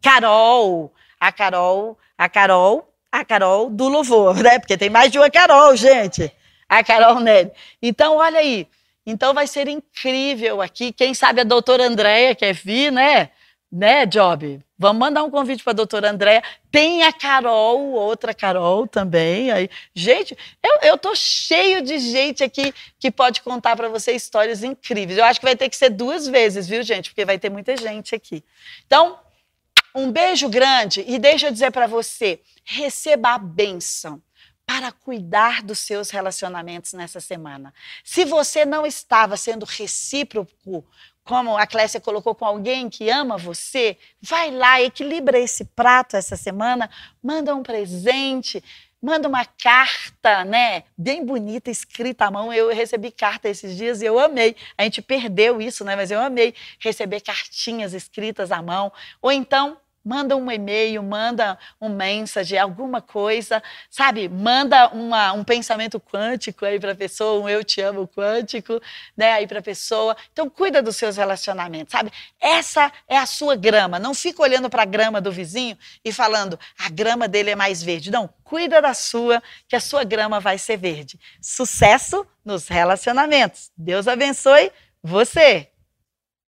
Carol, 0.00 0.92
a 1.18 1.32
Carol, 1.32 1.98
a 2.16 2.28
Carol, 2.28 2.94
a 3.10 3.24
Carol 3.24 3.68
do 3.68 3.88
louvor, 3.88 4.36
né? 4.36 4.58
Porque 4.58 4.76
tem 4.76 4.88
mais 4.90 5.10
de 5.10 5.18
uma 5.18 5.30
Carol, 5.30 5.74
gente. 5.76 6.32
A 6.68 6.84
Carol 6.84 7.20
Nelly. 7.20 7.50
Então, 7.82 8.16
olha 8.16 8.38
aí. 8.38 8.68
Então 9.04 9.32
vai 9.32 9.46
ser 9.46 9.68
incrível 9.68 10.60
aqui. 10.60 10.92
Quem 10.92 11.14
sabe 11.14 11.40
a 11.40 11.44
doutora 11.44 11.86
Andréia 11.86 12.34
quer 12.34 12.52
vir, 12.52 12.92
né? 12.92 13.30
Né, 13.70 14.06
Job? 14.06 14.64
Vamos 14.78 14.98
mandar 14.98 15.22
um 15.24 15.30
convite 15.30 15.62
para 15.62 15.72
a 15.72 15.74
doutora 15.74 16.10
Andréa. 16.10 16.42
Tem 16.70 17.02
a 17.02 17.12
Carol, 17.12 17.90
outra 17.90 18.32
Carol 18.32 18.86
também. 18.86 19.50
Aí, 19.50 19.68
gente, 19.94 20.36
eu, 20.82 20.94
estou 20.94 21.14
cheio 21.14 21.82
de 21.82 21.98
gente 21.98 22.42
aqui 22.42 22.72
que 22.98 23.10
pode 23.10 23.42
contar 23.42 23.76
para 23.76 23.90
você 23.90 24.12
histórias 24.12 24.62
incríveis. 24.62 25.18
Eu 25.18 25.24
acho 25.24 25.38
que 25.38 25.46
vai 25.46 25.56
ter 25.56 25.68
que 25.68 25.76
ser 25.76 25.90
duas 25.90 26.26
vezes, 26.26 26.66
viu, 26.66 26.82
gente? 26.82 27.10
Porque 27.10 27.26
vai 27.26 27.38
ter 27.38 27.50
muita 27.50 27.76
gente 27.76 28.14
aqui. 28.14 28.42
Então, 28.86 29.18
um 29.94 30.10
beijo 30.10 30.48
grande 30.48 31.04
e 31.06 31.18
deixa 31.18 31.48
eu 31.48 31.52
dizer 31.52 31.70
para 31.70 31.86
você: 31.86 32.40
receba 32.64 33.34
a 33.34 33.38
bênção 33.38 34.22
para 34.64 34.92
cuidar 34.92 35.62
dos 35.62 35.78
seus 35.78 36.10
relacionamentos 36.10 36.92
nessa 36.92 37.20
semana. 37.20 37.72
Se 38.04 38.24
você 38.26 38.66
não 38.66 38.86
estava 38.86 39.34
sendo 39.36 39.64
recíproco 39.64 40.84
como 41.28 41.58
a 41.58 41.66
Clécia 41.66 42.00
colocou 42.00 42.34
com 42.34 42.46
alguém 42.46 42.88
que 42.88 43.10
ama 43.10 43.36
você, 43.36 43.98
vai 44.18 44.50
lá, 44.50 44.80
equilibra 44.80 45.38
esse 45.38 45.62
prato 45.62 46.16
essa 46.16 46.38
semana, 46.38 46.88
manda 47.22 47.54
um 47.54 47.62
presente, 47.62 48.64
manda 49.00 49.28
uma 49.28 49.44
carta, 49.44 50.42
né, 50.46 50.84
bem 50.96 51.22
bonita, 51.22 51.70
escrita 51.70 52.24
à 52.24 52.30
mão. 52.30 52.50
Eu 52.50 52.72
recebi 52.72 53.10
carta 53.10 53.46
esses 53.46 53.76
dias 53.76 54.00
e 54.00 54.06
eu 54.06 54.18
amei. 54.18 54.56
A 54.78 54.84
gente 54.84 55.02
perdeu 55.02 55.60
isso, 55.60 55.84
né, 55.84 55.94
mas 55.94 56.10
eu 56.10 56.18
amei 56.18 56.54
receber 56.80 57.20
cartinhas 57.20 57.92
escritas 57.92 58.50
à 58.50 58.62
mão. 58.62 58.90
Ou 59.20 59.30
então, 59.30 59.76
manda 60.04 60.36
um 60.36 60.50
e-mail, 60.50 61.02
manda 61.02 61.58
um 61.80 61.88
mensagem, 61.88 62.58
alguma 62.58 63.00
coisa, 63.00 63.62
sabe? 63.90 64.28
Manda 64.28 64.88
uma, 64.88 65.32
um 65.32 65.44
pensamento 65.44 66.00
quântico 66.00 66.64
aí 66.64 66.80
para 66.80 66.92
a 66.92 66.94
pessoa, 66.94 67.42
um 67.42 67.48
eu 67.48 67.62
te 67.62 67.80
amo 67.80 68.08
quântico, 68.08 68.80
né? 69.16 69.32
Aí 69.32 69.46
para 69.46 69.58
a 69.58 69.62
pessoa. 69.62 70.16
Então 70.32 70.48
cuida 70.48 70.82
dos 70.82 70.96
seus 70.96 71.16
relacionamentos, 71.16 71.92
sabe? 71.92 72.12
Essa 72.40 72.90
é 73.06 73.16
a 73.16 73.26
sua 73.26 73.56
grama. 73.56 73.98
Não 73.98 74.14
fica 74.14 74.42
olhando 74.42 74.70
para 74.70 74.82
a 74.82 74.86
grama 74.86 75.20
do 75.20 75.30
vizinho 75.30 75.76
e 76.04 76.12
falando 76.12 76.58
a 76.78 76.88
grama 76.88 77.28
dele 77.28 77.50
é 77.50 77.56
mais 77.56 77.82
verde. 77.82 78.10
Não, 78.10 78.28
cuida 78.44 78.80
da 78.80 78.94
sua, 78.94 79.42
que 79.68 79.76
a 79.76 79.80
sua 79.80 80.04
grama 80.04 80.40
vai 80.40 80.58
ser 80.58 80.76
verde. 80.76 81.18
Sucesso 81.40 82.26
nos 82.44 82.68
relacionamentos. 82.68 83.70
Deus 83.76 84.08
abençoe 84.08 84.72
você. 85.02 85.68